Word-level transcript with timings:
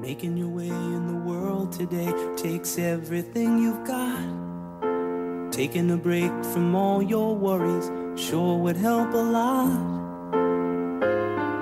Making 0.00 0.38
your 0.38 0.48
way 0.48 0.68
in 0.68 1.06
the 1.08 1.30
world 1.30 1.72
today 1.72 2.10
takes 2.34 2.78
everything 2.78 3.58
you've 3.58 3.86
got. 3.86 5.52
Taking 5.52 5.90
a 5.90 5.98
break 5.98 6.32
from 6.54 6.74
all 6.74 7.02
your 7.02 7.36
worries 7.36 7.90
sure 8.18 8.56
would 8.56 8.78
help 8.78 9.12
a 9.12 9.18
lot. 9.18 9.68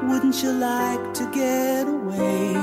Wouldn't 0.08 0.40
you 0.40 0.52
like 0.52 1.14
to 1.14 1.28
get 1.32 1.88
away? 1.88 2.54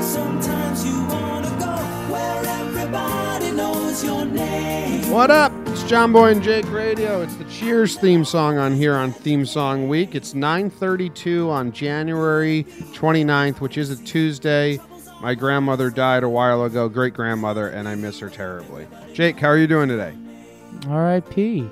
Sometimes 0.00 0.86
you 0.86 1.04
wanna 1.08 1.52
go 1.60 1.74
where 2.12 2.46
everybody 2.46 3.50
knows 3.50 4.02
your 4.02 4.24
name. 4.24 5.10
What 5.10 5.30
up? 5.30 5.63
John 5.94 6.12
Boy 6.12 6.32
and 6.32 6.42
Jake 6.42 6.68
Radio. 6.72 7.22
It's 7.22 7.36
the 7.36 7.44
Cheers 7.44 7.96
theme 7.96 8.24
song 8.24 8.58
on 8.58 8.74
here 8.74 8.96
on 8.96 9.12
Theme 9.12 9.46
Song 9.46 9.86
Week. 9.86 10.16
It's 10.16 10.34
9:32 10.34 11.48
on 11.48 11.70
January 11.70 12.64
29th, 12.94 13.60
which 13.60 13.78
is 13.78 13.90
a 13.90 14.04
Tuesday. 14.04 14.80
My 15.20 15.36
grandmother 15.36 15.90
died 15.90 16.24
a 16.24 16.28
while 16.28 16.64
ago, 16.64 16.88
great 16.88 17.14
grandmother, 17.14 17.68
and 17.68 17.86
I 17.86 17.94
miss 17.94 18.18
her 18.18 18.28
terribly. 18.28 18.88
Jake, 19.12 19.38
how 19.38 19.46
are 19.46 19.56
you 19.56 19.68
doing 19.68 19.88
today? 19.88 20.14
R.I.P. 20.88 21.70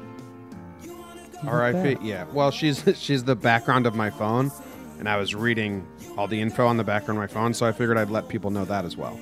R.I.P. 1.44 2.06
Yeah. 2.06 2.24
Well, 2.32 2.52
she's 2.52 2.84
she's 2.96 3.24
the 3.24 3.34
background 3.34 3.88
of 3.88 3.96
my 3.96 4.10
phone, 4.10 4.52
and 5.00 5.08
I 5.08 5.16
was 5.16 5.34
reading 5.34 5.84
all 6.16 6.28
the 6.28 6.40
info 6.40 6.68
on 6.68 6.76
the 6.76 6.84
background 6.84 7.18
of 7.18 7.28
my 7.28 7.34
phone, 7.34 7.54
so 7.54 7.66
I 7.66 7.72
figured 7.72 7.98
I'd 7.98 8.08
let 8.08 8.28
people 8.28 8.52
know 8.52 8.66
that 8.66 8.84
as 8.84 8.96
well. 8.96 9.18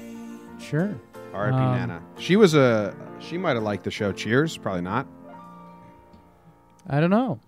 Sure. 0.61 0.95
R.I.P. 1.33 1.57
Um, 1.57 1.77
Nana. 1.77 2.03
She 2.19 2.37
was 2.37 2.55
a 2.55 2.95
she 3.21 3.39
might 3.39 3.55
have 3.55 3.63
liked 3.63 3.85
the 3.85 3.91
show 3.91 4.13
Cheers, 4.13 4.57
probably 4.57 4.83
not. 4.83 5.07
I 6.89 7.01
don't 7.01 7.11
know. 7.11 7.41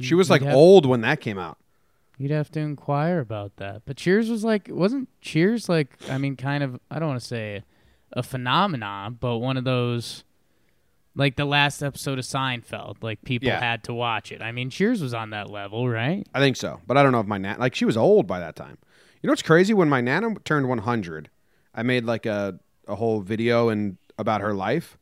She 0.00 0.14
was 0.14 0.30
like 0.30 0.42
have- 0.42 0.54
old 0.54 0.86
when 0.86 1.00
that 1.02 1.20
came 1.20 1.38
out. 1.38 1.58
You'd 2.16 2.30
have 2.30 2.50
to 2.52 2.60
inquire 2.60 3.18
about 3.18 3.56
that. 3.56 3.82
But 3.86 3.96
Cheers 3.96 4.30
was 4.30 4.44
like, 4.44 4.68
wasn't 4.70 5.08
Cheers 5.20 5.68
like? 5.68 5.96
I 6.08 6.16
mean, 6.18 6.36
kind 6.36 6.62
of. 6.62 6.78
I 6.90 6.98
don't 7.00 7.08
want 7.08 7.20
to 7.20 7.26
say 7.26 7.64
a 8.12 8.22
phenomenon, 8.22 9.18
but 9.18 9.38
one 9.38 9.56
of 9.56 9.64
those, 9.64 10.22
like 11.16 11.34
the 11.34 11.44
last 11.44 11.82
episode 11.82 12.20
of 12.20 12.24
Seinfeld. 12.24 13.02
Like 13.02 13.24
people 13.24 13.48
Yeah. 13.48 13.58
had 13.58 13.82
to 13.84 13.94
watch 13.94 14.30
it. 14.30 14.42
I 14.42 14.52
mean, 14.52 14.70
Cheers 14.70 15.02
was 15.02 15.12
on 15.12 15.30
that 15.30 15.50
level, 15.50 15.88
right? 15.88 16.24
I 16.32 16.38
think 16.38 16.56
so, 16.56 16.80
but 16.86 16.96
I 16.96 17.02
don't 17.02 17.10
know 17.10 17.18
if 17.20 17.26
my 17.26 17.38
nana 17.38 17.58
like 17.58 17.74
she 17.74 17.84
was 17.84 17.96
old 17.96 18.28
by 18.28 18.38
that 18.38 18.54
time. 18.54 18.78
You 19.20 19.26
know 19.28 19.32
what's 19.32 19.42
crazy? 19.42 19.74
When 19.74 19.88
my 19.88 20.00
nana 20.00 20.34
turned 20.44 20.68
100, 20.68 21.30
I 21.74 21.82
made 21.82 22.04
like 22.04 22.26
a 22.26 22.60
a 22.86 22.96
whole 22.96 23.20
video 23.20 23.68
and 23.68 23.96
about 24.18 24.40
her 24.40 24.54
life. 24.54 24.96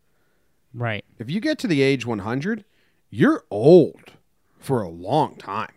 Right. 0.75 1.05
If 1.19 1.31
you 1.31 1.41
get 1.41 1.59
to 1.61 1.67
the 1.67 1.83
age 1.83 2.07
100, 2.07 2.65
you're 3.11 3.45
old 3.51 4.13
for 4.59 4.83
a 4.83 4.89
long 4.89 5.37
time. 5.37 5.73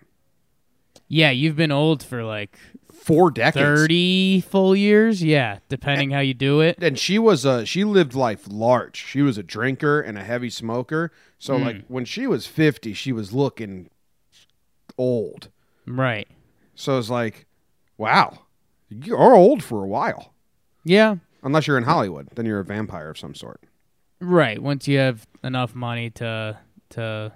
Yeah, 1.07 1.31
you've 1.31 1.55
been 1.55 1.71
old 1.71 2.01
for 2.01 2.23
like 2.23 2.57
Four 3.05 3.29
decades. 3.29 3.81
thirty 3.81 4.41
full 4.41 4.75
years. 4.75 5.21
Yeah, 5.21 5.59
depending 5.69 6.09
how 6.09 6.21
you 6.21 6.33
do 6.33 6.61
it. 6.61 6.81
And 6.81 6.97
she 6.97 7.19
was 7.19 7.45
a 7.45 7.63
she 7.63 7.83
lived 7.83 8.15
life 8.15 8.47
large. 8.49 8.97
She 8.97 9.21
was 9.21 9.37
a 9.37 9.43
drinker 9.43 10.01
and 10.01 10.17
a 10.17 10.23
heavy 10.23 10.49
smoker. 10.49 11.11
So 11.37 11.59
mm. 11.59 11.65
like 11.65 11.85
when 11.87 12.05
she 12.05 12.25
was 12.25 12.47
50, 12.47 12.93
she 12.93 13.11
was 13.11 13.31
looking 13.31 13.91
old. 14.97 15.49
Right. 15.85 16.27
So 16.73 16.97
it's 16.97 17.09
like, 17.09 17.45
wow, 17.97 18.39
you're 18.89 19.35
old 19.35 19.63
for 19.63 19.83
a 19.83 19.87
while. 19.87 20.33
Yeah. 20.83 21.17
Unless 21.45 21.67
you're 21.67 21.77
in 21.77 21.83
Hollywood, 21.85 22.27
then 22.35 22.45
you're 22.45 22.59
a 22.59 22.65
vampire 22.65 23.09
of 23.09 23.17
some 23.17 23.33
sort. 23.35 23.61
Right. 24.19 24.61
Once 24.61 24.87
you 24.87 24.97
have 24.97 25.25
enough 25.43 25.73
money 25.75 26.09
to 26.11 26.57
to 26.91 27.31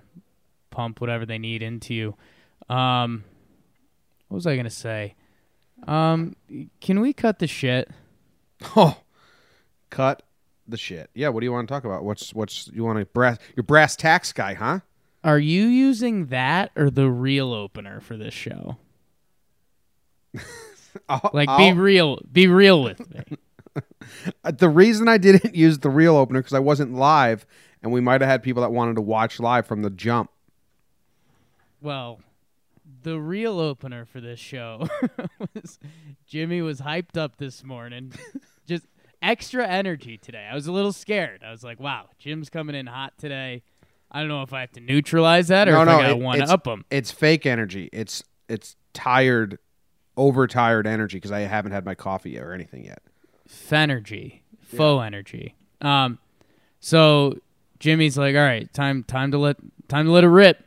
pump 0.71 0.99
whatever 0.99 1.25
they 1.25 1.37
need 1.37 1.61
into 1.63 1.93
you. 1.93 2.15
Um 2.73 3.23
what 4.27 4.35
was 4.35 4.47
I 4.47 4.55
gonna 4.57 4.69
say? 4.69 5.15
Um 5.87 6.35
can 6.81 6.99
we 6.99 7.13
cut 7.13 7.39
the 7.39 7.47
shit? 7.47 7.89
Oh, 8.75 8.97
cut 9.89 10.21
the 10.67 10.75
shit. 10.77 11.09
Yeah. 11.13 11.29
What 11.29 11.39
do 11.39 11.45
you 11.45 11.51
want 11.53 11.67
to 11.67 11.73
talk 11.73 11.85
about? 11.85 12.03
What's 12.03 12.33
what's 12.33 12.67
you 12.73 12.83
want 12.83 12.99
to 12.99 13.05
brass? 13.05 13.37
Your 13.55 13.63
brass 13.63 13.95
tax 13.95 14.33
guy, 14.33 14.53
huh? 14.53 14.79
Are 15.23 15.39
you 15.39 15.65
using 15.67 16.25
that 16.27 16.71
or 16.75 16.89
the 16.89 17.09
real 17.09 17.53
opener 17.53 17.99
for 18.01 18.17
this 18.17 18.33
show? 18.33 18.77
I'll- 21.09 21.31
Like 21.33 21.47
be 21.47 21.69
I'll- 21.69 21.75
real 21.75 22.19
be 22.31 22.47
real 22.47 22.81
with 22.83 23.09
me. 23.13 23.37
The 24.43 24.69
reason 24.69 25.07
I 25.07 25.17
didn't 25.17 25.55
use 25.55 25.79
the 25.79 25.89
real 25.89 26.15
opener 26.15 26.39
because 26.39 26.53
I 26.53 26.59
wasn't 26.59 26.93
live, 26.93 27.45
and 27.81 27.91
we 27.91 28.01
might 28.01 28.21
have 28.21 28.29
had 28.29 28.43
people 28.43 28.61
that 28.63 28.71
wanted 28.71 28.95
to 28.95 29.01
watch 29.01 29.39
live 29.39 29.65
from 29.67 29.81
the 29.81 29.89
jump. 29.89 30.29
Well, 31.81 32.19
the 33.03 33.19
real 33.19 33.59
opener 33.59 34.05
for 34.05 34.19
this 34.19 34.39
show 34.39 34.87
was 35.53 35.79
Jimmy 36.27 36.61
was 36.61 36.81
hyped 36.81 37.17
up 37.17 37.37
this 37.37 37.63
morning. 37.63 38.13
Just 38.67 38.85
extra 39.21 39.65
energy 39.67 40.17
today. 40.17 40.47
I 40.51 40.55
was 40.55 40.67
a 40.67 40.71
little 40.71 40.91
scared. 40.93 41.43
I 41.45 41.51
was 41.51 41.63
like, 41.63 41.79
wow, 41.79 42.07
Jim's 42.19 42.49
coming 42.49 42.75
in 42.75 42.87
hot 42.87 43.13
today. 43.17 43.63
I 44.11 44.19
don't 44.19 44.29
know 44.29 44.41
if 44.41 44.53
I 44.53 44.61
have 44.61 44.71
to 44.73 44.79
neutralize 44.81 45.49
that 45.49 45.67
or 45.67 45.73
no, 45.73 45.81
if 45.81 45.87
no, 45.87 45.91
I 45.97 46.01
got 46.01 46.09
it- 46.11 46.19
one 46.19 46.41
up 46.41 46.65
him. 46.67 46.85
It's 46.89 47.11
fake 47.11 47.45
energy. 47.45 47.89
It's 47.93 48.23
it's 48.49 48.75
tired, 48.93 49.59
overtired 50.17 50.87
energy 50.87 51.17
because 51.17 51.31
I 51.31 51.41
haven't 51.41 51.71
had 51.71 51.85
my 51.85 51.95
coffee 51.95 52.39
or 52.39 52.51
anything 52.53 52.85
yet. 52.85 53.01
Fenergy, 53.49 54.41
faux 54.61 55.05
energy. 55.05 55.55
Um, 55.81 56.19
so 56.79 57.39
Jimmy's 57.79 58.17
like, 58.17 58.35
all 58.35 58.41
right, 58.41 58.71
time 58.73 59.03
time 59.03 59.31
to 59.31 59.37
let 59.37 59.57
time 59.87 60.05
to 60.05 60.11
let 60.11 60.23
it 60.23 60.27
rip. 60.27 60.63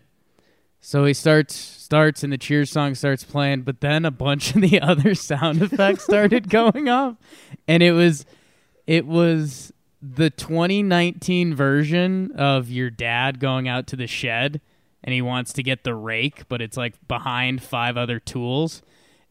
So 0.81 1.05
he 1.05 1.15
starts 1.15 1.55
starts 1.55 2.25
and 2.25 2.33
the 2.33 2.39
cheers 2.39 2.71
song 2.71 2.95
starts 2.95 3.23
playing, 3.23 3.63
but 3.63 3.81
then 3.81 4.05
a 4.05 4.11
bunch 4.11 4.55
of 4.55 4.61
the 4.61 4.81
other 4.83 5.15
sound 5.15 5.63
effects 5.63 6.05
started 6.05 6.49
going 6.49 6.89
off, 6.89 7.17
and 7.69 7.83
it 7.83 7.93
was 7.93 8.27
it 8.87 9.07
was 9.07 9.73
the 10.03 10.31
2019 10.31 11.55
version 11.55 12.33
of 12.33 12.69
your 12.69 12.91
dad 12.91 13.39
going 13.39 13.69
out 13.69 13.87
to 13.87 13.95
the 13.95 14.09
shed 14.09 14.61
and 15.05 15.13
he 15.13 15.23
wants 15.23 15.53
to 15.53 15.63
get 15.63 15.85
the 15.85 15.95
rake, 15.95 16.49
but 16.49 16.61
it's 16.63 16.77
like 16.77 16.95
behind 17.09 17.63
five 17.63 17.97
other 17.97 18.21
tools. 18.21 18.83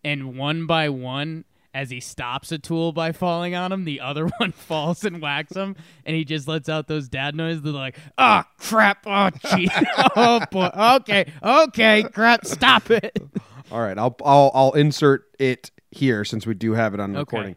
And 0.03 0.37
one 0.37 0.65
by 0.65 0.89
one, 0.89 1.45
as 1.73 1.89
he 1.89 1.99
stops 1.99 2.51
a 2.51 2.57
tool 2.59 2.91
by 2.91 3.11
falling 3.11 3.55
on 3.55 3.71
him, 3.71 3.85
the 3.85 4.01
other 4.01 4.27
one 4.37 4.51
falls 4.51 5.03
and 5.05 5.21
whacks 5.21 5.55
him. 5.55 5.75
And 6.05 6.15
he 6.15 6.25
just 6.25 6.47
lets 6.47 6.69
out 6.69 6.87
those 6.87 7.07
dad 7.09 7.35
noises. 7.35 7.61
They're 7.61 7.71
like, 7.73 7.97
oh, 8.17 8.43
crap. 8.57 9.03
Oh, 9.05 9.29
gee. 9.55 9.69
oh, 10.15 10.41
boy. 10.51 10.69
Okay. 10.75 11.31
Okay. 11.43 12.03
Crap. 12.03 12.45
Stop 12.45 12.91
it. 12.91 13.17
All 13.71 13.79
right, 13.79 13.97
I'll 13.97 14.17
I'll 14.25 14.51
I'll 14.53 14.71
insert 14.73 15.29
it 15.39 15.71
here 15.91 16.25
since 16.25 16.45
we 16.45 16.53
do 16.53 16.73
have 16.73 16.93
it 16.93 16.99
on 16.99 17.15
Okay. 17.15 17.37
recording. 17.37 17.55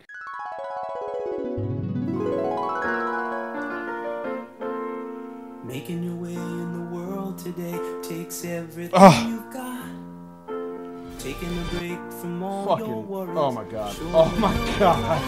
Making 5.64 6.04
your 6.04 6.14
way 6.14 6.34
in 6.34 6.72
the 6.72 6.94
world 6.94 7.38
today 7.38 7.78
takes 8.02 8.44
everything 8.44 8.90
Ugh. 8.94 9.33
You've 11.24 11.40
got. 11.40 11.40
Taking 11.40 11.58
a 11.58 11.64
break 11.96 12.12
from 12.12 12.42
all 12.42 12.66
your 12.66 12.78
Fucking 12.78 12.94
oh 12.94 13.00
worries. 13.00 13.36
oh 13.36 13.52
my 13.52 13.64
god. 13.64 13.96
Oh 14.00 14.36
my 14.38 14.78
god. 14.78 15.22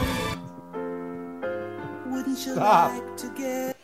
Wouldn't 2.13 2.47
you 2.47 2.53
Stop. 2.53 2.93
like 2.93 3.17
to 3.19 3.29
get 3.37 3.77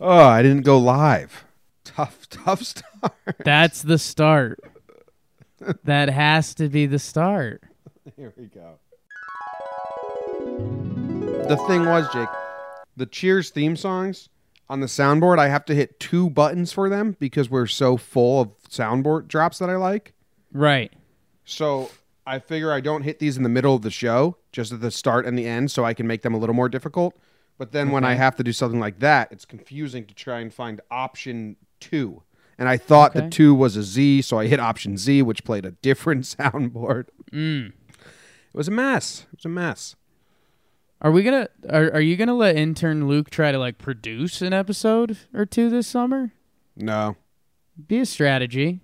Oh, 0.00 0.10
I 0.26 0.42
didn't 0.42 0.62
go 0.62 0.78
live. 0.78 1.44
Tough, 1.84 2.28
tough 2.28 2.62
start. 2.62 3.14
That's 3.44 3.82
the 3.82 3.98
start. 3.98 4.60
That 5.84 6.10
has 6.10 6.54
to 6.56 6.68
be 6.68 6.84
the 6.86 6.98
start. 6.98 7.62
Here 8.16 8.32
we 8.36 8.46
go. 8.46 8.78
The 11.48 11.56
thing 11.68 11.86
was, 11.86 12.06
Jake, 12.12 12.28
the 12.96 13.06
Cheers 13.06 13.50
theme 13.50 13.76
songs 13.76 14.28
on 14.68 14.80
the 14.80 14.86
soundboard, 14.86 15.38
I 15.38 15.48
have 15.48 15.64
to 15.66 15.74
hit 15.74 15.98
two 16.00 16.28
buttons 16.28 16.72
for 16.72 16.88
them 16.90 17.16
because 17.18 17.48
we're 17.48 17.66
so 17.66 17.96
full 17.96 18.40
of 18.42 18.50
soundboard 18.68 19.28
drops 19.28 19.58
that 19.60 19.70
I 19.70 19.76
like. 19.76 20.12
Right. 20.52 20.92
So 21.46 21.90
I 22.26 22.38
figure 22.38 22.70
I 22.72 22.80
don't 22.80 23.02
hit 23.02 23.18
these 23.20 23.36
in 23.38 23.42
the 23.44 23.48
middle 23.48 23.74
of 23.74 23.80
the 23.82 23.90
show, 23.90 24.36
just 24.52 24.72
at 24.72 24.80
the 24.80 24.90
start 24.90 25.24
and 25.24 25.38
the 25.38 25.46
end, 25.46 25.70
so 25.70 25.84
I 25.84 25.94
can 25.94 26.06
make 26.06 26.20
them 26.22 26.34
a 26.34 26.38
little 26.38 26.54
more 26.54 26.68
difficult. 26.68 27.16
But 27.56 27.72
then 27.72 27.90
when 27.90 28.04
I 28.04 28.14
have 28.14 28.36
to 28.36 28.42
do 28.44 28.52
something 28.52 28.80
like 28.80 28.98
that, 28.98 29.32
it's 29.32 29.46
confusing 29.46 30.04
to 30.06 30.14
try 30.14 30.40
and 30.40 30.52
find 30.52 30.80
option 30.90 31.56
two. 31.80 32.22
And 32.58 32.68
I 32.68 32.76
thought 32.76 33.12
the 33.14 33.20
Okay. 33.20 33.30
two 33.30 33.54
was 33.54 33.76
a 33.76 33.82
Z, 33.82 34.22
so 34.22 34.38
I 34.38 34.46
hit 34.46 34.60
option 34.60 34.96
Z, 34.98 35.22
which 35.22 35.44
played 35.44 35.64
a 35.64 35.70
different 35.70 36.24
soundboard. 36.24 37.06
Mm. 37.32 37.68
It 37.68 37.74
was 38.52 38.68
a 38.68 38.72
mess. 38.72 39.26
It 39.32 39.38
was 39.38 39.44
a 39.44 39.48
mess. 39.48 39.94
Are 41.00 41.10
we 41.10 41.22
gonna? 41.22 41.48
Are 41.70 41.92
Are 41.94 42.00
you 42.00 42.16
gonna 42.16 42.34
let 42.34 42.56
intern 42.56 43.06
Luke 43.06 43.28
try 43.30 43.52
to 43.52 43.58
like 43.58 43.76
produce 43.78 44.40
an 44.42 44.52
episode 44.54 45.18
or 45.34 45.44
two 45.46 45.68
this 45.70 45.86
summer? 45.86 46.32
No, 46.74 47.16
Be 47.86 47.98
a 48.00 48.06
strategy, 48.06 48.80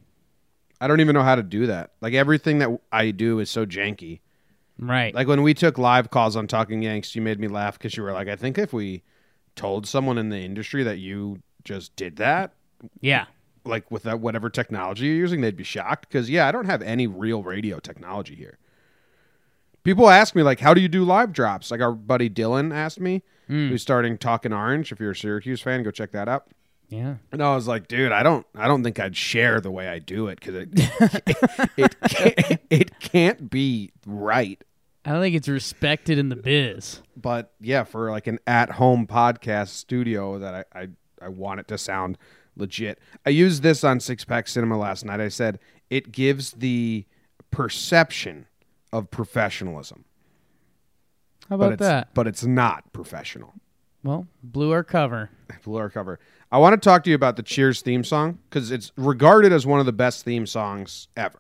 I 0.83 0.89
don't 0.89 1.01
even 1.01 1.15
know 1.15 1.23
how 1.23 1.37
to 1.37 1.43
do 1.43 1.67
that. 1.69 1.93
Like 2.01 2.13
everything 2.15 2.59
that 2.59 2.71
I 2.91 3.11
do 3.13 3.39
is 3.39 3.49
so 3.51 3.65
janky. 3.65 4.21
right? 4.79 5.15
Like 5.15 5.29
when 5.29 5.43
we 5.43 5.55
took 5.55 5.79
live 5.79 6.11
calls 6.11 6.35
on 6.37 6.47
Talking 6.49 6.83
Yanks, 6.83 7.15
you 7.15 7.23
made 7.23 7.39
me 7.39 7.47
laugh 7.49 7.79
because 7.79 7.97
you 7.97 8.03
were 8.03 8.13
like, 8.13 8.29
I 8.29 8.37
think 8.37 8.59
if 8.59 8.73
we 8.73 9.03
told 9.55 9.87
someone 9.87 10.19
in 10.19 10.29
the 10.31 10.39
industry 10.41 10.83
that 10.83 10.99
you 10.99 11.41
just 11.65 11.95
did 11.95 12.17
that, 12.17 12.53
yeah, 13.01 13.27
like 13.65 13.91
with 13.93 14.03
that 14.03 14.19
whatever 14.19 14.51
technology 14.51 15.07
you're 15.07 15.15
using, 15.17 15.41
they'd 15.41 15.57
be 15.57 15.63
shocked. 15.63 16.09
Because 16.09 16.29
yeah, 16.29 16.49
I 16.49 16.53
don't 16.53 16.67
have 16.67 16.83
any 16.83 17.07
real 17.07 17.43
radio 17.45 17.79
technology 17.79 18.35
here. 18.35 18.59
People 19.85 20.09
ask 20.09 20.35
me 20.35 20.43
like, 20.43 20.61
how 20.61 20.75
do 20.75 20.81
you 20.81 20.89
do 20.89 21.05
live 21.05 21.33
drops? 21.33 21.71
Like 21.71 21.81
our 21.81 21.93
buddy 21.93 22.29
Dylan 22.31 22.75
asked 22.75 23.01
me, 23.01 23.23
Hmm. 23.49 23.69
who's 23.69 23.83
starting 23.83 24.17
Talking 24.19 24.53
Orange. 24.53 24.93
If 24.93 25.01
you're 25.01 25.11
a 25.11 25.17
Syracuse 25.17 25.61
fan, 25.61 25.83
go 25.83 25.91
check 25.91 26.13
that 26.13 26.29
out. 26.29 26.47
Yeah. 26.93 27.15
And 27.33 27.43
I 27.43 27.55
was 27.55 27.67
like, 27.67 27.89
dude, 27.89 28.13
I 28.13 28.23
don't, 28.23 28.47
I 28.55 28.69
don't 28.69 28.85
think 28.85 29.01
I'd 29.01 29.17
share 29.17 29.63
the 29.63 29.71
way 29.71 29.89
I 29.89 29.99
do 29.99 30.27
it 30.29 30.39
because 30.39 30.55
it, 30.57 30.69
it, 31.79 32.01
can't, 32.03 32.61
it 32.69 33.01
can't 33.01 33.51
be 33.51 33.93
right. 34.07 34.63
I 35.07 35.13
don't 35.13 35.23
think 35.23 35.35
it's 35.35 35.49
respected 35.49 36.19
in 36.19 36.29
the 36.29 36.37
biz. 36.37 37.01
But 37.17 37.55
yeah, 37.61 37.85
for 37.85 38.11
like 38.11 38.27
an 38.27 38.41
at-home 38.47 39.07
podcast 39.07 39.69
studio, 39.69 40.39
that 40.39 40.67
I, 40.75 40.81
I, 40.83 40.89
I 41.23 41.29
want 41.29 41.61
it 41.61 41.69
to 41.69 41.79
sound 41.79 42.19
legit. 42.57 42.99
I 43.25 43.31
used 43.31 43.63
this 43.63 43.85
on 43.85 43.99
Six 43.99 44.27
Pack 44.27 44.47
Cinema 44.47 44.77
last 44.77 45.03
night. 45.03 45.19
I 45.19 45.29
said 45.29 45.61
it 45.89 46.13
gives 46.13 46.51
the 46.53 47.07
perception 47.51 48.47
of 48.93 49.11
professionalism, 49.11 50.05
How 51.49 51.57
about 51.57 51.73
it's, 51.73 51.81
that? 51.81 52.13
but 52.13 52.27
it's 52.27 52.45
not 52.45 52.93
professional. 52.93 53.55
Well, 54.05 54.27
blew 54.43 54.73
our 54.73 54.85
cover. 54.85 55.31
Blue 55.65 55.79
our 55.79 55.91
cover. 55.91 56.19
I 56.53 56.59
want 56.59 56.75
to 56.75 56.87
talk 56.87 57.03
to 57.05 57.11
you 57.11 57.17
about 57.17 57.37
the 57.37 57.43
Cheers 57.43 57.81
theme 57.81 58.05
song 58.05 58.39
because 58.51 58.71
it's 58.71 58.93
regarded 58.99 59.55
as 59.55 59.65
one 59.65 59.81
of 59.81 59.87
the 59.87 59.93
best 59.93 60.23
theme 60.23 60.47
songs 60.47 61.09
ever. 61.17 61.39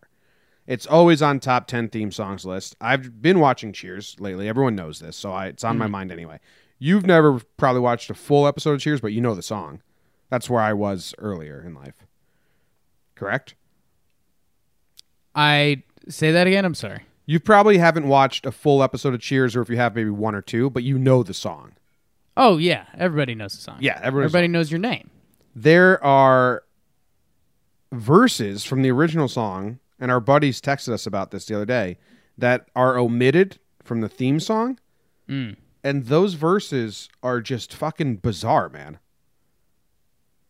It's 0.67 0.87
always 0.87 1.21
on 1.21 1.39
top 1.39 1.67
ten 1.67 1.91
theme 1.91 2.11
songs 2.11 2.47
list. 2.47 2.77
I've 2.81 3.21
been 3.21 3.39
watching 3.39 3.75
Cheers 3.75 4.17
lately. 4.19 4.49
Everyone 4.49 4.75
knows 4.75 5.01
this, 5.01 5.15
so 5.15 5.31
I, 5.31 5.49
it's 5.49 5.65
on 5.65 5.77
my 5.77 5.85
mm-hmm. 5.85 5.93
mind 5.93 6.13
anyway. 6.13 6.41
You've 6.79 7.05
never 7.05 7.41
probably 7.59 7.83
watched 7.83 8.09
a 8.09 8.15
full 8.15 8.47
episode 8.47 8.73
of 8.73 8.81
Cheers, 8.81 9.03
but 9.03 9.13
you 9.13 9.21
know 9.21 9.35
the 9.35 9.43
song. 9.43 9.83
That's 10.31 10.49
where 10.49 10.63
I 10.63 10.73
was 10.73 11.15
earlier 11.19 11.63
in 11.63 11.75
life. 11.75 12.07
Correct? 13.15 13.55
I 15.35 15.83
say 16.09 16.33
that 16.33 16.47
again. 16.47 16.65
I'm 16.65 16.75
sorry. 16.75 17.03
You 17.27 17.39
probably 17.39 17.77
haven't 17.77 18.09
watched 18.09 18.47
a 18.47 18.51
full 18.51 18.83
episode 18.83 19.13
of 19.13 19.21
Cheers, 19.21 19.57
or 19.57 19.61
if 19.61 19.69
you 19.69 19.77
have, 19.77 19.95
maybe 19.95 20.09
one 20.09 20.35
or 20.35 20.43
two, 20.43 20.71
but 20.71 20.85
you 20.85 20.99
know 20.99 21.23
the 21.23 21.35
song. 21.35 21.73
Oh 22.37 22.57
yeah, 22.57 22.87
everybody 22.97 23.35
knows 23.35 23.55
the 23.55 23.63
song. 23.63 23.79
Yeah, 23.81 23.95
knows 23.95 24.03
everybody 24.05 24.49
knows 24.49 24.71
your 24.71 24.81
name. 24.81 25.11
there 25.55 26.03
are 26.05 26.65
verses 27.93 28.65
from 28.65 28.83
the 28.83 28.91
original 28.91 29.29
song, 29.29 29.79
and 30.01 30.11
our 30.11 30.21
buddies 30.21 30.61
texted 30.61 30.93
us 30.93 31.07
about 31.07 31.31
this 31.31 31.45
the 31.47 31.55
other 31.55 31.67
day, 31.67 31.99
that 32.39 32.69
are 32.75 32.97
omitted 32.97 33.59
from 33.85 34.01
the 34.01 34.09
theme 34.09 34.41
song. 34.41 34.79
Mm. 35.29 35.57
And 35.85 36.07
those 36.07 36.35
verses 36.35 37.09
are 37.23 37.41
just 37.41 37.75
fucking 37.75 38.17
bizarre, 38.17 38.69
man. 38.69 38.99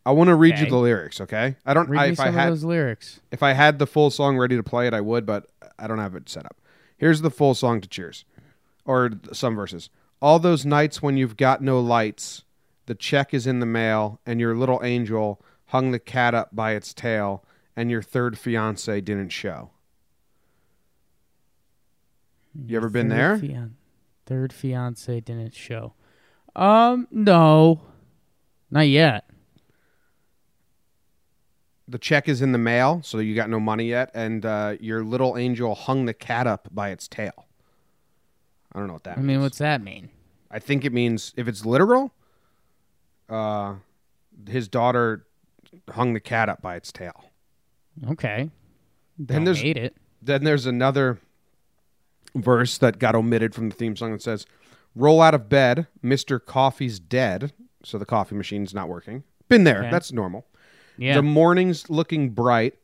I 0.04 0.10
want 0.12 0.28
to 0.28 0.34
read 0.34 0.58
you 0.58 0.66
the 0.66 0.76
lyrics, 0.76 1.20
okay? 1.20 1.56
I 1.64 1.74
don't. 1.74 1.88
Read 1.88 1.98
I, 2.00 2.06
me 2.06 2.12
if 2.12 2.16
some 2.18 2.26
I 2.26 2.28
of 2.28 2.34
had 2.34 2.50
those 2.50 2.64
lyrics. 2.64 3.20
if 3.30 3.42
I 3.42 3.52
had 3.52 3.78
the 3.78 3.86
full 3.86 4.10
song 4.10 4.36
ready 4.36 4.56
to 4.56 4.62
play 4.62 4.86
it, 4.86 4.94
I 4.94 5.00
would, 5.00 5.24
but 5.24 5.46
I 5.78 5.86
don't 5.86 5.98
have 5.98 6.14
it 6.16 6.28
set 6.28 6.44
up. 6.44 6.56
Here's 6.96 7.22
the 7.22 7.30
full 7.30 7.54
song 7.54 7.80
to 7.80 7.88
Cheers, 7.88 8.24
or 8.84 9.10
some 9.32 9.54
verses. 9.54 9.90
All 10.22 10.38
those 10.38 10.64
nights 10.64 11.02
when 11.02 11.16
you've 11.16 11.36
got 11.36 11.60
no 11.62 11.80
lights, 11.80 12.44
the 12.86 12.94
check 12.94 13.34
is 13.34 13.44
in 13.44 13.58
the 13.58 13.66
mail, 13.66 14.20
and 14.24 14.38
your 14.38 14.54
little 14.54 14.80
angel 14.84 15.44
hung 15.66 15.90
the 15.90 15.98
cat 15.98 16.32
up 16.32 16.54
by 16.54 16.72
its 16.72 16.94
tail, 16.94 17.44
and 17.74 17.90
your 17.90 18.02
third 18.02 18.38
fiance 18.38 19.00
didn't 19.00 19.30
show. 19.30 19.70
You 22.54 22.76
ever 22.76 22.88
been 22.88 23.08
Third 23.08 23.18
there? 23.18 23.38
fian- 23.38 23.76
third 24.26 24.52
fiance 24.52 25.20
didn't 25.20 25.54
show. 25.54 25.94
Um, 26.54 27.08
no, 27.10 27.80
not 28.70 28.86
yet. 28.86 29.28
The 31.88 31.98
check 31.98 32.28
is 32.28 32.40
in 32.40 32.52
the 32.52 32.58
mail, 32.58 33.00
so 33.02 33.18
you 33.18 33.34
got 33.34 33.50
no 33.50 33.58
money 33.58 33.86
yet, 33.88 34.12
and 34.14 34.46
uh, 34.46 34.76
your 34.78 35.02
little 35.02 35.36
angel 35.36 35.74
hung 35.74 36.04
the 36.06 36.14
cat 36.14 36.46
up 36.46 36.68
by 36.70 36.90
its 36.90 37.08
tail. 37.08 37.46
I 38.74 38.78
don't 38.78 38.86
know 38.88 38.94
what 38.94 39.04
that 39.04 39.16
means. 39.16 39.18
I 39.18 39.20
means. 39.20 39.28
mean, 39.36 39.42
what's 39.42 39.58
that 39.58 39.82
mean? 39.82 40.08
I 40.50 40.58
think 40.58 40.84
it 40.84 40.92
means 40.92 41.32
if 41.36 41.48
it's 41.48 41.64
literal, 41.64 42.12
uh, 43.28 43.74
his 44.48 44.68
daughter 44.68 45.26
hung 45.90 46.12
the 46.14 46.20
cat 46.20 46.48
up 46.48 46.60
by 46.62 46.76
its 46.76 46.92
tail. 46.92 47.24
Okay, 48.10 48.50
Then 49.18 49.36
don't 49.38 49.44
there's 49.44 49.60
hate 49.60 49.76
it. 49.76 49.94
then 50.22 50.44
there's 50.44 50.66
another 50.66 51.18
verse 52.34 52.78
that 52.78 52.98
got 52.98 53.14
omitted 53.14 53.54
from 53.54 53.68
the 53.68 53.74
theme 53.74 53.96
song 53.96 54.12
that 54.12 54.22
says, 54.22 54.46
"Roll 54.94 55.20
out 55.20 55.34
of 55.34 55.48
bed, 55.48 55.86
Mister 56.02 56.38
Coffee's 56.38 56.98
dead." 56.98 57.52
So 57.84 57.98
the 57.98 58.06
coffee 58.06 58.34
machine's 58.34 58.72
not 58.72 58.88
working. 58.88 59.24
Been 59.48 59.64
there. 59.64 59.80
Okay. 59.80 59.90
That's 59.90 60.12
normal. 60.12 60.46
Yeah, 60.96 61.14
The 61.16 61.22
morning's 61.22 61.90
looking 61.90 62.30
bright, 62.30 62.78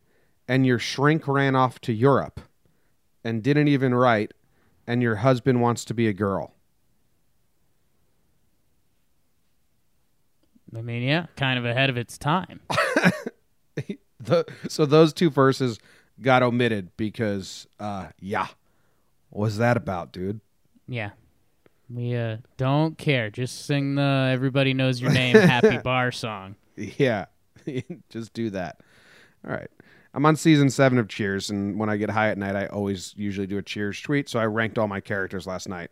and 0.49 0.67
your 0.67 0.79
shrink 0.79 1.29
ran 1.29 1.55
off 1.55 1.81
to 1.83 1.93
Europe, 1.93 2.41
and 3.23 3.43
didn't 3.43 3.69
even 3.69 3.95
write, 3.95 4.35
and 4.89 5.03
your 5.03 5.17
husband 5.17 5.61
wants 5.61 5.85
to 5.85 5.95
be 5.95 6.09
a 6.09 6.13
girl. 6.15 6.55
I 10.77 10.81
mean, 10.83 11.03
yeah, 11.03 11.27
kind 11.37 11.59
of 11.59 11.65
ahead 11.65 11.91
of 11.91 11.97
its 11.97 12.19
time. 12.19 12.61
the 14.21 14.45
so 14.69 14.85
those 14.85 15.13
two 15.13 15.31
verses 15.31 15.79
got 16.21 16.43
omitted 16.43 16.91
because 16.97 17.69
uh 17.79 18.09
yeah 18.19 18.49
what's 19.31 19.59
that 19.59 19.77
about 19.77 20.11
dude 20.11 20.41
Yeah, 20.89 21.11
we 21.89 22.17
uh 22.17 22.39
don't 22.57 22.99
care. 22.99 23.31
Just 23.31 23.67
sing 23.67 23.95
the 23.95 24.31
"Everybody 24.33 24.75
Knows 24.75 25.01
Your 25.01 25.13
Name" 25.13 25.37
happy 25.37 25.79
bar 25.79 26.11
song. 26.11 26.57
yeah 26.77 27.27
just 28.09 28.33
do 28.33 28.51
that 28.51 28.81
all 29.47 29.53
right 29.53 29.71
i'm 30.19 30.27
on 30.27 30.35
season 30.35 30.69
seven 30.69 30.99
of 30.99 31.07
cheers 31.07 31.49
and 31.49 31.79
when 31.79 31.89
i 31.89 31.97
get 31.97 32.11
high 32.11 32.29
at 32.29 32.37
night 32.37 32.57
i 32.57 32.67
always 32.67 33.15
usually 33.17 33.47
do 33.47 33.57
a 33.57 33.63
cheers 33.63 34.01
tweet 34.01 34.29
so 34.29 34.41
i 34.41 34.45
ranked 34.45 34.77
all 34.77 34.89
my 34.89 35.01
characters 35.01 35.47
last 35.47 35.69
night 35.69 35.91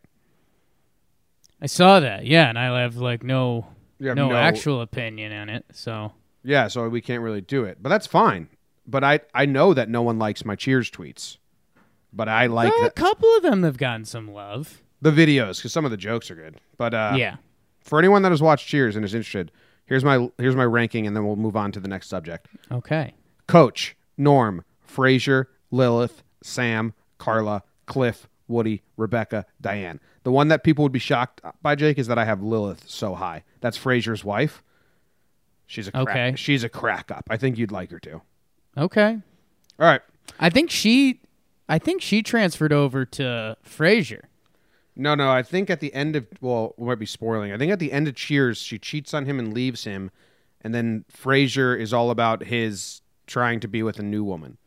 I 1.60 1.66
saw 1.66 2.00
that. 2.00 2.26
Yeah, 2.26 2.50
and 2.50 2.58
I 2.58 2.80
have 2.82 2.96
like 2.96 3.22
no 3.22 3.66
have 4.02 4.16
no, 4.16 4.28
no- 4.28 4.36
actual 4.36 4.82
opinion 4.82 5.32
on 5.32 5.48
it. 5.48 5.64
So 5.72 6.12
yeah 6.44 6.68
so 6.68 6.88
we 6.88 7.00
can't 7.00 7.22
really 7.22 7.40
do 7.40 7.64
it 7.64 7.78
but 7.82 7.88
that's 7.88 8.06
fine 8.06 8.48
but 8.86 9.02
i 9.02 9.18
i 9.34 9.44
know 9.46 9.74
that 9.74 9.88
no 9.88 10.02
one 10.02 10.16
likes 10.18 10.44
my 10.44 10.54
cheers 10.54 10.88
tweets 10.90 11.38
but 12.12 12.28
i 12.28 12.46
like 12.46 12.72
Uh, 12.82 12.86
a 12.86 12.90
couple 12.90 13.28
of 13.36 13.42
them 13.42 13.62
have 13.64 13.76
gotten 13.78 14.04
some 14.04 14.32
love. 14.32 14.80
the 15.02 15.10
videos 15.10 15.56
because 15.58 15.72
some 15.72 15.84
of 15.84 15.90
the 15.90 15.96
jokes 15.96 16.30
are 16.30 16.36
good 16.36 16.60
but 16.76 16.94
uh 16.94 17.14
yeah. 17.16 17.36
for 17.80 17.98
anyone 17.98 18.22
that 18.22 18.30
has 18.30 18.40
watched 18.42 18.68
cheers 18.68 18.94
and 18.94 19.04
is 19.04 19.12
interested 19.14 19.50
here's 19.86 20.04
my 20.04 20.30
here's 20.38 20.54
my 20.54 20.64
ranking 20.64 21.04
and 21.06 21.16
then 21.16 21.24
we'll 21.26 21.34
move 21.36 21.56
on 21.56 21.72
to 21.72 21.80
the 21.80 21.88
next 21.88 22.08
subject 22.08 22.46
Okay. 22.70 23.14
Coach, 23.48 23.96
Norm, 24.16 24.64
Frasier, 24.86 25.46
Lilith, 25.70 26.22
Sam, 26.42 26.94
Carla, 27.18 27.62
Cliff, 27.86 28.28
Woody, 28.48 28.82
Rebecca, 28.96 29.46
Diane. 29.60 30.00
The 30.22 30.32
one 30.32 30.48
that 30.48 30.64
people 30.64 30.82
would 30.84 30.92
be 30.92 30.98
shocked 30.98 31.40
by, 31.62 31.74
Jake, 31.74 31.98
is 31.98 32.06
that 32.06 32.18
I 32.18 32.24
have 32.24 32.42
Lilith 32.42 32.84
so 32.88 33.14
high. 33.14 33.44
That's 33.60 33.78
Frasier's 33.78 34.24
wife. 34.24 34.62
She's 35.66 35.88
a 35.88 35.92
crack, 35.92 36.08
Okay. 36.08 36.34
She's 36.36 36.62
a 36.64 36.68
crack 36.68 37.10
up. 37.10 37.24
I 37.28 37.36
think 37.36 37.58
you'd 37.58 37.72
like 37.72 37.90
her 37.90 37.98
too. 37.98 38.22
Okay. 38.76 39.18
All 39.78 39.86
right. 39.86 40.00
I 40.38 40.50
think 40.50 40.70
she, 40.70 41.20
I 41.68 41.78
think 41.78 42.02
she 42.02 42.22
transferred 42.22 42.72
over 42.72 43.04
to 43.04 43.56
Frasier. 43.64 44.22
No, 44.94 45.14
no. 45.14 45.30
I 45.30 45.42
think 45.42 45.68
at 45.68 45.80
the 45.80 45.92
end 45.92 46.16
of 46.16 46.26
well, 46.40 46.74
we 46.76 46.86
might 46.86 46.98
be 46.98 47.06
spoiling. 47.06 47.52
I 47.52 47.58
think 47.58 47.72
at 47.72 47.78
the 47.78 47.92
end 47.92 48.08
of 48.08 48.14
Cheers, 48.14 48.58
she 48.58 48.78
cheats 48.78 49.12
on 49.12 49.26
him 49.26 49.38
and 49.38 49.52
leaves 49.52 49.84
him, 49.84 50.10
and 50.62 50.74
then 50.74 51.04
Frasier 51.12 51.78
is 51.78 51.92
all 51.92 52.10
about 52.10 52.44
his 52.44 53.02
trying 53.26 53.60
to 53.60 53.68
be 53.68 53.82
with 53.82 53.98
a 53.98 54.02
new 54.02 54.24
woman. 54.24 54.58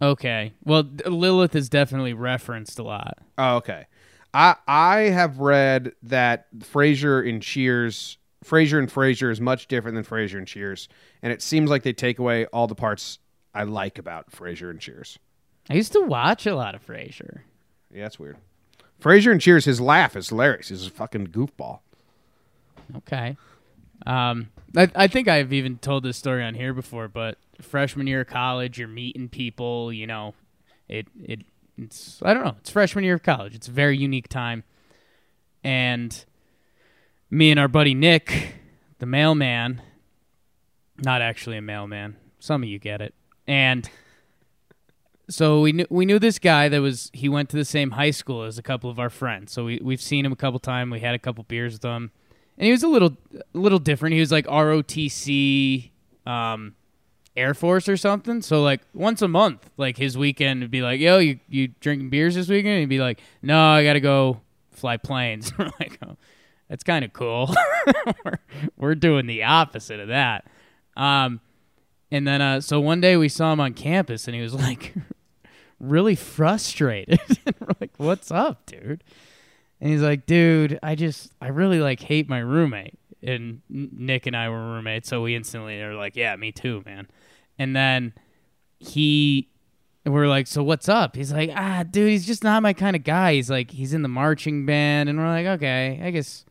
Okay. 0.00 0.52
Well, 0.64 0.84
Lilith 1.06 1.54
is 1.56 1.68
definitely 1.68 2.12
referenced 2.12 2.78
a 2.78 2.82
lot. 2.82 3.18
Oh, 3.36 3.56
okay. 3.56 3.86
I 4.34 4.56
I 4.66 4.98
have 5.00 5.38
read 5.38 5.92
that 6.04 6.46
Frasier 6.58 7.26
in 7.26 7.40
Cheers, 7.40 8.18
Frasier 8.44 8.78
and 8.78 8.88
Frasier 8.88 9.30
is 9.30 9.40
much 9.40 9.66
different 9.66 9.94
than 9.96 10.04
Frasier 10.04 10.38
and 10.38 10.46
Cheers, 10.46 10.88
and 11.22 11.32
it 11.32 11.42
seems 11.42 11.70
like 11.70 11.82
they 11.82 11.92
take 11.92 12.18
away 12.18 12.46
all 12.46 12.66
the 12.66 12.74
parts 12.74 13.18
I 13.54 13.64
like 13.64 13.98
about 13.98 14.30
Frasier 14.30 14.70
and 14.70 14.80
Cheers. 14.80 15.18
I 15.70 15.74
used 15.74 15.92
to 15.92 16.00
watch 16.00 16.46
a 16.46 16.54
lot 16.54 16.74
of 16.74 16.86
Frasier. 16.86 17.40
Yeah, 17.92 18.04
that's 18.04 18.18
weird. 18.18 18.36
Frasier 19.00 19.32
and 19.32 19.40
Cheers, 19.40 19.64
his 19.64 19.80
laugh 19.80 20.16
is 20.16 20.28
hilarious. 20.28 20.68
He's 20.68 20.86
a 20.86 20.90
fucking 20.90 21.28
goofball. 21.28 21.80
Okay. 22.96 23.36
Um, 24.06 24.48
I, 24.76 24.90
I 24.94 25.08
think 25.08 25.28
I've 25.28 25.52
even 25.52 25.78
told 25.78 26.02
this 26.02 26.16
story 26.16 26.42
on 26.44 26.54
here 26.54 26.74
before, 26.74 27.08
but 27.08 27.38
freshman 27.60 28.06
year 28.06 28.22
of 28.22 28.26
college, 28.26 28.78
you're 28.78 28.88
meeting 28.88 29.28
people. 29.28 29.92
You 29.92 30.06
know, 30.06 30.34
it 30.88 31.06
it 31.22 31.40
it's 31.76 32.20
I 32.24 32.34
don't 32.34 32.44
know. 32.44 32.56
It's 32.60 32.70
freshman 32.70 33.04
year 33.04 33.14
of 33.14 33.22
college. 33.22 33.54
It's 33.54 33.68
a 33.68 33.72
very 33.72 33.96
unique 33.96 34.28
time, 34.28 34.64
and 35.64 36.24
me 37.30 37.50
and 37.50 37.58
our 37.58 37.68
buddy 37.68 37.94
Nick, 37.94 38.54
the 38.98 39.06
mailman, 39.06 39.82
not 40.98 41.22
actually 41.22 41.56
a 41.56 41.62
mailman. 41.62 42.16
Some 42.38 42.62
of 42.62 42.68
you 42.68 42.78
get 42.78 43.00
it, 43.00 43.14
and. 43.46 43.88
So 45.30 45.60
we 45.60 45.72
knew 45.72 45.84
we 45.90 46.06
knew 46.06 46.18
this 46.18 46.38
guy 46.38 46.70
that 46.70 46.80
was 46.80 47.10
he 47.12 47.28
went 47.28 47.50
to 47.50 47.56
the 47.58 47.64
same 47.66 47.90
high 47.90 48.12
school 48.12 48.44
as 48.44 48.56
a 48.56 48.62
couple 48.62 48.88
of 48.88 48.98
our 48.98 49.10
friends. 49.10 49.52
So 49.52 49.66
we 49.66 49.78
we've 49.82 50.00
seen 50.00 50.24
him 50.24 50.32
a 50.32 50.36
couple 50.36 50.58
times. 50.58 50.90
We 50.90 51.00
had 51.00 51.14
a 51.14 51.18
couple 51.18 51.44
beers 51.44 51.74
with 51.74 51.84
him 51.84 52.12
and 52.58 52.66
he 52.66 52.72
was 52.72 52.82
a 52.82 52.88
little 52.88 53.16
a 53.32 53.58
little 53.58 53.78
different. 53.78 54.14
He 54.14 54.20
was 54.20 54.32
like 54.32 54.46
ROTC 54.46 55.90
um, 56.26 56.74
Air 57.36 57.54
Force 57.54 57.88
or 57.88 57.96
something. 57.96 58.42
So 58.42 58.62
like 58.62 58.80
once 58.92 59.22
a 59.22 59.28
month, 59.28 59.70
like 59.76 59.96
his 59.96 60.18
weekend 60.18 60.60
would 60.60 60.70
be 60.70 60.82
like, 60.82 61.00
"Yo, 61.00 61.18
you 61.18 61.38
you 61.48 61.68
drinking 61.80 62.10
beers 62.10 62.34
this 62.34 62.48
weekend?" 62.48 62.74
And 62.74 62.80
he'd 62.80 62.86
be 62.86 62.98
like, 62.98 63.20
"No, 63.40 63.58
I 63.58 63.84
got 63.84 63.92
to 63.92 64.00
go 64.00 64.40
fly 64.72 64.96
planes." 64.96 65.52
we're 65.58 65.70
like, 65.78 65.98
"Oh, 66.04 66.16
that's 66.68 66.82
kind 66.82 67.04
of 67.04 67.12
cool." 67.12 67.54
we're, 68.24 68.38
we're 68.76 68.94
doing 68.96 69.26
the 69.26 69.44
opposite 69.44 70.00
of 70.00 70.08
that. 70.08 70.44
Um, 70.96 71.40
and 72.10 72.26
then 72.26 72.42
uh, 72.42 72.60
so 72.60 72.80
one 72.80 73.00
day 73.00 73.16
we 73.16 73.28
saw 73.28 73.52
him 73.52 73.60
on 73.60 73.72
campus, 73.72 74.26
and 74.26 74.34
he 74.34 74.42
was 74.42 74.54
like 74.54 74.94
really 75.80 76.16
frustrated. 76.16 77.20
we're 77.60 77.74
like, 77.80 77.92
"What's 77.98 78.32
up, 78.32 78.66
dude?" 78.66 79.04
And 79.80 79.90
he's 79.90 80.02
like, 80.02 80.26
"Dude, 80.26 80.78
I 80.82 80.94
just 80.94 81.32
I 81.40 81.48
really 81.48 81.80
like 81.80 82.00
hate 82.00 82.28
my 82.28 82.38
roommate." 82.38 82.98
And 83.22 83.62
Nick 83.68 84.26
and 84.26 84.36
I 84.36 84.48
were 84.48 84.74
roommates, 84.74 85.08
so 85.08 85.22
we 85.22 85.34
instantly 85.34 85.80
are 85.80 85.94
like, 85.94 86.16
"Yeah, 86.16 86.34
me 86.36 86.52
too, 86.52 86.82
man." 86.86 87.08
And 87.58 87.74
then 87.74 88.12
he 88.78 89.48
we're 90.04 90.28
like, 90.28 90.46
"So 90.46 90.62
what's 90.62 90.88
up?" 90.88 91.16
He's 91.16 91.32
like, 91.32 91.50
"Ah, 91.54 91.84
dude, 91.88 92.10
he's 92.10 92.26
just 92.26 92.42
not 92.44 92.62
my 92.62 92.72
kind 92.72 92.96
of 92.96 93.04
guy." 93.04 93.34
He's 93.34 93.50
like, 93.50 93.70
he's 93.70 93.92
in 93.92 94.02
the 94.02 94.08
marching 94.08 94.66
band, 94.66 95.08
and 95.08 95.18
we're 95.18 95.28
like, 95.28 95.46
"Okay, 95.46 96.00
I 96.02 96.10
guess 96.10 96.44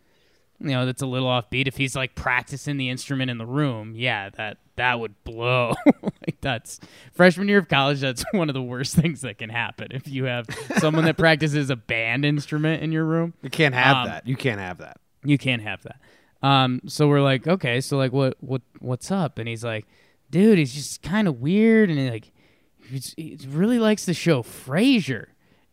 you 0.60 0.70
know 0.70 0.86
that's 0.86 1.02
a 1.02 1.08
little 1.08 1.28
offbeat." 1.28 1.68
If 1.68 1.78
he's 1.78 1.96
like 1.96 2.16
practicing 2.16 2.78
the 2.78 2.90
instrument 2.90 3.32
in 3.32 3.38
the 3.38 3.46
room, 3.46 3.94
yeah, 3.96 4.30
that 4.32 4.58
that 4.78 5.00
would 5.00 5.22
blow. 5.24 5.76
like 6.02 6.40
that's 6.42 6.80
freshman 7.14 7.48
year 7.50 7.60
of 7.60 7.68
college. 7.68 8.00
That's 8.00 8.24
one 8.32 8.50
of 8.50 8.54
the 8.54 8.62
worst 8.64 8.96
things 8.96 9.22
that 9.22 9.38
can 9.38 9.50
happen 9.50 9.90
if 9.92 10.08
you 10.08 10.24
have 10.24 10.48
someone 10.78 11.06
that 11.06 11.18
practices 11.20 11.70
a 11.70 11.76
band 11.76 12.24
instrument 12.26 12.82
in 12.82 12.92
your 12.92 13.04
room. 13.06 13.34
You 13.44 13.50
can't 13.50 13.76
have 13.76 13.98
Um, 13.98 14.08
that. 14.08 14.28
You 14.28 14.36
can't 14.36 14.60
have 14.60 14.78
that. 14.80 14.98
You 15.24 15.38
can't 15.38 15.62
have 15.62 15.84
that. 15.84 16.00
Um, 16.42 16.82
so 16.88 17.08
we're 17.08 17.22
like, 17.22 17.48
okay, 17.48 17.82
so 17.82 17.98
like, 17.98 18.14
what, 18.14 18.38
what, 18.40 18.62
what's 18.80 19.12
up? 19.12 19.40
And 19.40 19.48
he's 19.50 19.64
like, 19.64 19.86
dude, 20.30 20.58
he's 20.60 20.74
just 20.74 21.02
kind 21.02 21.28
of 21.28 21.40
weird, 21.42 21.90
and 21.90 21.98
he 21.98 22.10
like, 22.12 22.32
he's, 22.90 23.14
he 23.18 23.38
really 23.48 23.80
likes 23.80 24.06
the 24.06 24.14
show 24.14 24.44
Frasier, 24.44 25.28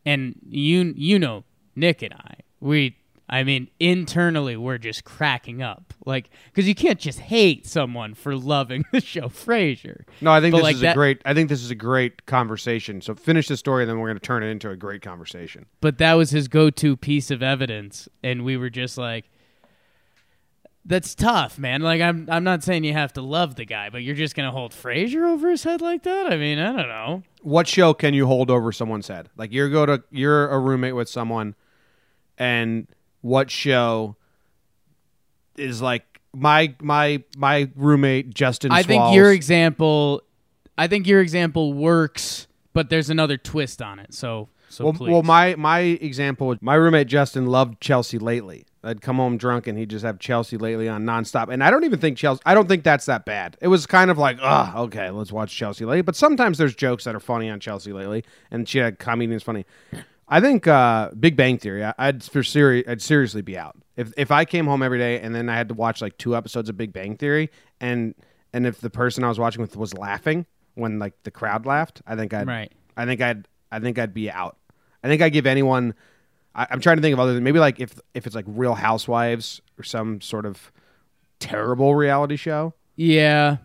and 0.07 0.35
you, 0.49 0.95
you 0.97 1.19
know, 1.19 1.45
Nick 1.77 2.01
and 2.03 2.15
I, 2.15 2.37
we, 2.61 2.97
I 3.29 3.43
mean, 3.43 3.69
internally, 3.81 4.55
we're 4.57 4.77
just 4.77 5.05
cracking 5.05 5.63
up, 5.63 5.95
like, 6.05 6.29
because 6.47 6.69
you 6.69 6.75
can't 6.75 7.01
just 7.01 7.19
hate 7.21 7.67
someone 7.67 8.13
for 8.13 8.37
loving 8.37 8.85
the 8.93 9.01
show 9.01 9.29
Frasier. 9.29 10.03
No, 10.21 10.31
I 10.31 10.43
think 10.43 10.53
But 10.53 10.59
this 10.59 10.63
like 10.65 10.75
is 10.75 10.81
that- 10.83 10.93
a 10.93 10.95
great. 10.95 11.23
I 11.25 11.33
think 11.33 11.49
this 11.49 11.63
is 11.63 11.71
a 11.71 11.75
great 11.75 12.27
conversation. 12.27 13.01
So 13.01 13.15
finish 13.15 13.49
the 13.49 13.57
story, 13.57 13.85
and 13.85 13.91
then 13.91 13.99
we're 13.99 14.09
going 14.09 14.19
to 14.19 14.27
turn 14.27 14.43
it 14.43 14.49
into 14.49 14.69
a 14.69 14.77
great 14.77 15.01
conversation. 15.01 15.65
but 15.81 15.97
that 15.99 16.15
was 16.15 16.31
his 16.31 16.49
go-to 16.49 16.97
piece 16.97 17.31
of 17.31 17.43
evidence 17.43 18.09
and 18.23 18.45
we 18.45 18.57
were 18.59 18.69
just 18.71 18.99
like 18.99 19.31
that's 20.87 21.15
tough 21.15 21.59
man 21.59 21.81
like 21.81 22.01
i'm 22.03 22.29
i'm 22.31 22.45
not 22.45 22.63
saying 22.63 22.85
you 22.85 22.93
have 22.93 23.11
to 23.13 23.23
love 23.23 23.55
the 23.55 23.65
guy 23.65 23.89
but 23.89 24.03
you're 24.03 24.15
just 24.15 24.35
going 24.35 24.47
to 24.47 24.51
hold 24.53 24.73
Frasier 24.73 25.27
over 25.27 25.51
his 25.51 25.65
head 25.65 25.81
like 25.81 26.03
that 26.03 26.31
i 26.31 26.37
mean 26.37 26.59
i 26.59 26.67
don't 26.67 26.89
know 26.89 27.23
What 27.43 27.67
show 27.67 27.95
can 27.95 28.13
you 28.13 28.27
hold 28.27 28.51
over 28.51 28.71
someone's 28.73 29.09
head? 29.09 29.29
Like 29.37 29.51
you're 29.53 29.71
go 29.71 29.87
to 29.87 30.03
you're 30.11 30.49
a 30.51 30.59
roommate 30.59 30.95
with 30.95 31.09
someone, 31.09 31.55
and 32.39 32.87
what 33.25 33.51
show 33.51 34.17
is 35.57 35.81
like 35.81 36.21
my 36.35 36.75
my 36.81 37.23
my 37.39 37.71
roommate 37.75 38.35
Justin? 38.35 38.71
i 38.71 38.83
think 38.83 39.15
your 39.15 39.33
example 39.33 40.23
i 40.77 40.87
think 40.87 41.07
your 41.07 41.23
example 41.23 41.73
works 41.73 42.47
but 42.75 42.91
there's 42.91 43.09
another 43.09 43.39
twist 43.39 43.81
on 43.81 43.99
it 43.99 44.13
so 44.13 44.49
so 44.69 44.85
well, 44.85 44.93
please 44.93 45.13
well, 45.13 45.23
my 45.23 45.55
my 45.55 45.79
example, 45.79 46.57
my 46.61 46.75
roommate 46.75 47.07
Justin 47.07 47.47
loved 47.47 47.81
Chelsea 47.81 48.19
lately. 48.19 48.67
I'd 48.83 49.01
come 49.01 49.17
home 49.17 49.37
drunk 49.37 49.69
and 49.69 49.79
he'd 49.79 49.89
just 49.89 50.05
have 50.05 50.19
Chelsea 50.19 50.57
lately 50.57 50.89
on 50.89 51.05
nonstop. 51.05 51.49
And 51.49 51.63
I 51.63 51.71
don't 51.71 51.85
even 51.85 52.01
think 52.01 52.19
Chelsea. 52.19 52.43
I 52.45 52.55
don't 52.55 52.69
think 52.69 52.83
that's 52.83 53.07
that 53.07 53.25
bad. 53.25 53.57
It 53.61 53.69
was 53.69 53.87
kind 53.87 54.11
of 54.11 54.19
like, 54.19 54.39
ah, 54.43 54.77
okay, 54.79 55.11
let's 55.11 55.31
watch 55.31 55.55
Chelsea 55.55 55.85
lately. 55.85 56.03
But 56.03 56.17
sometimes 56.17 56.59
there's 56.59 56.75
jokes 56.75 57.05
that 57.05 57.15
are 57.15 57.21
funny 57.21 57.49
on 57.49 57.61
Chelsea 57.61 57.93
lately, 57.93 58.25
and 58.51 58.69
she 58.69 58.79
had 58.79 58.99
comedians 58.99 59.45
funny. 59.45 59.65
I 60.29 60.41
think 60.41 60.67
uh, 60.67 61.11
Big 61.19 61.37
Bang 61.37 61.59
Theory. 61.59 61.85
I, 61.85 61.95
I'd 61.99 62.23
for 62.23 62.43
seri- 62.43 62.87
I'd 62.89 63.03
seriously 63.03 63.43
be 63.43 63.59
out 63.59 63.77
if 63.97 64.13
if 64.17 64.31
I 64.31 64.45
came 64.45 64.67
home 64.67 64.83
every 64.83 64.99
day 64.99 65.21
and 65.21 65.35
then 65.35 65.49
I 65.49 65.57
had 65.57 65.69
to 65.69 65.75
watch 65.75 66.01
like 66.01 66.17
two 66.19 66.37
episodes 66.37 66.69
of 66.69 66.77
Big 66.77 66.93
Bang 66.93 67.17
Theory, 67.17 67.51
and 67.81 68.15
and 68.53 68.67
if 68.67 68.81
the 68.81 68.91
person 68.91 69.25
I 69.25 69.29
was 69.29 69.39
watching 69.39 69.61
with 69.61 69.77
was 69.77 69.95
laughing 69.95 70.47
when 70.75 70.99
like 70.99 71.15
the 71.25 71.31
crowd 71.31 71.67
laughed, 71.67 72.03
I 72.07 72.17
think 72.17 72.33
I'd 72.35 72.47
Right. 72.47 72.73
I 72.97 73.05
think 73.05 73.21
I'd 73.21 73.47
I 73.71 73.81
think 73.81 73.99
I'd 73.99 74.15
be 74.15 74.31
out. 74.31 74.57
I 75.03 75.09
think 75.09 75.21
I'd 75.23 75.33
give 75.33 75.47
anyone. 75.47 75.95
I, 76.55 76.67
I'm 76.71 76.81
trying 76.81 76.97
to 76.97 77.03
think 77.03 77.13
of 77.13 77.21
other 77.21 77.35
than 77.35 77.45
maybe 77.45 77.59
like 77.59 77.81
if 77.81 77.99
if 78.15 78.27
it's 78.27 78.35
like 78.35 78.47
Real 78.49 78.75
Housewives 78.75 79.61
or 79.79 79.85
some 79.85 80.21
sort 80.21 80.47
of 80.47 80.73
terrible 81.39 81.95
reality 81.95 82.37
show. 82.37 82.75
Yeah. 82.97 83.59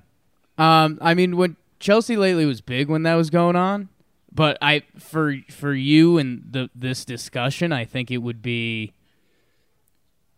Um, 0.58 0.98
I 1.02 1.14
mean, 1.14 1.38
when 1.38 1.56
Chelsea 1.80 2.18
lately 2.18 2.46
was 2.46 2.60
big 2.62 2.90
when 2.90 3.04
that 3.04 3.16
was 3.16 3.30
going 3.30 3.56
on, 3.56 3.88
but 4.40 4.58
I 4.62 4.84
for 4.98 5.36
for 5.52 5.74
you 5.74 6.18
and 6.18 6.46
the 6.50 6.70
this 6.74 7.04
discussion, 7.04 7.74
I 7.74 7.84
think 7.84 8.10
it 8.10 8.20
would 8.20 8.42
be 8.42 8.94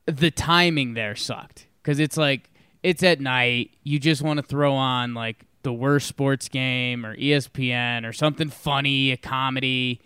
the 0.08 0.32
timing 0.32 0.96
there 0.96 1.16
sucked 1.16 1.68
because 1.78 2.00
it's 2.00 2.18
like 2.18 2.50
it's 2.82 3.04
at 3.04 3.22
night. 3.22 3.76
You 3.84 4.00
just 4.00 4.24
want 4.24 4.38
to 4.38 4.44
throw 4.44 4.74
on 4.74 5.14
like 5.14 5.46
the 5.62 5.72
worst 5.72 6.08
sports 6.08 6.50
game 6.50 7.06
or 7.06 7.16
ESPN 7.16 8.10
or 8.10 8.12
something 8.12 8.50
funny, 8.50 9.12
a 9.12 9.18
comedy. 9.18 10.02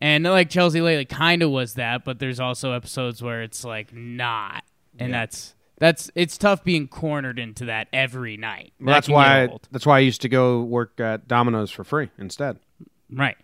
And 0.00 0.24
like 0.24 0.48
Chelsea 0.48 0.80
lately 0.80 1.04
kind 1.04 1.42
of 1.42 1.50
was 1.50 1.74
that, 1.74 2.06
but 2.06 2.18
there's 2.18 2.40
also 2.40 2.72
episodes 2.72 3.22
where 3.22 3.42
it's 3.42 3.64
like 3.64 3.92
not. 3.92 4.64
And 4.98 5.12
that's 5.12 5.54
that's 5.76 6.10
it's 6.14 6.38
tough 6.38 6.64
being 6.64 6.88
cornered 6.88 7.38
into 7.38 7.66
that 7.66 7.88
every 7.92 8.38
night. 8.38 8.72
Well, 8.80 8.86
That 8.86 8.92
that's 8.94 9.08
why 9.10 9.42
I, 9.42 9.56
that's 9.70 9.84
why 9.84 9.96
I 9.98 10.00
used 10.00 10.22
to 10.22 10.30
go 10.30 10.62
work 10.62 10.98
at 11.00 11.28
Domino's 11.28 11.70
for 11.70 11.84
free 11.84 12.08
instead. 12.16 12.60
Right. 13.10 13.36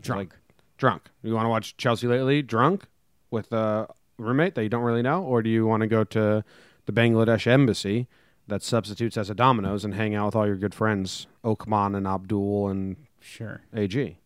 Drunk, 0.00 0.34
drunk. 0.78 1.02
You 1.22 1.34
want 1.34 1.44
to 1.44 1.50
watch 1.50 1.76
Chelsea 1.76 2.06
lately? 2.06 2.42
Drunk 2.42 2.84
with 3.30 3.52
a 3.52 3.86
roommate 4.18 4.54
that 4.54 4.62
you 4.62 4.68
don't 4.68 4.82
really 4.82 5.02
know, 5.02 5.22
or 5.22 5.42
do 5.42 5.50
you 5.50 5.66
want 5.66 5.82
to 5.82 5.86
go 5.86 6.04
to 6.04 6.44
the 6.86 6.92
Bangladesh 6.92 7.46
embassy 7.46 8.08
that 8.48 8.62
substitutes 8.62 9.16
as 9.16 9.30
a 9.30 9.34
Domino's 9.34 9.84
and 9.84 9.94
hang 9.94 10.14
out 10.14 10.26
with 10.26 10.36
all 10.36 10.46
your 10.46 10.56
good 10.56 10.74
friends, 10.74 11.26
Okman 11.44 11.96
and 11.96 12.06
Abdul 12.06 12.68
and 12.68 12.96
Sure. 13.20 13.62
AG? 13.74 14.16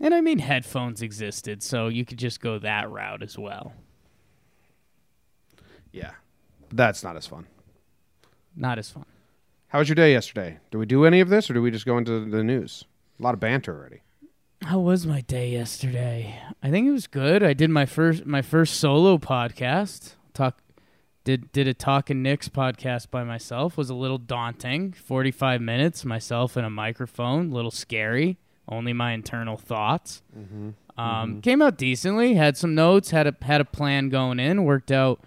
And 0.00 0.14
I 0.14 0.20
mean 0.20 0.38
headphones 0.38 1.02
existed, 1.02 1.62
so 1.62 1.88
you 1.88 2.04
could 2.04 2.18
just 2.18 2.40
go 2.40 2.58
that 2.58 2.90
route 2.90 3.22
as 3.22 3.38
well. 3.38 3.74
Yeah, 5.92 6.12
that's 6.72 7.04
not 7.04 7.16
as 7.16 7.26
fun. 7.26 7.46
Not 8.56 8.78
as 8.78 8.90
fun. 8.90 9.04
How 9.68 9.78
was 9.78 9.88
your 9.88 9.94
day 9.94 10.12
yesterday? 10.12 10.58
Did 10.70 10.78
we 10.78 10.86
do 10.86 11.04
any 11.04 11.20
of 11.20 11.28
this, 11.28 11.48
or 11.50 11.54
do 11.54 11.62
we 11.62 11.70
just 11.70 11.86
go 11.86 11.98
into 11.98 12.24
the 12.28 12.42
news? 12.42 12.84
A 13.22 13.24
lot 13.24 13.34
of 13.34 13.40
banter 13.40 13.72
already. 13.78 14.00
How 14.62 14.80
was 14.80 15.06
my 15.06 15.20
day 15.20 15.50
yesterday? 15.50 16.40
I 16.60 16.70
think 16.72 16.88
it 16.88 16.90
was 16.90 17.06
good. 17.06 17.44
I 17.44 17.52
did 17.52 17.70
my 17.70 17.86
first 17.86 18.26
my 18.26 18.42
first 18.42 18.80
solo 18.80 19.16
podcast. 19.16 20.14
Talk 20.34 20.58
did 21.22 21.52
did 21.52 21.68
a 21.68 21.74
talking 21.74 22.20
Knicks 22.20 22.48
podcast 22.48 23.12
by 23.12 23.22
myself. 23.22 23.76
Was 23.76 23.90
a 23.90 23.94
little 23.94 24.18
daunting. 24.18 24.92
Forty 24.92 25.30
five 25.30 25.60
minutes, 25.60 26.04
myself 26.04 26.56
and 26.56 26.66
a 26.66 26.70
microphone. 26.70 27.52
A 27.52 27.54
little 27.54 27.70
scary. 27.70 28.38
Only 28.68 28.92
my 28.92 29.12
internal 29.12 29.56
thoughts. 29.56 30.22
Um, 30.98 31.40
Came 31.42 31.62
out 31.62 31.78
decently. 31.78 32.34
Had 32.34 32.56
some 32.56 32.74
notes. 32.74 33.12
Had 33.12 33.28
a 33.28 33.36
had 33.42 33.60
a 33.60 33.64
plan 33.64 34.08
going 34.08 34.40
in. 34.40 34.64
Worked 34.64 34.90
out 34.90 35.20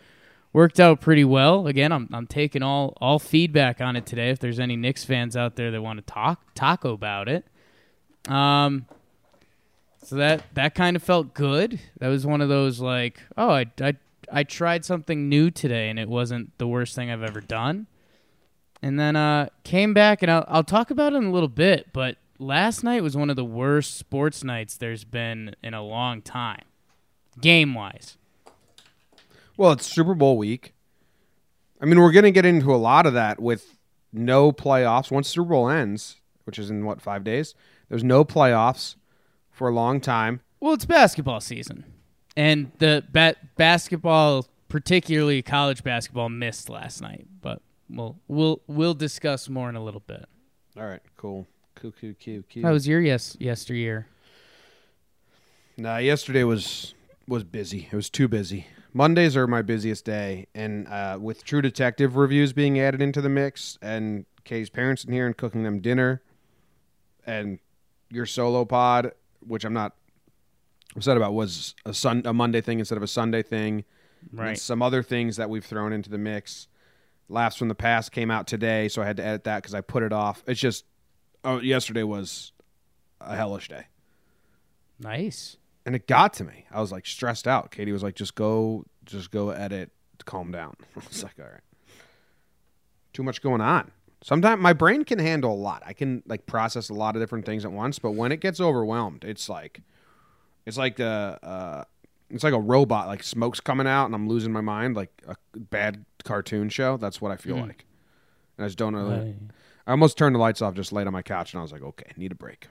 worked 0.52 0.82
out 0.82 1.00
pretty 1.00 1.24
well. 1.24 1.66
Again, 1.66 1.94
I'm 1.94 2.10
I'm 2.12 2.28
taking 2.28 2.62
all 2.62 2.98
all 3.00 3.20
feedback 3.20 3.80
on 3.80 3.96
it 3.96 4.06
today. 4.06 4.32
If 4.32 4.40
there's 4.40 4.60
any 4.60 4.76
Knicks 4.76 5.06
fans 5.06 5.38
out 5.38 5.56
there 5.56 5.72
that 5.72 5.82
want 5.82 6.06
to 6.06 6.14
talk 6.14 6.54
talk 6.56 6.84
about 6.84 7.30
it. 7.30 7.46
Um, 8.28 8.86
so 10.04 10.16
that 10.18 10.44
that 10.54 10.76
kind 10.76 10.96
of 10.96 11.04
felt 11.04 11.34
good. 11.34 11.80
That 12.00 12.10
was 12.10 12.26
one 12.26 12.42
of 12.42 12.50
those 12.50 12.80
like, 12.80 13.20
oh, 13.38 13.50
I 13.50 13.66
I 13.82 13.96
I 14.32 14.44
tried 14.44 14.86
something 14.86 15.30
new 15.30 15.52
today 15.52 15.90
and 15.90 16.00
it 16.00 16.08
wasn't 16.08 16.58
the 16.58 16.68
worst 16.68 16.96
thing 16.96 17.12
I've 17.12 17.24
ever 17.24 17.42
done. 17.42 17.88
And 18.82 19.00
then 19.00 19.16
uh 19.16 19.50
came 19.64 19.94
back 19.94 20.22
and 20.22 20.32
I'll 20.32 20.46
I'll 20.48 20.64
talk 20.64 20.92
about 20.92 21.14
it 21.14 21.18
in 21.18 21.26
a 21.26 21.32
little 21.32 21.50
bit, 21.50 21.92
but 21.94 22.18
last 22.40 22.84
night 22.84 23.02
was 23.02 23.18
one 23.18 23.30
of 23.30 23.36
the 23.36 23.46
worst 23.46 23.98
sports 23.98 24.44
nights 24.44 24.78
there's 24.78 25.04
been 25.04 25.56
in 25.64 25.74
a 25.74 25.84
long 25.84 26.22
time. 26.22 26.64
Game 27.42 27.74
wise. 27.74 28.18
Well, 29.58 29.72
it's 29.72 29.86
Super 29.86 30.14
Bowl 30.14 30.38
week. 30.38 30.74
I 31.82 31.86
mean, 31.86 32.00
we're 32.00 32.12
going 32.12 32.24
to 32.24 32.32
get 32.32 32.46
into 32.46 32.74
a 32.74 32.78
lot 32.78 33.06
of 33.06 33.14
that 33.14 33.42
with 33.42 33.78
no 34.12 34.52
playoffs. 34.52 35.12
Once 35.12 35.30
Super 35.30 35.50
Bowl 35.50 35.70
ends, 35.70 36.18
which 36.46 36.60
is 36.60 36.70
in 36.70 36.86
what, 36.86 37.02
five 37.02 37.24
days, 37.24 37.54
there's 37.90 38.04
no 38.04 38.26
playoffs 38.26 38.96
for 39.52 39.68
a 39.68 39.74
long 39.74 40.02
time. 40.02 40.42
Well, 40.60 40.74
it's 40.74 40.86
basketball 40.86 41.42
season. 41.42 41.86
And 42.36 42.72
the 42.80 43.04
ba- 43.12 43.36
basketball, 43.56 44.48
particularly 44.68 45.42
college 45.42 45.84
basketball 45.84 46.30
missed 46.30 46.70
last 46.70 47.02
night, 47.02 47.28
but 47.42 47.62
we'll 47.90 48.18
we'll 48.28 48.62
we'll 48.68 48.94
discuss 48.94 49.48
more 49.48 49.70
in 49.70 49.76
a 49.76 49.84
little 49.84 50.02
bit. 50.02 50.26
All 50.78 50.86
right, 50.86 51.02
cool. 51.16 51.48
Cool, 51.76 51.94
cool, 52.00 52.14
cool, 52.24 52.44
cool. 52.54 52.64
How 52.64 52.72
was 52.72 52.88
your 52.88 53.02
yes 53.02 53.38
yesteryear? 53.40 54.08
Nah, 55.78 55.98
yesterday 55.98 56.44
was 56.44 56.94
was 57.28 57.44
busy. 57.44 57.88
It 57.92 57.96
was 57.96 58.10
too 58.10 58.28
busy. 58.28 58.68
Mondays 58.94 59.36
are 59.36 59.46
my 59.46 59.62
busiest 59.62 60.06
day, 60.06 60.48
and 60.56 60.88
uh, 60.88 61.18
with 61.20 61.44
True 61.44 61.62
Detective 61.62 62.16
reviews 62.16 62.54
being 62.54 62.80
added 62.80 63.02
into 63.02 63.22
the 63.22 63.28
mix, 63.28 63.78
and 63.82 64.26
Kay's 64.46 64.70
parents 64.70 65.04
in 65.04 65.12
here 65.12 65.26
and 65.26 65.36
cooking 65.36 65.64
them 65.64 65.80
dinner, 65.82 66.22
and 67.26 67.60
your 68.10 68.26
solo 68.26 68.66
pod, 68.66 69.12
which 69.46 69.64
I'm 69.66 69.74
not 69.74 69.94
upset 70.96 71.18
about, 71.18 71.34
was 71.34 71.76
a 71.86 71.94
sun 71.94 72.22
a 72.26 72.34
Monday 72.34 72.62
thing 72.62 72.80
instead 72.80 72.98
of 72.98 73.04
a 73.04 73.08
Sunday 73.08 73.42
thing. 73.44 73.84
Right. 74.34 74.58
some 74.58 74.82
other 74.82 75.04
things 75.04 75.36
that 75.38 75.50
we've 75.52 75.64
thrown 75.64 75.94
into 75.94 76.10
the 76.10 76.18
mix. 76.18 76.68
Laughs 77.30 77.56
from 77.58 77.68
the 77.68 77.76
past 77.76 78.12
came 78.12 78.32
out 78.32 78.48
today, 78.48 78.88
so 78.88 79.02
I 79.02 79.06
had 79.06 79.18
to 79.18 79.26
edit 79.26 79.44
that 79.44 79.58
because 79.62 79.74
I 79.76 79.82
put 79.82 80.02
it 80.04 80.12
off. 80.14 80.44
It's 80.48 80.60
just, 80.60 80.86
oh, 81.44 81.60
yesterday 81.60 82.04
was 82.04 82.52
a 83.22 83.36
hellish 83.36 83.68
day. 83.68 83.86
Nice. 85.00 85.58
and 85.86 85.96
it 85.96 86.08
got 86.08 86.34
to 86.34 86.44
me. 86.44 86.66
I 86.72 86.82
was 86.82 86.92
like 86.92 87.06
stressed 87.06 87.48
out. 87.48 87.70
Katie 87.72 87.92
was 87.92 88.02
like, 88.02 88.16
"Just 88.16 88.34
go, 88.36 88.86
just 89.06 89.30
go 89.30 89.50
edit, 89.50 89.92
calm 90.26 90.52
down." 90.52 90.76
I 90.96 91.02
was 91.08 91.22
like, 91.24 91.34
"All 91.40 91.46
right." 91.46 91.62
Too 93.14 93.24
much 93.24 93.42
going 93.42 93.62
on. 93.62 93.92
Sometimes 94.26 94.60
my 94.60 94.74
brain 94.74 95.06
can 95.06 95.20
handle 95.20 95.54
a 95.54 95.56
lot. 95.56 95.84
I 95.86 95.94
can 95.94 96.24
like 96.26 96.48
process 96.48 96.90
a 96.90 96.96
lot 96.96 97.16
of 97.16 97.22
different 97.22 97.46
things 97.46 97.64
at 97.64 97.72
once, 97.72 98.00
but 98.00 98.14
when 98.14 98.32
it 98.32 98.40
gets 98.42 98.60
overwhelmed, 98.60 99.24
it's 99.24 99.48
like, 99.48 99.82
it's 100.66 100.80
like 100.80 101.00
a, 101.00 101.38
uh, 101.44 101.84
it's 102.32 102.44
like 102.44 102.56
a 102.56 102.60
robot. 102.60 103.06
Like 103.08 103.22
smoke's 103.22 103.60
coming 103.60 103.86
out, 103.86 104.08
and 104.08 104.16
I'm 104.16 104.28
losing 104.28 104.52
my 104.52 104.62
mind. 104.62 104.96
Like 104.96 105.12
a 105.28 105.36
bad 105.56 106.06
cartoon 106.24 106.70
show. 106.70 106.98
That's 106.98 107.22
what 107.22 107.32
I 107.32 107.36
feel 107.36 107.58
Mm. 107.58 107.68
like. 107.68 107.86
And 108.58 108.66
I 108.66 108.68
just 108.68 108.80
don't 108.80 108.94
know. 108.94 109.10
Right. 109.10 109.36
I 109.86 109.92
almost 109.92 110.18
turned 110.18 110.34
the 110.34 110.40
lights 110.40 110.60
off, 110.64 110.74
just 110.74 110.92
laid 110.92 111.06
on 111.06 111.14
my 111.14 111.22
couch, 111.22 111.54
and 111.54 111.60
I 111.60 111.62
was 111.62 111.72
like, 111.72 111.84
"Okay, 111.84 112.12
need 112.18 112.32
a 112.32 112.36
break. 112.36 112.68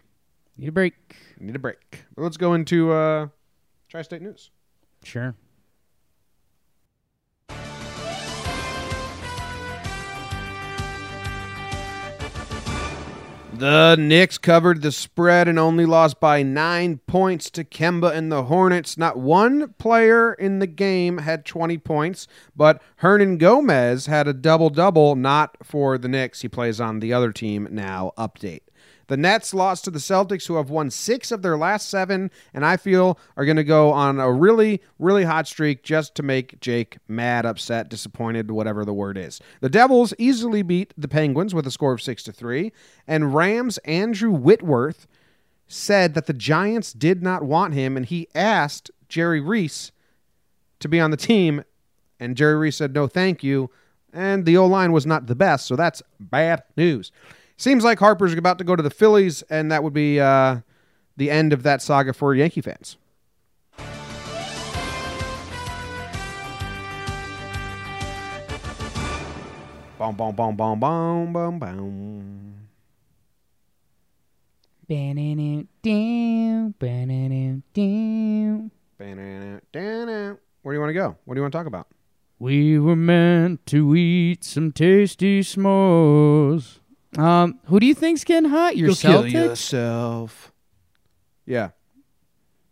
Need 0.58 0.70
a 0.70 0.72
break. 0.72 0.94
Need 1.38 1.54
a 1.54 1.60
break." 1.60 2.02
But 2.16 2.22
let's 2.22 2.36
go 2.36 2.54
into 2.54 2.90
uh, 2.90 3.28
tri-state 3.88 4.22
news. 4.22 4.50
Sure. 5.04 5.36
The 13.56 13.94
Knicks 13.96 14.36
covered 14.36 14.82
the 14.82 14.90
spread 14.90 15.46
and 15.46 15.60
only 15.60 15.86
lost 15.86 16.18
by 16.18 16.42
nine 16.42 16.98
points 17.06 17.50
to 17.50 17.62
Kemba 17.62 18.12
and 18.12 18.30
the 18.30 18.44
Hornets. 18.44 18.98
Not 18.98 19.16
one 19.16 19.74
player 19.74 20.34
in 20.34 20.58
the 20.58 20.66
game 20.66 21.18
had 21.18 21.44
20 21.44 21.78
points, 21.78 22.26
but 22.56 22.82
Hernangomez 23.00 24.08
had 24.08 24.26
a 24.26 24.32
double 24.32 24.70
double, 24.70 25.14
not 25.14 25.56
for 25.62 25.96
the 25.98 26.08
Knicks. 26.08 26.40
He 26.40 26.48
plays 26.48 26.80
on 26.80 26.98
the 26.98 27.12
other 27.12 27.30
team 27.30 27.68
now. 27.70 28.10
Update. 28.18 28.62
The 29.06 29.16
Nets 29.16 29.52
lost 29.52 29.84
to 29.84 29.90
the 29.90 29.98
Celtics, 29.98 30.46
who 30.46 30.56
have 30.56 30.70
won 30.70 30.90
six 30.90 31.30
of 31.30 31.42
their 31.42 31.56
last 31.56 31.88
seven, 31.88 32.30
and 32.52 32.64
I 32.64 32.76
feel 32.76 33.18
are 33.36 33.44
going 33.44 33.56
to 33.56 33.64
go 33.64 33.92
on 33.92 34.18
a 34.18 34.32
really, 34.32 34.80
really 34.98 35.24
hot 35.24 35.46
streak 35.46 35.82
just 35.82 36.14
to 36.16 36.22
make 36.22 36.60
Jake 36.60 36.98
mad, 37.08 37.44
upset, 37.44 37.88
disappointed, 37.88 38.50
whatever 38.50 38.84
the 38.84 38.94
word 38.94 39.18
is. 39.18 39.40
The 39.60 39.68
Devils 39.68 40.14
easily 40.18 40.62
beat 40.62 40.94
the 40.96 41.08
Penguins 41.08 41.54
with 41.54 41.66
a 41.66 41.70
score 41.70 41.92
of 41.92 42.02
six 42.02 42.22
to 42.24 42.32
three, 42.32 42.72
and 43.06 43.34
Rams 43.34 43.78
Andrew 43.78 44.30
Whitworth 44.30 45.06
said 45.66 46.14
that 46.14 46.26
the 46.26 46.32
Giants 46.32 46.92
did 46.92 47.22
not 47.22 47.42
want 47.42 47.74
him, 47.74 47.96
and 47.96 48.06
he 48.06 48.28
asked 48.34 48.90
Jerry 49.08 49.40
Reese 49.40 49.92
to 50.80 50.88
be 50.88 51.00
on 51.00 51.10
the 51.10 51.16
team, 51.16 51.64
and 52.20 52.36
Jerry 52.36 52.56
Reese 52.56 52.76
said 52.76 52.94
no, 52.94 53.06
thank 53.06 53.42
you, 53.42 53.70
and 54.12 54.44
the 54.44 54.56
O 54.56 54.66
line 54.66 54.92
was 54.92 55.06
not 55.06 55.26
the 55.26 55.34
best, 55.34 55.66
so 55.66 55.76
that's 55.76 56.02
bad 56.20 56.62
news. 56.76 57.10
Seems 57.56 57.84
like 57.84 57.98
Harper's 57.98 58.34
about 58.34 58.58
to 58.58 58.64
go 58.64 58.74
to 58.74 58.82
the 58.82 58.90
Phillies, 58.90 59.42
and 59.42 59.70
that 59.70 59.82
would 59.84 59.92
be 59.92 60.18
uh, 60.20 60.58
the 61.16 61.30
end 61.30 61.52
of 61.52 61.62
that 61.62 61.80
saga 61.80 62.12
for 62.12 62.34
Yankee 62.34 62.60
fans. 62.60 62.96
Boom, 69.96 70.16
boom, 70.16 70.34
boom, 70.34 70.56
boom, 70.56 70.80
boom, 70.80 71.32
boom, 71.32 71.58
boom. 71.58 72.54
Where 80.62 80.72
do 80.72 80.76
you 80.76 80.80
want 80.80 80.90
to 80.90 80.94
go? 80.94 81.16
What 81.24 81.34
do 81.34 81.38
you 81.38 81.42
want 81.42 81.52
to 81.52 81.58
talk 81.58 81.66
about? 81.66 81.86
We 82.38 82.78
were 82.78 82.96
meant 82.96 83.64
to 83.66 83.94
eat 83.94 84.44
some 84.44 84.72
tasty 84.72 85.40
s'mores. 85.40 86.80
Um, 87.18 87.58
who 87.66 87.78
do 87.80 87.86
you 87.86 87.94
think's 87.94 88.24
getting 88.24 88.50
hot? 88.50 88.76
Your 88.76 88.90
Celtics? 88.90 89.32
yourself. 89.32 90.52
Yeah. 91.46 91.70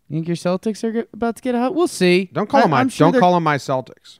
You 0.09 0.17
think 0.17 0.27
your 0.27 0.35
Celtics 0.35 0.83
are 0.83 0.91
get, 0.91 1.09
about 1.13 1.37
to 1.37 1.41
get 1.41 1.55
hot? 1.55 1.73
We'll 1.75 1.87
see. 1.87 2.29
Don't 2.33 2.49
call 2.49 2.59
I- 2.59 2.63
them 2.63 2.71
my 2.71 2.87
sure 2.87 3.11
don't 3.11 3.19
call 3.19 3.33
them 3.33 3.43
my 3.43 3.57
Celtics. 3.57 4.19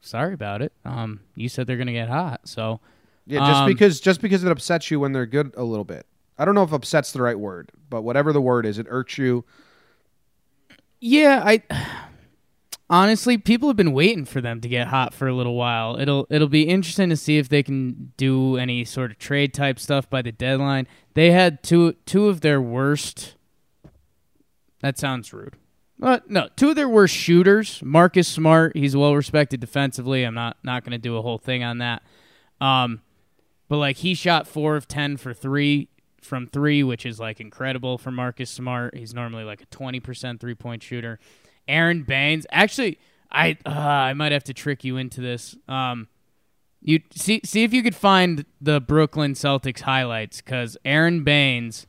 Sorry 0.00 0.34
about 0.34 0.62
it. 0.62 0.72
Um, 0.84 1.20
you 1.36 1.48
said 1.48 1.66
they're 1.66 1.76
gonna 1.76 1.92
get 1.92 2.08
hot, 2.08 2.40
so 2.48 2.80
Yeah, 3.26 3.38
just 3.46 3.60
Um, 3.62 3.68
because 3.68 4.00
just 4.00 4.20
because 4.20 4.42
it 4.42 4.50
upsets 4.50 4.90
you 4.90 4.98
when 4.98 5.12
they're 5.12 5.26
good 5.26 5.54
a 5.56 5.62
little 5.62 5.84
bit. 5.84 6.06
I 6.38 6.44
don't 6.44 6.56
know 6.56 6.64
if 6.64 6.72
upset's 6.72 7.12
the 7.12 7.22
right 7.22 7.38
word, 7.38 7.70
but 7.88 8.02
whatever 8.02 8.32
the 8.32 8.40
word 8.40 8.66
is, 8.66 8.78
it 8.78 8.86
irks 8.90 9.16
you. 9.16 9.44
yeah. 11.00 11.42
I 11.44 11.62
honestly, 12.92 13.38
people 13.38 13.70
have 13.70 13.76
been 13.76 13.92
waiting 13.92 14.26
for 14.26 14.42
them 14.42 14.60
to 14.60 14.68
get 14.68 14.88
hot 14.88 15.14
for 15.14 15.26
a 15.26 15.34
little 15.34 15.54
while. 15.54 15.98
It'll 15.98 16.26
it'll 16.30 16.48
be 16.48 16.68
interesting 16.68 17.08
to 17.08 17.16
see 17.16 17.38
if 17.38 17.48
they 17.48 17.62
can 17.62 18.12
do 18.18 18.58
any 18.58 18.84
sort 18.84 19.10
of 19.10 19.18
trade 19.18 19.54
type 19.54 19.80
stuff 19.80 20.08
by 20.08 20.22
the 20.22 20.30
deadline. 20.30 20.86
They 21.14 21.32
had 21.32 21.62
two 21.62 21.94
two 22.04 22.28
of 22.28 22.42
their 22.42 22.60
worst. 22.60 23.34
That 24.80 24.98
sounds 24.98 25.32
rude. 25.32 25.56
Uh, 26.00 26.20
no, 26.28 26.48
two 26.56 26.70
of 26.70 26.76
their 26.76 26.88
worst 26.88 27.14
shooters. 27.14 27.80
Marcus 27.82 28.28
Smart, 28.28 28.76
he's 28.76 28.94
well 28.96 29.14
respected 29.16 29.60
defensively. 29.60 30.24
I'm 30.24 30.34
not 30.34 30.58
not 30.62 30.84
going 30.84 30.92
to 30.92 30.98
do 30.98 31.16
a 31.16 31.22
whole 31.22 31.38
thing 31.38 31.64
on 31.64 31.78
that. 31.78 32.02
Um, 32.60 33.00
but 33.68 33.78
like 33.78 33.96
he 33.96 34.14
shot 34.14 34.46
four 34.46 34.76
of 34.76 34.86
ten 34.86 35.16
for 35.16 35.32
three 35.32 35.88
from 36.20 36.46
three, 36.46 36.82
which 36.82 37.06
is 37.06 37.18
like 37.18 37.40
incredible 37.40 37.96
for 37.96 38.10
Marcus 38.10 38.50
Smart. 38.50 38.96
He's 38.96 39.14
normally 39.14 39.44
like 39.44 39.62
a 39.62 39.66
twenty 39.66 39.98
percent 39.98 40.40
three 40.40 40.54
point 40.54 40.82
shooter. 40.82 41.18
Aron 41.68 42.02
Baynes, 42.02 42.46
actually, 42.50 42.98
I 43.30 43.56
uh, 43.64 43.70
I 43.70 44.14
might 44.14 44.32
have 44.32 44.44
to 44.44 44.54
trick 44.54 44.84
you 44.84 44.96
into 44.96 45.20
this. 45.20 45.56
Um, 45.68 46.08
you 46.80 47.00
see 47.14 47.40
see 47.44 47.64
if 47.64 47.72
you 47.72 47.82
could 47.82 47.94
find 47.94 48.44
the 48.60 48.80
Brooklyn 48.80 49.34
Celtics 49.34 49.80
highlights 49.80 50.40
because 50.40 50.76
Aron 50.84 51.24
Baynes, 51.24 51.86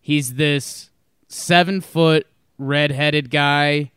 he's 0.00 0.34
this 0.34 0.90
seven 1.28 1.80
foot 1.80 2.26
redheaded 2.58 3.30
guy 3.30 3.92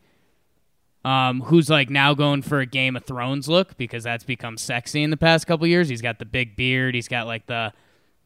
um, 1.04 1.42
who's 1.42 1.68
like 1.68 1.90
now 1.90 2.14
going 2.14 2.42
for 2.42 2.60
a 2.60 2.66
Game 2.66 2.96
of 2.96 3.04
Thrones 3.04 3.48
look 3.48 3.76
because 3.76 4.04
that's 4.04 4.24
become 4.24 4.56
sexy 4.56 5.02
in 5.02 5.10
the 5.10 5.16
past 5.16 5.46
couple 5.46 5.66
years. 5.66 5.88
He's 5.88 6.02
got 6.02 6.18
the 6.18 6.24
big 6.24 6.56
beard, 6.56 6.94
he's 6.94 7.08
got 7.08 7.26
like 7.26 7.46
the 7.46 7.72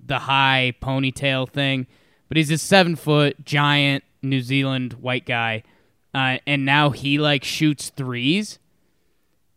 the 0.05 0.19
high 0.19 0.75
ponytail 0.81 1.49
thing, 1.49 1.87
but 2.29 2.37
he's 2.37 2.51
a 2.51 2.59
seven 2.59 2.95
foot 2.95 3.45
giant 3.45 4.05
New 4.23 4.41
Zealand 4.41 4.95
white 4.95 5.27
guy, 5.27 5.63
uh, 6.15 6.39
and 6.47 6.65
now 6.65 6.91
he 6.91 7.19
like 7.19 7.45
shoots 7.45 7.91
threes. 7.91 8.59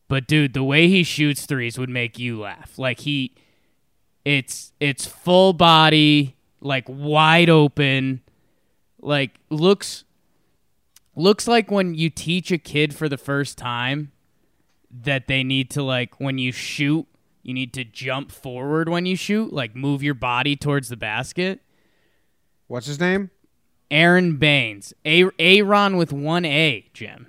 But 0.08 0.28
dude, 0.28 0.54
the 0.54 0.64
way 0.64 0.88
he 0.88 1.04
shoots 1.04 1.46
threes 1.46 1.78
would 1.78 1.90
make 1.90 2.20
you 2.20 2.42
laugh. 2.42 2.78
Like 2.78 3.02
he, 3.02 3.34
it's 4.26 4.74
it's 4.80 5.06
full 5.06 5.54
body, 5.54 6.36
like 6.60 6.86
wide 6.88 7.50
open, 7.50 8.22
like 9.00 9.40
looks 9.50 10.04
looks 11.16 11.48
like 11.48 11.72
when 11.72 11.94
you 11.94 12.10
teach 12.10 12.52
a 12.52 12.58
kid 12.58 12.94
for 12.94 13.08
the 13.08 13.18
first 13.18 13.58
time 13.58 14.12
that 14.90 15.28
they 15.28 15.44
need 15.44 15.70
to 15.70 15.82
like 15.82 16.20
when 16.20 16.38
you 16.38 16.52
shoot 16.52 17.08
you 17.44 17.54
need 17.54 17.74
to 17.74 17.84
jump 17.84 18.32
forward 18.32 18.88
when 18.88 19.06
you 19.06 19.16
shoot 19.16 19.52
like 19.52 19.76
move 19.76 20.04
your 20.04 20.14
body 20.14 20.56
towards 20.56 20.90
the 20.90 20.98
basket 20.98 21.62
What's 22.72 22.88
his 22.88 23.02
name? 23.02 23.32
Aaron 23.92 24.38
baines. 24.38 24.94
A 25.06 25.26
aaron 25.38 25.98
with 25.98 26.12
one 26.12 26.46
a 26.46 26.90
jim. 26.94 27.28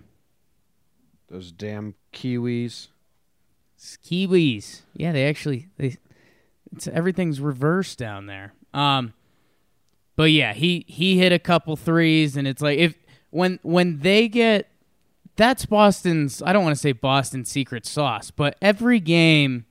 Those 1.28 1.52
damn 1.52 1.94
Kiwis. 2.12 2.88
kiwis. 3.78 4.82
Yeah 4.94 5.12
they 5.12 5.28
actually 5.28 5.68
they 5.76 5.96
it's 6.74 6.88
everything's 6.88 7.40
reversed 7.40 7.98
down 7.98 8.26
there. 8.26 8.54
Um 8.72 9.12
but 10.16 10.30
yeah 10.30 10.52
he 10.52 10.84
he 10.88 11.18
hit 11.18 11.32
a 11.32 11.38
couple 11.38 11.76
threes 11.76 12.36
and 12.36 12.46
it's 12.46 12.62
like 12.62 12.78
if 12.78 12.94
when 13.30 13.58
when 13.62 13.98
they 13.98 14.28
get 14.28 14.68
that's 15.36 15.64
boston's 15.64 16.42
i 16.42 16.52
don't 16.52 16.62
want 16.62 16.76
to 16.76 16.80
say 16.80 16.92
boston's 16.92 17.50
secret 17.50 17.86
sauce 17.86 18.30
but 18.30 18.56
every 18.60 19.00
game 19.00 19.64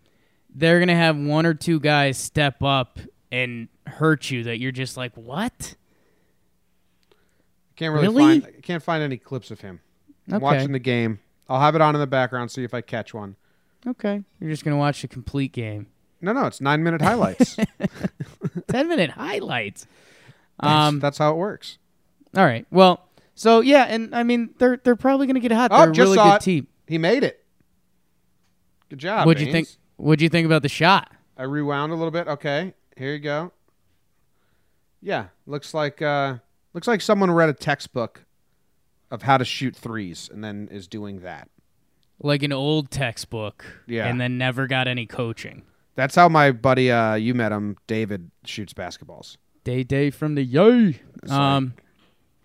they're 0.54 0.80
gonna 0.80 0.96
have 0.96 1.16
one 1.16 1.46
or 1.46 1.54
two 1.54 1.80
guys 1.80 2.18
step 2.18 2.62
up 2.64 3.00
and 3.32 3.68
hurt 3.86 4.32
you 4.32 4.44
that 4.44 4.60
you're 4.60 4.72
just 4.72 4.98
like 4.98 5.16
what 5.16 5.76
Can't 7.82 7.94
really, 7.96 8.08
Really? 8.10 8.40
find. 8.42 8.56
I 8.58 8.62
can't 8.62 8.84
find 8.84 9.02
any 9.04 9.18
clips 9.18 9.50
of 9.50 9.62
him. 9.62 9.80
I'm 10.28 10.36
Okay. 10.36 10.44
watching 10.44 10.72
the 10.72 10.78
game. 10.80 11.20
I'll 11.50 11.60
have 11.60 11.74
it 11.74 11.82
on 11.82 11.96
in 11.96 12.00
the 12.00 12.06
background. 12.08 12.52
See 12.52 12.64
if 12.64 12.74
I 12.76 12.82
catch 12.82 13.14
one. 13.14 13.36
okay 13.88 14.22
you're 14.40 14.52
just 14.52 14.64
gonna 14.64 14.78
watch 14.78 15.04
a 15.04 15.08
complete 15.08 15.52
game 15.52 15.88
No, 16.22 16.32
no, 16.34 16.46
it's 16.46 16.62
nine 16.62 16.84
minute 16.84 17.02
highlights. 17.02 17.58
10 18.68 18.88
minute 18.88 19.10
highlights 19.10 19.88
That's- 20.60 20.88
um 20.88 21.00
that's 21.00 21.18
how 21.18 21.32
it 21.32 21.38
works. 21.38 21.80
all 22.38 22.46
right 22.46 22.68
well 22.70 23.08
so 23.34 23.62
yeah 23.62 23.86
and 23.90 24.14
i 24.14 24.22
mean 24.22 24.52
they're 24.60 24.78
they're 24.84 24.96
probably 24.96 25.26
gonna 25.26 25.40
get 25.40 25.52
hot 25.52 25.72
Oh, 25.74 25.78
they're 25.80 25.90
a 25.90 25.94
really 26.08 26.18
good 26.18 26.36
it. 26.36 26.42
team 26.42 26.68
He 26.88 27.00
made 27.00 27.24
it. 27.24 27.44
Good 28.90 29.00
job. 29.00 29.26
What'd 29.26 29.42
you 29.46 29.52
think? 29.52 29.68
What'd 29.98 30.22
you 30.22 30.30
think 30.30 30.46
about 30.46 30.62
the 30.62 30.70
shot? 30.70 31.12
I 31.38 31.44
rewound 31.44 31.92
a 31.92 31.96
little 31.96 32.12
bit. 32.12 32.28
Okay, 32.28 32.74
here 32.98 33.14
you 33.14 33.20
go. 33.20 33.52
Yeah, 35.02 35.28
looks 35.48 35.74
like 35.74 36.02
uh, 36.02 36.36
looks 36.74 36.88
like 36.88 37.02
someone 37.02 37.32
read 37.32 37.50
a 37.50 37.54
textbook 37.54 38.26
of 39.10 39.24
how 39.24 39.38
to 39.38 39.46
shoot 39.46 39.76
threes 39.76 40.30
and 40.32 40.44
then 40.44 40.68
is 40.72 40.88
doing 40.88 41.20
that. 41.22 41.50
Like 42.24 42.44
an 42.44 42.54
old 42.54 42.92
textbook. 42.92 43.66
Yeah. 43.88 44.08
And 44.08 44.22
then 44.22 44.38
never 44.38 44.68
got 44.68 44.88
any 44.88 45.06
coaching. 45.06 45.64
That's 45.96 46.16
how 46.16 46.30
my 46.30 46.52
buddy, 46.52 46.90
uh, 46.92 47.16
you 47.16 47.34
met 47.34 47.52
him, 47.52 47.78
David, 47.88 48.32
shoots 48.46 48.74
basketballs. 48.74 49.38
Day 49.64 49.84
day 49.84 50.10
from 50.10 50.36
the 50.36 50.44
yay. 50.44 51.02
It's 51.24 51.32
Um 51.32 51.74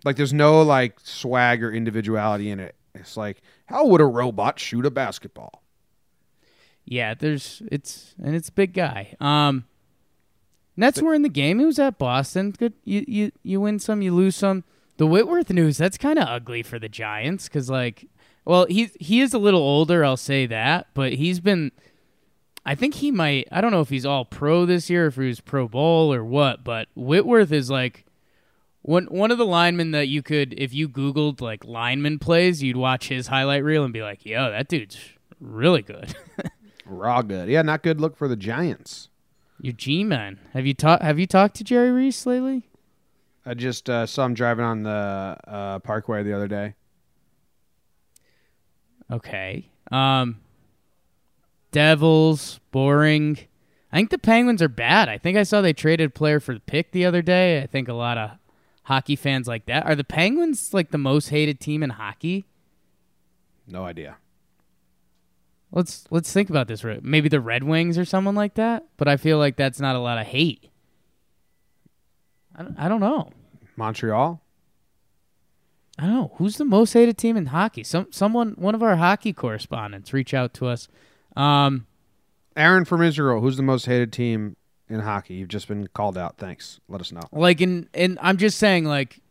Like, 0.03 0.15
there's 0.15 0.33
no 0.33 0.61
like 0.61 0.99
swag 0.99 1.63
or 1.63 1.71
individuality 1.71 2.49
in 2.51 2.59
it. 2.59 2.75
It's 2.93 3.15
like, 3.17 3.41
how 3.67 3.85
would 3.87 4.01
a 4.01 4.05
robot 4.05 4.59
shoot 4.59 4.85
a 4.85 4.91
basketball? 4.91 5.63
Yeah, 6.85 7.13
there's 7.13 7.61
it's 7.71 8.15
and 8.21 8.35
it's 8.35 8.49
a 8.49 8.53
big 8.53 8.73
guy. 8.73 9.15
Um 9.19 9.65
Nets 10.77 11.01
were 11.01 11.13
in 11.15 11.23
the 11.23 11.29
game. 11.29 11.59
He 11.59 11.65
was 11.65 11.79
at 11.79 11.97
Boston. 11.97 12.51
Good 12.51 12.73
you 12.85 13.03
you 13.07 13.31
you 13.43 13.59
win 13.59 13.79
some, 13.79 14.01
you 14.01 14.13
lose 14.13 14.35
some. 14.35 14.63
The 14.97 15.07
Whitworth 15.07 15.49
news, 15.49 15.77
that's 15.77 15.97
kind 15.97 16.17
of 16.17 16.27
ugly 16.27 16.63
for 16.63 16.79
the 16.79 16.89
Giants 16.89 17.49
cuz 17.49 17.69
like 17.69 18.07
well, 18.45 18.65
he 18.67 18.89
he 18.99 19.19
is 19.19 19.33
a 19.33 19.39
little 19.39 19.59
older, 19.61 20.05
I'll 20.05 20.15
say 20.15 20.45
that, 20.45 20.87
but 20.93 21.13
he's 21.13 21.39
been 21.39 21.71
I 22.65 22.75
think 22.75 22.95
he 22.95 23.11
might 23.11 23.47
I 23.51 23.59
don't 23.59 23.71
know 23.71 23.81
if 23.81 23.89
he's 23.89 24.05
all 24.05 24.23
pro 24.23 24.65
this 24.65 24.89
year 24.89 25.07
if 25.07 25.15
he 25.15 25.27
was 25.27 25.41
pro 25.41 25.67
bowl 25.67 26.13
or 26.13 26.23
what, 26.23 26.63
but 26.63 26.87
Whitworth 26.95 27.51
is 27.51 27.69
like 27.69 28.05
one 28.83 29.05
one 29.05 29.31
of 29.31 29.37
the 29.37 29.45
linemen 29.45 29.91
that 29.91 30.07
you 30.07 30.21
could 30.21 30.53
if 30.57 30.73
you 30.73 30.87
googled 30.87 31.41
like 31.41 31.65
lineman 31.65 32.19
plays, 32.19 32.63
you'd 32.63 32.77
watch 32.77 33.09
his 33.09 33.27
highlight 33.27 33.63
reel 33.63 33.83
and 33.83 33.93
be 33.93 34.01
like, 34.01 34.25
"Yo, 34.25 34.49
that 34.49 34.67
dude's 34.69 34.97
really 35.41 35.81
good." 35.81 36.15
Raw 36.85 37.21
good. 37.21 37.49
Yeah, 37.49 37.63
not 37.63 37.83
good 37.83 37.99
look 37.99 38.15
for 38.15 38.29
the 38.29 38.37
Giants. 38.37 39.09
Your 39.59 39.73
G 39.73 40.03
man. 40.03 40.39
Have 40.53 40.65
you 40.65 40.73
talked? 40.73 41.03
Have 41.03 41.19
you 41.19 41.27
talked 41.27 41.55
to 41.57 41.63
Jerry 41.63 41.91
Reese 41.91 42.25
lately? 42.25 42.69
I 43.45 43.53
just 43.53 43.89
uh, 43.89 44.05
saw 44.05 44.25
him 44.25 44.33
driving 44.33 44.65
on 44.65 44.83
the 44.83 45.37
uh, 45.47 45.79
Parkway 45.79 46.23
the 46.23 46.33
other 46.33 46.47
day. 46.47 46.75
Okay. 49.11 49.69
Um. 49.91 50.41
Devils 51.71 52.59
boring. 52.71 53.37
I 53.91 53.97
think 53.97 54.09
the 54.09 54.17
Penguins 54.17 54.61
are 54.61 54.69
bad. 54.69 55.09
I 55.09 55.17
think 55.17 55.37
I 55.37 55.43
saw 55.43 55.61
they 55.61 55.73
traded 55.73 56.09
a 56.09 56.13
player 56.13 56.39
for 56.39 56.53
the 56.53 56.59
pick 56.59 56.91
the 56.91 57.05
other 57.05 57.21
day. 57.21 57.61
I 57.61 57.67
think 57.67 57.87
a 57.87 57.93
lot 57.93 58.17
of 58.17 58.31
hockey 58.83 59.15
fans 59.15 59.47
like 59.47 59.65
that. 59.65 59.85
Are 59.85 59.95
the 59.95 60.03
Penguins 60.03 60.73
like 60.73 60.91
the 60.91 60.97
most 60.97 61.29
hated 61.29 61.59
team 61.59 61.83
in 61.83 61.91
hockey? 61.91 62.45
No 63.67 63.85
idea. 63.85 64.17
Let's 65.71 66.05
let's 66.09 66.31
think 66.31 66.49
about 66.49 66.67
this. 66.67 66.83
Rick. 66.83 67.03
Maybe 67.03 67.29
the 67.29 67.41
Red 67.41 67.63
Wings 67.63 67.97
or 67.97 68.05
someone 68.05 68.35
like 68.35 68.55
that. 68.55 68.85
But 68.97 69.07
I 69.07 69.17
feel 69.17 69.37
like 69.37 69.55
that's 69.57 69.79
not 69.79 69.95
a 69.95 69.99
lot 69.99 70.17
of 70.17 70.27
hate. 70.27 70.69
I 72.55 72.63
don't, 72.63 72.79
I 72.79 72.87
don't 72.89 73.01
know. 73.01 73.29
Montreal. 73.75 74.41
I 75.99 76.03
don't 76.03 76.13
know 76.13 76.31
who's 76.35 76.57
the 76.57 76.65
most 76.65 76.93
hated 76.93 77.17
team 77.17 77.37
in 77.37 77.47
hockey. 77.47 77.83
Some 77.83 78.07
someone, 78.11 78.53
one 78.57 78.75
of 78.75 78.83
our 78.83 78.95
hockey 78.95 79.33
correspondents, 79.33 80.13
reach 80.13 80.33
out 80.33 80.53
to 80.55 80.67
us. 80.67 80.87
Um, 81.35 81.87
Aaron 82.55 82.85
from 82.85 83.01
Israel. 83.01 83.41
Who's 83.41 83.57
the 83.57 83.63
most 83.63 83.85
hated 83.85 84.13
team 84.13 84.55
in 84.89 84.99
hockey? 85.01 85.35
You've 85.35 85.49
just 85.49 85.67
been 85.67 85.87
called 85.87 86.17
out. 86.17 86.37
Thanks. 86.37 86.79
Let 86.87 87.01
us 87.01 87.11
know. 87.11 87.21
like 87.31 87.61
in, 87.61 87.89
and 87.93 88.17
I'm 88.21 88.37
just 88.37 88.57
saying, 88.57 88.85
like, 88.85 89.21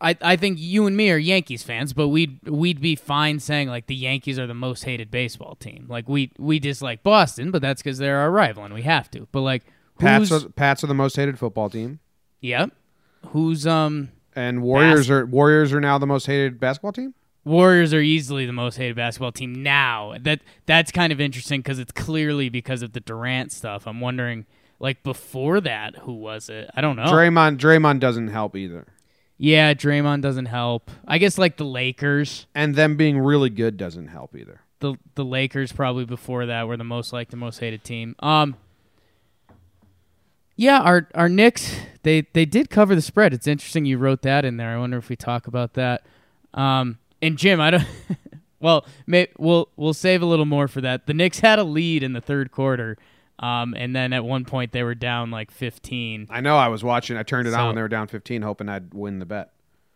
I 0.00 0.16
I 0.20 0.36
think 0.36 0.58
you 0.60 0.86
and 0.86 0.96
me 0.96 1.10
are 1.10 1.18
Yankees 1.18 1.62
fans, 1.62 1.92
but 1.92 2.08
we'd 2.08 2.38
we'd 2.48 2.80
be 2.80 2.96
fine 2.96 3.40
saying 3.40 3.68
like 3.68 3.86
the 3.86 3.94
Yankees 3.94 4.38
are 4.38 4.46
the 4.46 4.54
most 4.54 4.84
hated 4.84 5.10
baseball 5.10 5.56
team. 5.56 5.86
Like 5.88 6.08
we 6.08 6.32
we 6.38 6.58
dislike 6.58 7.02
Boston, 7.02 7.50
but 7.50 7.62
that's 7.62 7.82
because 7.82 7.98
they're 7.98 8.18
our 8.18 8.30
rival 8.30 8.64
and 8.64 8.74
we 8.74 8.82
have 8.82 9.10
to. 9.12 9.26
But 9.32 9.40
like, 9.40 9.64
Pats 9.98 10.30
are, 10.30 10.48
Pats 10.50 10.84
are 10.84 10.86
the 10.86 10.94
most 10.94 11.16
hated 11.16 11.38
football 11.38 11.68
team, 11.68 11.98
yep, 12.40 12.70
who's 13.28 13.66
um 13.66 14.10
and 14.36 14.62
Warriors 14.62 15.10
are 15.10 15.26
Warriors 15.26 15.72
are 15.72 15.80
now 15.80 15.98
the 15.98 16.06
most 16.06 16.26
hated 16.26 16.60
basketball 16.60 16.92
team. 16.92 17.14
Warriors 17.44 17.94
are 17.94 18.00
easily 18.00 18.46
the 18.46 18.52
most 18.52 18.76
hated 18.76 18.94
basketball 18.94 19.32
team 19.32 19.62
now. 19.62 20.14
That 20.20 20.40
that's 20.66 20.92
kind 20.92 21.12
of 21.12 21.20
interesting 21.20 21.60
because 21.60 21.78
it's 21.78 21.92
clearly 21.92 22.48
because 22.48 22.82
of 22.82 22.92
the 22.92 23.00
Durant 23.00 23.52
stuff. 23.52 23.86
I'm 23.86 24.00
wondering, 24.00 24.46
like 24.78 25.02
before 25.02 25.60
that, 25.62 25.96
who 25.96 26.12
was 26.12 26.48
it? 26.48 26.70
I 26.74 26.80
don't 26.82 26.94
know. 26.94 27.06
Draymond 27.06 27.58
Draymond 27.58 28.00
doesn't 28.00 28.28
help 28.28 28.54
either, 28.54 28.86
yeah, 29.38 29.72
Draymond 29.72 30.20
doesn't 30.20 30.46
help. 30.46 30.90
I 31.06 31.18
guess 31.18 31.38
like 31.38 31.56
the 31.56 31.64
Lakers, 31.64 32.46
and 32.54 32.74
them 32.74 32.96
being 32.96 33.18
really 33.18 33.50
good 33.50 33.76
doesn't 33.76 34.08
help 34.08 34.36
either. 34.36 34.60
the 34.80 34.94
the 35.14 35.24
Lakers 35.24 35.72
probably 35.72 36.04
before 36.04 36.46
that 36.46 36.68
were 36.68 36.76
the 36.76 36.84
most 36.84 37.12
like 37.12 37.30
the 37.30 37.36
most 37.36 37.58
hated 37.58 37.84
team. 37.84 38.14
Um. 38.20 38.56
Yeah, 40.56 40.80
our 40.80 41.08
our 41.14 41.28
Knicks 41.28 41.72
they 42.02 42.26
they 42.32 42.44
did 42.44 42.68
cover 42.68 42.94
the 42.96 43.02
spread. 43.02 43.32
It's 43.32 43.46
interesting 43.46 43.84
you 43.84 43.96
wrote 43.96 44.22
that 44.22 44.44
in 44.44 44.56
there. 44.56 44.70
I 44.74 44.78
wonder 44.78 44.96
if 44.98 45.08
we 45.08 45.14
talk 45.14 45.46
about 45.46 45.74
that. 45.74 46.02
Um, 46.52 46.98
and 47.22 47.38
Jim, 47.38 47.60
I 47.60 47.70
don't. 47.70 47.86
well, 48.60 48.84
may, 49.06 49.28
we'll 49.38 49.68
we'll 49.76 49.94
save 49.94 50.20
a 50.20 50.26
little 50.26 50.46
more 50.46 50.66
for 50.66 50.80
that. 50.80 51.06
The 51.06 51.14
Knicks 51.14 51.40
had 51.40 51.60
a 51.60 51.64
lead 51.64 52.02
in 52.02 52.12
the 52.12 52.20
third 52.20 52.50
quarter, 52.50 52.98
um, 53.38 53.74
and 53.74 53.94
then 53.94 54.12
at 54.12 54.24
one 54.24 54.44
point 54.44 54.72
they 54.72 54.82
were 54.82 54.94
down 54.94 55.30
like 55.30 55.50
15. 55.50 56.26
I 56.30 56.40
know. 56.40 56.56
I 56.56 56.68
was 56.68 56.82
watching. 56.82 57.16
I 57.16 57.22
turned 57.22 57.46
it 57.48 57.52
So- 57.52 57.58
on 57.60 57.66
when 57.66 57.74
they 57.76 57.82
were 57.82 57.88
down 57.88 58.06
15, 58.08 58.42
hoping 58.42 58.68
I'd 58.68 58.92
win 58.94 59.18
the 59.18 59.26
bet. 59.26 59.50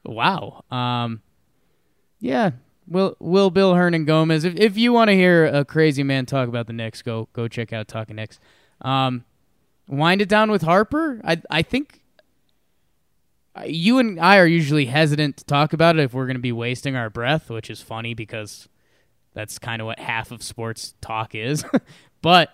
Wow. 0.05 0.65
Um, 0.71 1.23
yeah. 2.21 2.51
Will 2.89 3.17
Will 3.21 3.51
Bill 3.51 3.75
Hernan 3.75 3.95
and 4.01 4.07
Gomez. 4.07 4.45
If 4.45 4.57
if 4.59 4.77
you 4.77 4.93
want 4.93 5.09
to 5.09 5.15
hear 5.15 5.47
a 5.47 5.65
crazy 5.65 6.03
man 6.03 6.27
talk 6.27 6.49
about 6.49 6.67
the 6.67 6.73
Knicks, 6.73 7.01
go 7.03 7.29
go 7.33 7.47
check 7.47 7.73
out 7.73 7.87
Talking 7.87 8.17
Knicks. 8.17 8.41
Um, 8.81 9.25
wind 9.87 10.21
it 10.21 10.29
down 10.29 10.51
with 10.51 10.63
Harper. 10.63 11.21
I 11.25 11.41
I 11.49 11.63
think 11.63 12.01
you 13.67 13.99
and 13.99 14.19
I 14.19 14.39
are 14.39 14.47
usually 14.47 14.87
hesitant 14.87 15.37
to 15.39 15.45
talk 15.45 15.73
about 15.73 15.97
it 15.97 16.03
if 16.03 16.15
we're 16.15 16.27
going 16.27 16.37
to 16.37 16.43
be 16.43 16.53
wasting 16.53 16.97
our 16.97 17.11
breath, 17.11 17.51
which 17.51 17.69
is 17.71 17.83
funny 17.83 18.15
because 18.15 18.69
that's 19.35 19.59
kind 19.59 19.81
of 19.83 19.87
what 19.87 19.99
half 19.99 20.31
of 20.31 20.43
sports 20.43 20.95
talk 21.01 21.35
is. 21.35 21.65
but 22.23 22.51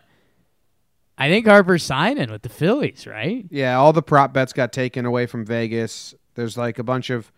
I 1.18 1.28
think 1.28 1.46
Harper's 1.46 1.83
signing 1.83 2.31
with 2.31 2.42
the 2.42 2.48
Phillies, 2.48 3.07
right? 3.07 3.44
Yeah, 3.50 3.76
all 3.76 3.92
the 3.92 4.02
prop 4.02 4.33
bets 4.33 4.52
got 4.52 4.72
taken 4.72 5.04
away 5.04 5.26
from 5.26 5.44
Vegas. 5.44 6.14
There's 6.35 6.57
like 6.57 6.78
a 6.78 6.85
bunch 6.85 7.11
of 7.11 7.33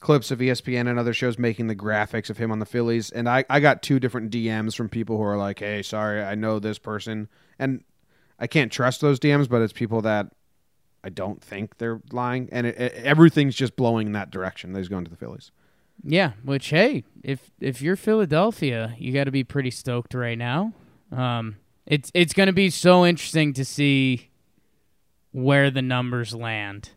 clips 0.00 0.32
of 0.32 0.40
ESPN 0.40 0.88
and 0.88 0.98
other 0.98 1.14
shows 1.14 1.38
making 1.38 1.68
the 1.68 1.76
graphics 1.76 2.28
of 2.28 2.38
him 2.38 2.50
on 2.50 2.58
the 2.58 2.66
Phillies, 2.66 3.10
and 3.10 3.28
I, 3.28 3.44
I 3.48 3.60
got 3.60 3.82
two 3.82 4.00
different 4.00 4.32
DMs 4.32 4.74
from 4.74 4.88
people 4.88 5.16
who 5.16 5.22
are 5.22 5.36
like, 5.36 5.60
"Hey, 5.60 5.82
sorry, 5.82 6.22
I 6.22 6.34
know 6.34 6.58
this 6.58 6.78
person," 6.78 7.28
and 7.58 7.84
I 8.38 8.48
can't 8.48 8.72
trust 8.72 9.00
those 9.00 9.20
DMs, 9.20 9.48
but 9.48 9.62
it's 9.62 9.72
people 9.72 10.02
that 10.02 10.32
I 11.04 11.08
don't 11.08 11.40
think 11.40 11.78
they're 11.78 12.00
lying, 12.10 12.48
and 12.50 12.66
it, 12.66 12.78
it, 12.80 12.94
everything's 12.94 13.54
just 13.54 13.76
blowing 13.76 14.08
in 14.08 14.12
that 14.14 14.30
direction. 14.30 14.72
That 14.72 14.80
he's 14.80 14.88
going 14.88 15.04
to 15.04 15.10
the 15.10 15.16
Phillies. 15.16 15.52
Yeah, 16.02 16.32
which 16.42 16.70
hey, 16.70 17.04
if 17.22 17.52
if 17.60 17.80
you're 17.80 17.96
Philadelphia, 17.96 18.96
you 18.98 19.12
got 19.12 19.24
to 19.24 19.30
be 19.30 19.44
pretty 19.44 19.70
stoked 19.70 20.14
right 20.14 20.36
now. 20.36 20.72
Um, 21.12 21.56
it's 21.86 22.10
it's 22.14 22.32
going 22.32 22.46
to 22.46 22.52
be 22.52 22.70
so 22.70 23.04
interesting 23.04 23.52
to 23.54 23.64
see 23.64 24.30
where 25.32 25.70
the 25.70 25.82
numbers 25.82 26.34
land. 26.34 26.90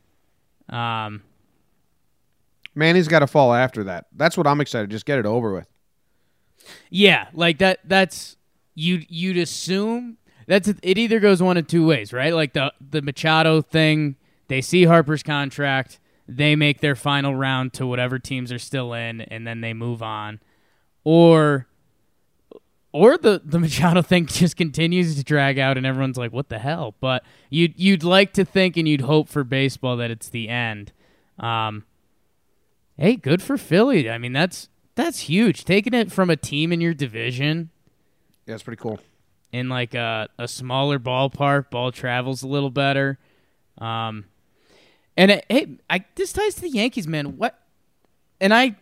Um, 0.70 1.24
Manny's 2.76 3.08
got 3.08 3.20
to 3.20 3.28
fall 3.28 3.54
after 3.54 3.84
that. 3.86 4.06
That's 4.16 4.38
what 4.38 4.48
I'm 4.48 4.62
excited. 4.62 4.90
Just 4.90 5.06
get 5.06 5.20
it 5.20 5.26
over 5.26 5.54
with. 5.54 5.68
yeah, 6.90 7.28
like 7.34 7.58
that. 7.60 7.80
That's 7.84 8.38
you. 8.76 9.04
You'd 9.10 9.38
assume 9.38 10.18
that's 10.48 10.68
it. 10.68 10.80
Either 10.84 11.20
goes 11.20 11.42
one 11.42 11.58
of 11.58 11.68
two 11.68 11.86
ways, 11.86 12.14
right? 12.14 12.34
Like 12.34 12.54
the 12.54 12.74
the 12.80 13.02
Machado 13.02 13.62
thing. 13.62 14.16
They 14.48 14.62
see 14.62 14.86
Harper's 14.86 15.24
contract. 15.24 16.00
They 16.30 16.56
make 16.56 16.82
their 16.82 16.96
final 16.96 17.36
round 17.36 17.74
to 17.74 17.88
whatever 17.88 18.20
teams 18.20 18.52
are 18.52 18.60
still 18.60 18.94
in, 18.94 19.22
and 19.22 19.48
then 19.48 19.62
they 19.62 19.74
move 19.74 20.02
on. 20.02 20.40
Or 21.04 21.68
or 22.98 23.18
the 23.18 23.42
the 23.44 23.60
Machado 23.60 24.02
thing 24.02 24.26
just 24.28 24.56
continues 24.58 25.16
to 25.16 25.24
drag 25.24 25.58
out, 25.60 25.78
and 25.78 25.86
everyone's 25.86 26.18
like, 26.18 26.32
"What 26.34 26.50
the 26.50 26.60
hell?" 26.60 26.96
But 27.00 27.24
you'd 27.50 27.74
you'd 27.80 28.04
like 28.04 28.34
to 28.34 28.44
think, 28.46 28.78
and 28.78 28.88
you'd 28.88 29.02
hope 29.02 29.30
for 29.30 29.44
baseball 29.44 29.98
that 29.98 30.12
it's 30.12 30.30
the 30.30 30.50
end. 30.50 30.92
Um, 31.40 31.86
hey, 32.98 33.16
good 33.16 33.42
for 33.42 33.58
Philly. 33.58 34.10
I 34.10 34.18
mean, 34.18 34.34
that's 34.34 34.70
that's 34.96 35.20
huge. 35.22 35.64
Taking 35.66 35.94
it 35.94 36.12
from 36.12 36.30
a 36.30 36.36
team 36.36 36.74
in 36.74 36.82
your 36.82 36.94
division 36.94 37.70
Yeah, 38.48 38.56
it's 38.56 38.64
pretty 38.64 38.82
cool. 38.82 39.00
in 39.52 39.70
like 39.70 39.94
a 39.94 40.28
a 40.38 40.48
smaller 40.48 40.98
ballpark, 41.00 41.70
ball 41.70 41.92
travels 41.92 42.42
a 42.44 42.48
little 42.48 42.72
better. 42.72 43.20
Um, 43.78 44.26
and 45.16 45.32
it, 45.32 45.46
hey, 45.50 45.78
I 45.90 46.04
this 46.16 46.34
ties 46.34 46.56
to 46.56 46.62
the 46.62 46.70
Yankees, 46.70 47.08
man. 47.08 47.38
What? 47.38 47.60
And 48.42 48.54
I 48.54 48.76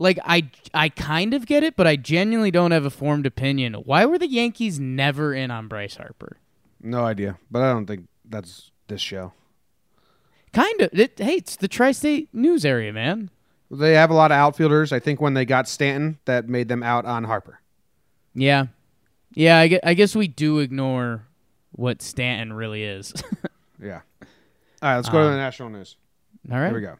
like 0.00 0.18
I 0.24 0.50
I 0.74 0.88
kind 0.88 1.32
of 1.34 1.46
get 1.46 1.62
it, 1.62 1.76
but 1.76 1.86
I 1.86 1.94
genuinely 1.94 2.50
don't 2.50 2.72
have 2.72 2.84
a 2.84 2.90
formed 2.90 3.26
opinion. 3.26 3.74
Why 3.74 4.04
were 4.06 4.18
the 4.18 4.26
Yankees 4.26 4.80
never 4.80 5.32
in 5.32 5.52
on 5.52 5.68
Bryce 5.68 5.94
Harper? 5.96 6.38
No 6.82 7.04
idea, 7.04 7.38
but 7.50 7.62
I 7.62 7.72
don't 7.72 7.86
think 7.86 8.08
that's 8.28 8.72
this 8.88 9.00
show. 9.00 9.32
Kind 10.52 10.80
of. 10.80 10.90
It, 10.98 11.18
hey, 11.18 11.34
it's 11.34 11.54
the 11.54 11.68
tri-state 11.68 12.30
news 12.32 12.64
area, 12.64 12.92
man. 12.92 13.30
They 13.70 13.92
have 13.94 14.10
a 14.10 14.14
lot 14.14 14.32
of 14.32 14.36
outfielders. 14.36 14.92
I 14.92 14.98
think 14.98 15.20
when 15.20 15.34
they 15.34 15.44
got 15.44 15.68
Stanton, 15.68 16.18
that 16.24 16.48
made 16.48 16.66
them 16.68 16.82
out 16.82 17.04
on 17.04 17.22
Harper. 17.22 17.60
Yeah, 18.34 18.66
yeah. 19.34 19.58
I 19.58 19.68
guess, 19.68 19.80
I 19.84 19.94
guess 19.94 20.16
we 20.16 20.26
do 20.26 20.58
ignore 20.58 21.26
what 21.72 22.02
Stanton 22.02 22.52
really 22.52 22.82
is. 22.82 23.12
Yeah. 23.82 24.00
All 24.82 24.90
right, 24.90 24.96
let's 24.96 25.08
go 25.08 25.20
to 25.22 25.24
Um, 25.24 25.30
the 25.32 25.38
national 25.38 25.70
news. 25.70 25.96
All 26.52 26.58
right. 26.58 26.66
Here 26.66 26.74
we 26.74 26.82
go. 26.82 26.96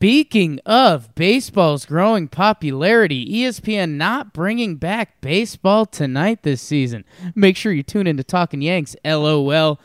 Speaking 0.00 0.60
of 0.64 1.14
baseball's 1.14 1.84
growing 1.84 2.26
popularity, 2.26 3.26
ESPN 3.26 3.96
not 3.96 4.32
bringing 4.32 4.76
back 4.76 5.20
baseball 5.20 5.84
tonight 5.84 6.42
this 6.42 6.62
season. 6.62 7.04
Make 7.34 7.54
sure 7.54 7.70
you 7.70 7.82
tune 7.82 8.06
in 8.06 8.16
to 8.16 8.24
Talking 8.24 8.62
Yanks. 8.62 8.96
LOL. 9.04 9.78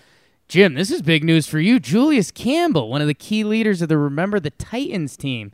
Jim, 0.48 0.74
this 0.76 0.90
is 0.90 1.02
big 1.02 1.26
news 1.26 1.48
for 1.48 1.60
you. 1.60 1.82
Julius 1.82 2.32
Campbell, 2.32 2.88
one 2.88 3.02
of 3.02 3.08
the 3.08 3.14
key 3.14 3.44
leaders 3.44 3.82
of 3.82 3.90
the 3.90 3.98
Remember 3.98 4.40
the 4.40 4.52
Titans 4.52 5.18
team, 5.18 5.52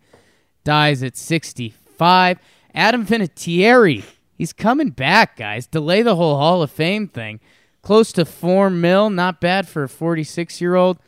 dies 0.63 1.01
at 1.01 1.17
65. 1.17 2.37
Adam 2.75 3.03
Vinatieri, 3.03 4.03
he's 4.37 4.53
coming 4.53 4.91
back, 4.91 5.37
guys. 5.37 5.65
Delay 5.65 6.03
the 6.03 6.17
whole 6.17 6.37
Hall 6.37 6.61
of 6.61 6.69
Fame 6.69 7.07
thing. 7.07 7.39
Close 7.81 8.11
to 8.11 8.25
four 8.25 8.69
mil, 8.69 9.09
not 9.09 9.41
bad 9.41 9.67
for 9.67 9.85
a 9.85 9.89
46 9.89 10.61
year 10.61 10.75
old. 10.75 10.99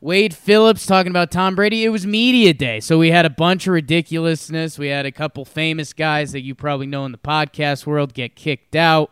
Wade 0.00 0.32
Phillips 0.32 0.86
talking 0.86 1.10
about 1.10 1.32
Tom 1.32 1.56
Brady. 1.56 1.84
It 1.84 1.88
was 1.88 2.06
media 2.06 2.54
day, 2.54 2.78
so 2.78 2.98
we 2.98 3.10
had 3.10 3.26
a 3.26 3.30
bunch 3.30 3.66
of 3.66 3.72
ridiculousness. 3.72 4.78
We 4.78 4.88
had 4.88 5.06
a 5.06 5.12
couple 5.12 5.44
famous 5.44 5.92
guys 5.92 6.30
that 6.32 6.42
you 6.42 6.54
probably 6.54 6.86
know 6.86 7.04
in 7.04 7.10
the 7.10 7.18
podcast 7.18 7.84
world 7.84 8.14
get 8.14 8.36
kicked 8.36 8.76
out. 8.76 9.10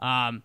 Um, 0.00 0.42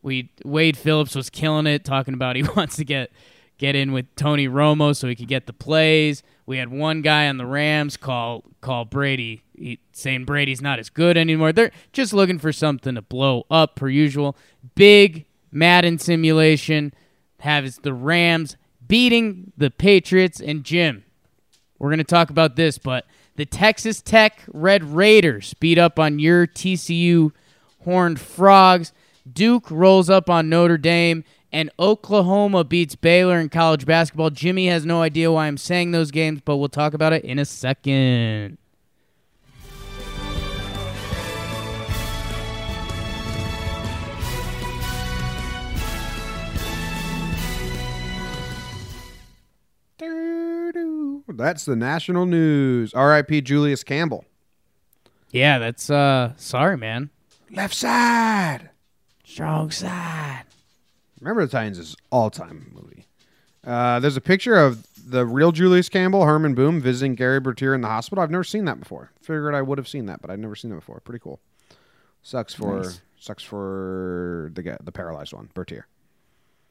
we 0.00 0.30
Wade 0.44 0.76
Phillips 0.76 1.14
was 1.14 1.28
killing 1.28 1.66
it, 1.66 1.84
talking 1.84 2.14
about 2.14 2.36
he 2.36 2.42
wants 2.56 2.76
to 2.76 2.84
get 2.84 3.10
get 3.58 3.74
in 3.74 3.92
with 3.92 4.06
Tony 4.16 4.48
Romo 4.48 4.96
so 4.96 5.06
he 5.06 5.14
could 5.14 5.28
get 5.28 5.46
the 5.46 5.52
plays. 5.52 6.22
We 6.46 6.56
had 6.56 6.70
one 6.70 7.02
guy 7.02 7.28
on 7.28 7.36
the 7.36 7.46
Rams 7.46 7.98
call 7.98 8.44
call 8.62 8.86
Brady 8.86 9.42
he, 9.54 9.80
saying 9.92 10.24
Brady's 10.24 10.62
not 10.62 10.78
as 10.78 10.88
good 10.88 11.18
anymore. 11.18 11.52
They're 11.52 11.72
just 11.92 12.14
looking 12.14 12.38
for 12.38 12.52
something 12.52 12.94
to 12.94 13.02
blow 13.02 13.44
up 13.50 13.76
per 13.76 13.88
usual. 13.88 14.34
Big 14.74 15.26
Madden 15.52 15.98
simulation 15.98 16.94
has 17.40 17.78
the 17.78 17.92
Rams 17.92 18.56
beating 18.86 19.52
the 19.56 19.70
Patriots 19.70 20.40
and 20.40 20.64
Jim. 20.64 21.04
We're 21.78 21.90
going 21.90 21.98
to 21.98 22.04
talk 22.04 22.30
about 22.30 22.56
this, 22.56 22.78
but 22.78 23.06
the 23.36 23.46
Texas 23.46 24.00
Tech 24.00 24.42
Red 24.48 24.82
Raiders 24.82 25.54
beat 25.54 25.78
up 25.78 25.98
on 25.98 26.18
your 26.18 26.46
TCU 26.46 27.32
Horned 27.84 28.18
Frogs. 28.18 28.92
Duke 29.30 29.70
rolls 29.70 30.08
up 30.08 30.30
on 30.30 30.48
Notre 30.48 30.78
Dame, 30.78 31.24
and 31.52 31.70
Oklahoma 31.78 32.64
beats 32.64 32.96
Baylor 32.96 33.38
in 33.38 33.48
college 33.48 33.86
basketball. 33.86 34.30
Jimmy 34.30 34.68
has 34.68 34.86
no 34.86 35.02
idea 35.02 35.30
why 35.32 35.46
I'm 35.46 35.58
saying 35.58 35.90
those 35.90 36.10
games, 36.10 36.40
but 36.44 36.56
we'll 36.56 36.68
talk 36.68 36.94
about 36.94 37.12
it 37.12 37.24
in 37.24 37.38
a 37.38 37.44
second. 37.44 38.58
That's 51.28 51.64
the 51.64 51.76
national 51.76 52.26
news. 52.26 52.94
R.I.P. 52.94 53.40
Julius 53.42 53.82
Campbell. 53.82 54.24
Yeah, 55.30 55.58
that's 55.58 55.90
uh 55.90 56.32
sorry, 56.36 56.76
man. 56.76 57.10
Left 57.50 57.74
side. 57.74 58.70
Strong 59.24 59.72
side. 59.72 60.44
Remember 61.20 61.44
the 61.44 61.50
Titans 61.50 61.78
is 61.78 61.96
all 62.10 62.30
time 62.30 62.70
movie. 62.74 63.06
Uh, 63.66 63.98
there's 63.98 64.16
a 64.16 64.20
picture 64.20 64.54
of 64.56 64.86
the 65.08 65.26
real 65.26 65.50
Julius 65.50 65.88
Campbell, 65.88 66.24
Herman 66.24 66.54
Boone, 66.54 66.80
visiting 66.80 67.14
Gary 67.16 67.40
Bertier 67.40 67.74
in 67.74 67.80
the 67.80 67.88
hospital. 67.88 68.22
I've 68.22 68.30
never 68.30 68.44
seen 68.44 68.64
that 68.66 68.78
before. 68.78 69.10
Figured 69.20 69.54
I 69.54 69.62
would 69.62 69.78
have 69.78 69.88
seen 69.88 70.06
that, 70.06 70.20
but 70.22 70.30
I've 70.30 70.38
never 70.38 70.54
seen 70.54 70.70
it 70.72 70.76
before. 70.76 71.00
Pretty 71.00 71.18
cool. 71.20 71.40
Sucks 72.22 72.54
for 72.54 72.82
Nice. 72.82 73.00
sucks 73.18 73.42
for 73.42 74.50
the 74.54 74.62
guy, 74.62 74.76
the 74.82 74.92
paralyzed 74.92 75.32
one, 75.32 75.48
Bertier. 75.54 75.86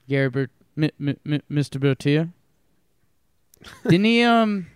Gary 0.07 0.29
Bert, 0.29 0.51
M- 0.77 0.89
M- 0.99 1.17
M- 1.25 1.41
Mr. 1.51 1.79
Bertier. 1.79 2.29
Didn't 3.83 4.05
he 4.05 4.23
um 4.23 4.67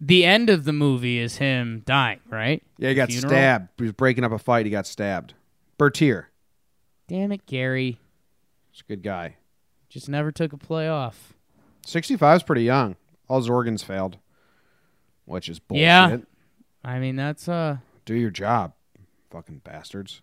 the 0.00 0.24
end 0.24 0.50
of 0.50 0.64
the 0.64 0.72
movie 0.72 1.18
is 1.18 1.36
him 1.36 1.82
dying, 1.86 2.20
right? 2.28 2.62
Yeah, 2.78 2.90
he 2.90 2.94
got 2.94 3.08
Funeral? 3.10 3.30
stabbed. 3.30 3.68
He 3.78 3.84
was 3.84 3.92
breaking 3.92 4.24
up 4.24 4.32
a 4.32 4.38
fight. 4.38 4.66
He 4.66 4.70
got 4.70 4.86
stabbed. 4.86 5.34
Bertier. 5.78 6.30
Damn 7.08 7.32
it, 7.32 7.46
Gary. 7.46 7.98
He's 8.72 8.82
a 8.82 8.84
good 8.88 9.02
guy. 9.02 9.36
Just 9.88 10.08
never 10.08 10.30
took 10.32 10.52
a 10.52 10.56
play 10.58 10.88
off. 10.88 11.34
65 11.86 12.36
is 12.36 12.42
pretty 12.42 12.64
young. 12.64 12.96
All 13.28 13.38
his 13.38 13.48
organs 13.48 13.82
failed, 13.82 14.18
which 15.24 15.48
is 15.48 15.58
bullshit. 15.58 15.82
Yeah. 15.82 16.16
I 16.84 16.98
mean, 16.98 17.16
that's 17.16 17.48
uh 17.48 17.78
Do 18.04 18.14
your 18.14 18.30
job, 18.30 18.72
fucking 19.30 19.62
bastards. 19.64 20.22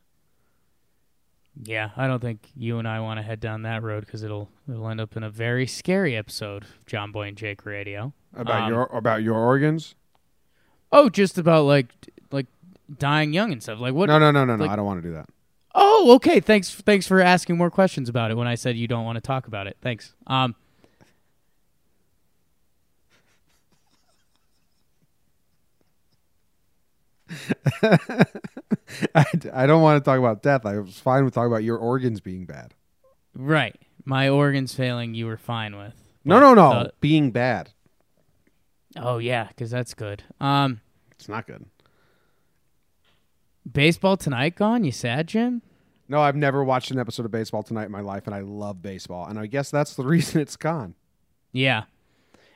Yeah, 1.62 1.92
I 1.96 2.08
don't 2.08 2.20
think 2.20 2.40
you 2.56 2.80
and 2.80 2.88
I 2.88 3.00
want 3.00 3.20
to 3.20 3.22
head 3.22 3.40
down 3.40 3.62
that 3.64 3.84
road 3.84 4.08
cuz 4.08 4.24
it'll 4.24 4.50
it'll 4.70 4.88
end 4.90 5.00
up 5.02 5.16
in 5.16 5.24
a 5.24 5.30
very 5.30 5.68
scary 5.68 6.16
episode 6.16 6.64
of 6.64 6.86
John 6.86 7.12
Boy 7.12 7.28
and 7.28 7.38
Jake 7.38 7.66
Radio. 7.66 8.14
About 8.36 8.64
Um, 8.64 8.70
your 8.70 8.84
about 8.92 9.22
your 9.24 9.36
organs? 9.36 9.96
Oh, 10.92 11.10
just 11.10 11.38
about 11.38 11.66
like 11.66 11.94
like 12.32 12.48
dying 12.98 13.34
young 13.34 13.52
and 13.52 13.62
stuff. 13.62 13.80
Like 13.80 13.94
what 13.94 14.08
No, 14.08 14.18
no, 14.20 14.32
no, 14.32 14.46
no, 14.46 14.56
no. 14.56 14.66
I 14.66 14.76
don't 14.76 14.86
want 14.86 15.02
to 15.02 15.08
do 15.08 15.14
that. 15.14 15.30
Oh, 15.76 16.14
okay. 16.16 16.40
Thanks 16.40 16.70
thanks 16.74 17.08
for 17.08 17.20
asking 17.20 17.58
more 17.58 17.70
questions 17.72 18.10
about 18.10 18.32
it 18.32 18.38
when 18.38 18.48
I 18.48 18.56
said 18.56 18.76
you 18.76 18.88
don't 18.88 19.06
want 19.06 19.18
to 19.18 19.22
talk 19.22 19.48
about 19.48 19.68
it. 19.68 19.78
Thanks. 19.82 20.14
Um 20.28 20.56
I, 29.16 29.26
I 29.54 29.66
don't 29.66 29.82
want 29.82 30.04
to 30.04 30.06
talk 30.08 30.20
about 30.20 30.42
death. 30.44 30.66
I 30.66 30.78
was 30.80 31.00
fine 31.00 31.26
with 31.26 31.34
talking 31.34 31.52
about 31.52 31.64
your 31.64 31.78
organs 31.78 32.20
being 32.22 32.46
bad. 32.46 32.74
Right. 33.36 33.76
My 34.06 34.30
organs 34.30 34.74
failing, 34.76 35.14
you 35.14 35.26
were 35.26 35.38
fine 35.38 35.76
with. 35.78 35.94
No, 36.26 36.40
no, 36.40 36.54
no. 36.54 36.84
the- 36.86 36.94
being 37.00 37.32
bad. 37.32 37.70
oh 38.98 39.18
yeah, 39.18 39.48
because 39.48 39.72
that's 39.72 39.94
good. 39.94 40.24
Um, 40.40 40.82
It's 41.12 41.28
not 41.30 41.48
good. 41.48 41.66
baseball 43.72 44.18
tonight 44.18 44.56
gone. 44.56 44.84
You 44.84 44.92
sad, 44.92 45.28
Jim? 45.28 45.62
No, 46.10 46.22
I've 46.22 46.36
never 46.36 46.64
watched 46.64 46.92
an 46.92 47.00
episode 47.00 47.26
of 47.26 47.32
baseball 47.32 47.64
tonight 47.64 47.86
in 47.86 47.92
my 47.92 48.02
life, 48.02 48.24
and 48.26 48.36
I 48.36 48.42
love 48.42 48.82
baseball. 48.82 49.26
And 49.28 49.40
I 49.40 49.46
guess 49.48 49.72
that's 49.72 49.96
the 49.96 50.04
reason 50.06 50.42
it's 50.42 50.56
gone. 50.58 50.96
Yeah. 51.52 51.84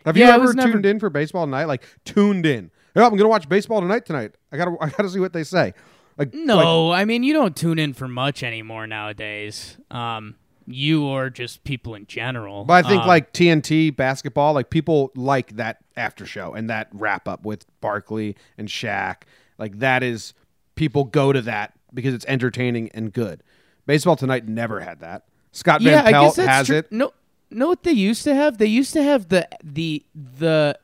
Have 0.06 0.18
Yeah, 0.18 0.28
you 0.28 0.34
ever 0.34 0.46
was 0.46 0.56
never- 0.56 0.74
tuned 0.74 0.86
in 0.86 1.00
for 1.00 1.10
baseball 1.10 1.46
tonight? 1.46 1.66
Like 1.66 1.84
tuned 2.06 2.46
in. 2.46 2.72
Yeah, 2.96 3.06
I'm 3.06 3.16
gonna 3.16 3.30
watch 3.30 3.48
baseball 3.48 3.80
tonight. 3.82 4.06
Tonight, 4.06 4.36
I 4.52 4.58
gotta, 4.58 4.76
I 4.82 4.90
gotta 4.90 5.10
see 5.10 5.20
what 5.20 5.32
they 5.34 5.44
say. 5.44 5.74
Like, 6.18 6.34
like, 6.34 6.46
No, 6.46 6.92
I 6.92 7.06
mean 7.06 7.24
you 7.24 7.34
don't 7.34 7.56
tune 7.56 7.80
in 7.80 7.94
for 7.94 8.08
much 8.08 8.44
anymore 8.44 8.88
nowadays. 8.88 9.78
Um, 9.92 10.36
you 10.66 11.06
or 11.06 11.30
just 11.30 11.64
people 11.64 11.96
in 11.96 12.06
general. 12.08 12.66
But 12.66 12.86
I 12.86 12.90
think 12.90 13.04
Um, 13.04 13.08
like 13.08 13.32
TNT 13.34 13.96
basketball, 13.96 14.54
like 14.54 14.70
people 14.70 15.12
like 15.16 15.56
that 15.56 15.78
after 15.96 16.26
show 16.26 16.54
and 16.54 16.70
that 16.70 16.90
wrap 16.92 17.28
up 17.28 17.46
with 17.46 17.66
Barkley 17.80 18.36
and 18.58 18.68
Shaq. 18.68 19.24
Like 19.58 19.80
that 19.80 20.04
is 20.04 20.34
people 20.76 21.06
go 21.06 21.32
to 21.32 21.42
that 21.44 21.74
because 21.94 22.14
it's 22.14 22.26
entertaining 22.28 22.90
and 22.94 23.14
good. 23.14 23.44
Baseball 23.86 24.16
tonight 24.18 24.48
never 24.48 24.82
had 24.82 25.00
that. 25.00 25.24
Scott 25.54 25.82
yeah, 25.82 26.04
Van 26.04 26.08
I 26.08 26.12
guess 26.12 26.22
Pelt 26.22 26.36
that's 26.36 26.50
has 26.50 26.68
true. 26.68 26.78
it. 26.78 26.92
No, 26.92 27.14
know 27.50 27.70
what 27.70 27.84
they 27.84 27.94
used 27.94 28.24
to 28.26 28.36
have? 28.36 28.58
They 28.58 28.66
used 28.66 28.92
to 28.94 29.04
have 29.04 29.30
the 29.30 29.48
the 29.64 30.04
the. 30.14 30.78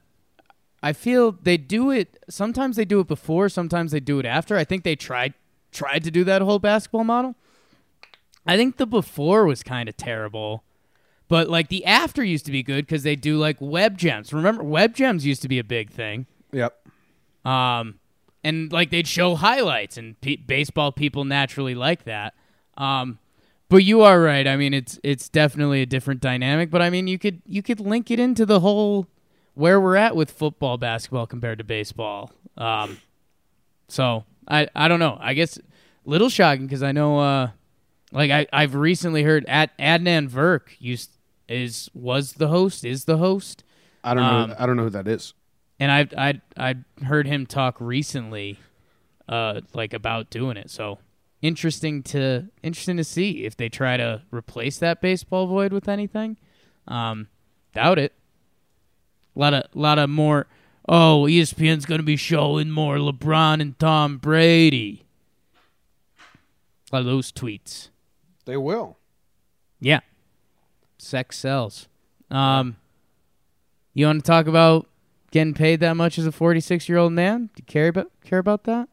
I 0.83 0.91
feel 0.91 1.31
they 1.31 1.55
do 1.55 1.91
it. 1.91 2.21
Sometimes 2.29 2.75
they 2.75 2.83
do 2.83 2.99
it 2.99 3.07
before. 3.07 3.47
Sometimes 3.47 3.93
they 3.93 4.01
do 4.01 4.19
it 4.19 4.25
after. 4.25 4.57
I 4.57 4.65
think 4.65 4.83
they 4.83 4.97
tried 4.97 5.33
tried 5.71 6.03
to 6.03 6.11
do 6.11 6.25
that 6.25 6.41
whole 6.41 6.59
basketball 6.59 7.05
model. 7.05 7.35
I 8.45 8.57
think 8.57 8.75
the 8.75 8.85
before 8.85 9.45
was 9.45 9.63
kind 9.63 9.87
of 9.87 9.95
terrible, 9.95 10.65
but 11.29 11.49
like 11.49 11.69
the 11.69 11.85
after 11.85 12.21
used 12.21 12.45
to 12.47 12.51
be 12.51 12.61
good 12.63 12.85
because 12.85 13.03
they 13.03 13.15
do 13.15 13.37
like 13.37 13.55
web 13.61 13.97
gems. 13.97 14.33
Remember, 14.33 14.61
web 14.61 14.93
gems 14.93 15.25
used 15.25 15.41
to 15.43 15.47
be 15.47 15.57
a 15.57 15.63
big 15.63 15.89
thing. 15.89 16.25
Yep. 16.51 16.75
Um, 17.45 17.99
and 18.43 18.69
like 18.73 18.89
they'd 18.89 19.07
show 19.07 19.35
highlights, 19.35 19.95
and 19.95 20.19
pe- 20.19 20.35
baseball 20.35 20.91
people 20.91 21.23
naturally 21.23 21.75
like 21.75 22.03
that. 22.03 22.33
Um, 22.77 23.19
but 23.69 23.85
you 23.85 24.01
are 24.01 24.21
right. 24.21 24.45
I 24.45 24.57
mean, 24.57 24.73
it's 24.73 24.99
it's 25.01 25.29
definitely 25.29 25.81
a 25.81 25.85
different 25.85 26.19
dynamic. 26.19 26.69
But 26.69 26.81
I 26.81 26.89
mean, 26.89 27.07
you 27.07 27.17
could 27.17 27.41
you 27.47 27.63
could 27.63 27.79
link 27.79 28.11
it 28.11 28.19
into 28.19 28.45
the 28.45 28.59
whole 28.59 29.07
where 29.53 29.79
we're 29.79 29.95
at 29.95 30.15
with 30.15 30.31
football, 30.31 30.77
basketball 30.77 31.27
compared 31.27 31.57
to 31.59 31.63
baseball. 31.63 32.31
Um, 32.57 32.97
so 33.87 34.25
I 34.47 34.67
I 34.75 34.87
don't 34.87 34.99
know. 34.99 35.17
I 35.19 35.33
guess 35.33 35.59
little 36.05 36.29
shocking 36.29 36.65
because 36.65 36.83
I 36.83 36.91
know 36.91 37.19
uh, 37.19 37.49
like 38.11 38.31
I 38.31 38.47
I've 38.53 38.75
recently 38.75 39.23
heard 39.23 39.45
at 39.47 39.77
Adnan 39.77 40.29
Virk 40.29 40.75
used 40.79 41.11
is 41.47 41.89
was 41.93 42.33
the 42.33 42.47
host 42.47 42.85
is 42.85 43.05
the 43.05 43.17
host 43.17 43.63
I 44.03 44.13
don't 44.13 44.23
Um, 44.23 44.49
know. 44.49 44.55
I 44.59 44.65
don't 44.65 44.75
know 44.77 44.83
who 44.83 44.89
that 44.91 45.07
is. 45.07 45.33
and 45.79 45.91
I 45.91 46.07
I 46.17 46.41
I 46.57 46.75
heard 47.05 47.27
him 47.27 47.45
talk 47.45 47.77
recently, 47.79 48.59
uh, 49.27 49.61
like 49.73 49.93
about 49.93 50.29
doing 50.29 50.57
it. 50.57 50.69
So 50.69 50.99
interesting 51.41 52.01
to 52.03 52.47
interesting 52.63 52.97
to 52.97 53.03
see 53.03 53.45
if 53.45 53.55
they 53.57 53.69
try 53.69 53.97
to 53.97 54.21
replace 54.31 54.77
that 54.79 55.01
baseball 55.01 55.47
void 55.47 55.73
with 55.73 55.87
anything. 55.89 56.37
Um, 56.87 57.27
doubt 57.73 57.99
it. 57.99 58.13
A 59.35 59.39
lot 59.39 59.53
of 59.53 59.63
lot 59.73 59.99
of 59.99 60.09
more. 60.09 60.47
Oh, 60.87 61.25
ESPN's 61.27 61.85
gonna 61.85 62.03
be 62.03 62.15
showing 62.17 62.69
more 62.69 62.97
LeBron 62.97 63.61
and 63.61 63.77
Tom 63.79 64.17
Brady. 64.17 65.05
A 66.91 66.95
lot 66.95 66.99
of 66.99 67.05
those 67.05 67.31
tweets. 67.31 67.89
They 68.45 68.57
will. 68.57 68.97
Yeah. 69.79 70.01
Sex 70.97 71.37
sells. 71.37 71.87
Um, 72.29 72.77
you 73.93 74.05
want 74.05 74.23
to 74.23 74.29
talk 74.29 74.47
about 74.47 74.87
getting 75.31 75.53
paid 75.53 75.79
that 75.79 75.95
much 75.95 76.17
as 76.17 76.25
a 76.25 76.31
46 76.31 76.87
year 76.87 76.97
old 76.97 77.13
man? 77.13 77.49
Do 77.55 77.61
you 77.61 77.65
care 77.65 77.87
about 77.87 78.11
care 78.23 78.39
about 78.39 78.63
that? 78.65 78.89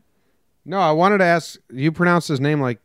No, 0.64 0.78
I 0.78 0.92
wanted 0.92 1.18
to 1.18 1.24
ask. 1.24 1.58
You 1.72 1.92
pronounce 1.92 2.28
his 2.28 2.40
name 2.40 2.60
like? 2.60 2.78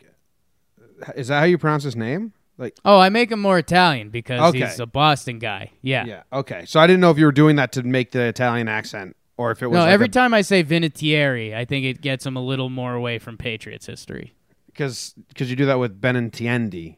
Is 1.15 1.27
that 1.27 1.39
how 1.39 1.45
you 1.45 1.57
pronounce 1.57 1.83
his 1.83 1.95
name? 1.95 2.33
Like, 2.57 2.75
Oh, 2.85 2.97
I 2.99 3.09
make 3.09 3.31
him 3.31 3.41
more 3.41 3.57
Italian 3.57 4.09
because 4.09 4.39
Okay. 4.39 4.59
he's 4.65 4.79
a 4.79 4.85
Boston 4.85 5.39
guy. 5.39 5.71
Yeah. 5.81 6.05
yeah. 6.05 6.23
Okay. 6.31 6.63
So 6.65 6.79
I 6.79 6.87
didn't 6.87 7.01
know 7.01 7.11
if 7.11 7.17
you 7.17 7.25
were 7.25 7.31
doing 7.33 7.57
that 7.57 7.71
to 7.73 7.83
make 7.83 8.11
the 8.11 8.21
Italian 8.23 8.67
accent, 8.69 9.15
or 9.37 9.51
if 9.51 9.61
it 9.61 9.67
was 9.67 9.75
No, 9.75 9.81
like 9.81 9.91
every 9.91 10.05
a- 10.05 10.09
time 10.09 10.33
I 10.33 10.41
say 10.41 10.63
Vinatieri, 10.63 11.53
I 11.53 11.65
think 11.65 11.85
it 11.85 11.99
gets 12.01 12.25
him 12.25 12.37
a 12.37 12.41
little 12.41 12.69
more 12.69 12.93
away 12.93 13.19
from 13.19 13.37
Patriots 13.37 13.85
history. 13.85 14.35
because 14.67 15.13
because 15.29 15.49
you 15.49 15.55
do 15.55 15.65
that 15.65 15.79
with 15.79 15.99
Benintendi. 16.01 16.95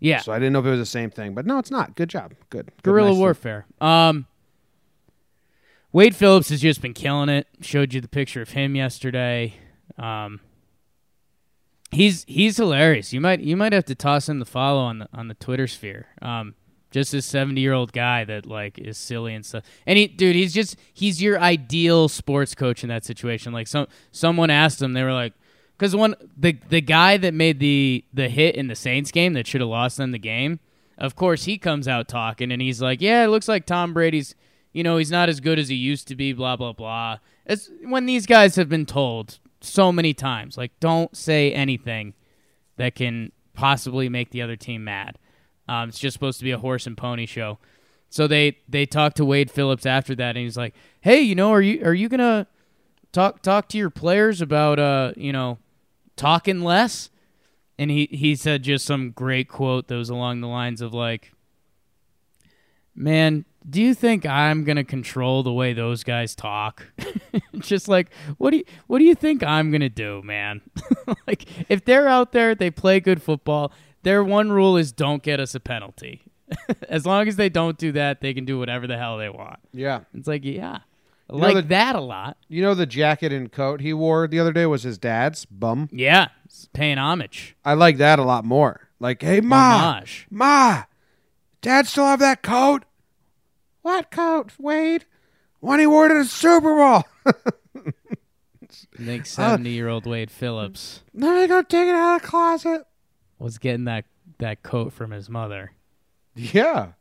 Yeah. 0.00 0.18
So 0.20 0.32
I 0.32 0.38
didn't 0.38 0.52
know 0.52 0.60
if 0.60 0.66
it 0.66 0.70
was 0.70 0.78
the 0.80 0.86
same 0.86 1.10
thing, 1.10 1.34
but 1.34 1.44
no, 1.46 1.58
it's 1.58 1.70
not. 1.70 1.94
Good 1.96 2.08
job. 2.08 2.32
Good. 2.50 2.66
Good, 2.66 2.82
Guerrilla 2.82 3.08
nicely. 3.08 3.20
warfare. 3.20 3.66
Um, 3.80 4.26
Wade 5.92 6.14
Phillips 6.14 6.50
has 6.50 6.60
just 6.60 6.80
been 6.82 6.94
killing 6.94 7.28
it. 7.28 7.46
Showed 7.60 7.94
you 7.94 8.00
the 8.00 8.08
picture 8.08 8.42
of 8.42 8.50
him 8.50 8.76
yesterday. 8.76 9.54
Um, 9.96 10.40
he's 11.90 12.24
he's 12.24 12.56
hilarious. 12.56 13.12
You 13.12 13.20
might 13.20 13.40
you 13.40 13.56
might 13.56 13.72
have 13.72 13.84
to 13.86 13.94
toss 13.94 14.28
him 14.28 14.38
the 14.38 14.44
follow 14.44 14.80
on 14.80 15.00
the 15.00 15.08
on 15.12 15.28
the 15.28 15.34
Twitter 15.34 15.66
sphere. 15.66 16.06
Um, 16.22 16.54
just 16.90 17.12
this 17.12 17.26
seventy 17.26 17.60
year 17.60 17.72
old 17.72 17.92
guy 17.92 18.24
that 18.24 18.46
like 18.46 18.78
is 18.78 18.96
silly 18.98 19.34
and 19.34 19.44
stuff. 19.44 19.64
And 19.86 19.98
he, 19.98 20.06
dude, 20.06 20.36
he's 20.36 20.54
just 20.54 20.76
he's 20.92 21.22
your 21.22 21.38
ideal 21.40 22.08
sports 22.08 22.54
coach 22.54 22.82
in 22.82 22.88
that 22.88 23.04
situation. 23.04 23.52
Like 23.52 23.66
some 23.66 23.86
someone 24.12 24.50
asked 24.50 24.80
him, 24.80 24.92
they 24.92 25.02
were 25.02 25.12
like, 25.12 25.34
because 25.76 25.94
one 25.94 26.14
the 26.36 26.58
the 26.68 26.80
guy 26.80 27.16
that 27.16 27.34
made 27.34 27.60
the 27.60 28.04
the 28.12 28.28
hit 28.28 28.54
in 28.54 28.68
the 28.68 28.76
Saints 28.76 29.10
game 29.10 29.34
that 29.34 29.46
should 29.46 29.60
have 29.60 29.70
lost 29.70 29.96
them 29.96 30.12
the 30.12 30.18
game. 30.18 30.60
Of 30.96 31.14
course, 31.14 31.44
he 31.44 31.58
comes 31.58 31.86
out 31.86 32.08
talking 32.08 32.50
and 32.50 32.60
he's 32.60 32.82
like, 32.82 33.00
"Yeah, 33.00 33.24
it 33.24 33.28
looks 33.28 33.46
like 33.46 33.66
Tom 33.66 33.94
Brady's, 33.94 34.34
you 34.72 34.82
know, 34.82 34.96
he's 34.96 35.12
not 35.12 35.28
as 35.28 35.38
good 35.38 35.56
as 35.56 35.68
he 35.68 35.76
used 35.76 36.08
to 36.08 36.16
be." 36.16 36.32
Blah 36.32 36.56
blah 36.56 36.72
blah. 36.72 37.18
It's 37.46 37.70
when 37.84 38.06
these 38.06 38.26
guys 38.26 38.56
have 38.56 38.68
been 38.68 38.84
told 38.84 39.38
so 39.60 39.92
many 39.92 40.14
times, 40.14 40.56
like, 40.56 40.72
don't 40.80 41.16
say 41.16 41.52
anything 41.52 42.14
that 42.76 42.94
can 42.94 43.32
possibly 43.54 44.08
make 44.08 44.30
the 44.30 44.42
other 44.42 44.56
team 44.56 44.84
mad. 44.84 45.18
Um, 45.68 45.88
it's 45.88 45.98
just 45.98 46.14
supposed 46.14 46.38
to 46.38 46.44
be 46.44 46.52
a 46.52 46.58
horse 46.58 46.86
and 46.86 46.96
pony 46.96 47.26
show. 47.26 47.58
So 48.08 48.26
they 48.26 48.58
they 48.68 48.86
talked 48.86 49.16
to 49.18 49.24
Wade 49.24 49.50
Phillips 49.50 49.84
after 49.84 50.14
that, 50.14 50.36
and 50.36 50.38
he's 50.38 50.56
like, 50.56 50.74
"Hey, 51.00 51.20
you 51.20 51.34
know, 51.34 51.50
are 51.50 51.60
you 51.60 51.84
are 51.84 51.92
you 51.92 52.08
gonna 52.08 52.46
talk 53.12 53.42
talk 53.42 53.68
to 53.70 53.78
your 53.78 53.90
players 53.90 54.40
about 54.40 54.78
uh, 54.78 55.12
you 55.16 55.32
know, 55.32 55.58
talking 56.16 56.62
less?" 56.62 57.10
And 57.78 57.90
he 57.90 58.08
he 58.10 58.34
said 58.34 58.62
just 58.62 58.86
some 58.86 59.10
great 59.10 59.48
quote 59.48 59.88
that 59.88 59.96
was 59.96 60.08
along 60.08 60.40
the 60.40 60.48
lines 60.48 60.80
of 60.80 60.94
like, 60.94 61.32
"Man, 62.94 63.44
do 63.68 63.82
you 63.82 63.94
think 63.94 64.24
I'm 64.24 64.64
gonna 64.64 64.84
control 64.84 65.42
the 65.42 65.52
way 65.52 65.72
those 65.72 66.04
guys 66.04 66.34
talk? 66.34 66.86
just 67.58 67.88
like, 67.88 68.10
what 68.38 68.50
do 68.50 68.58
you 68.58 68.64
what 68.86 68.98
do 68.98 69.04
you 69.04 69.14
think 69.14 69.42
I'm 69.42 69.70
gonna 69.70 69.88
do, 69.88 70.22
man? 70.22 70.60
like, 71.26 71.46
if 71.68 71.84
they're 71.84 72.08
out 72.08 72.32
there, 72.32 72.54
they 72.54 72.70
play 72.70 73.00
good 73.00 73.22
football. 73.22 73.72
Their 74.02 74.22
one 74.24 74.50
rule 74.52 74.76
is 74.76 74.92
don't 74.92 75.22
get 75.22 75.40
us 75.40 75.54
a 75.54 75.60
penalty. 75.60 76.22
as 76.88 77.04
long 77.04 77.28
as 77.28 77.36
they 77.36 77.48
don't 77.48 77.76
do 77.76 77.92
that, 77.92 78.20
they 78.20 78.32
can 78.32 78.44
do 78.44 78.58
whatever 78.58 78.86
the 78.86 78.96
hell 78.96 79.18
they 79.18 79.28
want. 79.28 79.58
Yeah. 79.72 80.00
It's 80.14 80.26
like, 80.28 80.44
yeah, 80.44 80.78
I 81.28 81.32
know 81.34 81.38
like 81.38 81.54
the- 81.56 81.62
that 81.62 81.94
a 81.94 82.00
lot. 82.00 82.38
You 82.48 82.62
know 82.62 82.74
the 82.74 82.86
jacket 82.86 83.32
and 83.32 83.50
coat 83.52 83.80
he 83.80 83.92
wore 83.92 84.26
the 84.26 84.40
other 84.40 84.52
day 84.52 84.66
was 84.66 84.82
his 84.82 84.98
dad's 84.98 85.44
bum. 85.44 85.88
Yeah, 85.92 86.28
paying 86.72 86.98
homage, 86.98 87.56
I 87.64 87.74
like 87.74 87.98
that 87.98 88.18
a 88.18 88.24
lot 88.24 88.44
more. 88.44 88.88
Like, 89.00 89.22
hey 89.22 89.40
ma, 89.40 89.94
homage. 89.94 90.26
ma, 90.30 90.84
dad 91.60 91.86
still 91.86 92.06
have 92.06 92.20
that 92.20 92.42
coat? 92.42 92.84
What 93.82 94.10
coat, 94.10 94.52
Wade? 94.58 95.04
When 95.60 95.80
he 95.80 95.86
wore 95.86 96.06
it 96.06 96.12
at 96.12 96.18
the 96.22 96.24
Super 96.24 96.74
Bowl. 96.76 97.04
I 97.26 97.92
think 99.02 99.26
seventy-year-old 99.26 100.06
Wade 100.06 100.30
Phillips 100.30 101.02
Let 101.14 101.40
me 101.40 101.46
go 101.46 101.62
take 101.62 101.88
it 101.88 101.94
out 101.94 102.16
of 102.16 102.22
the 102.22 102.28
closet. 102.28 102.82
was 103.38 103.58
getting 103.58 103.84
that 103.84 104.04
that 104.38 104.62
coat 104.62 104.92
from 104.92 105.10
his 105.10 105.28
mother. 105.28 105.72
Yeah. 106.36 106.92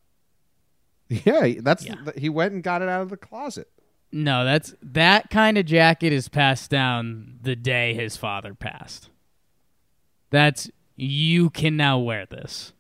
Yeah, 1.10 1.54
that's 1.62 1.86
Yeah. 1.86 1.96
he 2.18 2.30
went 2.30 2.54
and 2.54 2.64
got 2.64 2.82
it 2.82 2.90
out 2.90 3.02
of 3.02 3.10
the 3.10 3.18
closet. 3.18 3.70
No, 4.12 4.44
that's 4.46 4.74
that 4.82 5.30
kind 5.30 5.58
of 5.58 5.66
jacket 5.66 6.12
is 6.14 6.30
passed 6.30 6.70
down 6.72 7.38
the 7.42 7.56
day 7.56 7.94
his 7.94 8.18
father 8.18 8.54
passed. 8.54 9.10
That's 10.32 10.70
you 10.96 11.50
can 11.50 11.78
now 11.78 12.00
wear 12.00 12.26
this. 12.26 12.74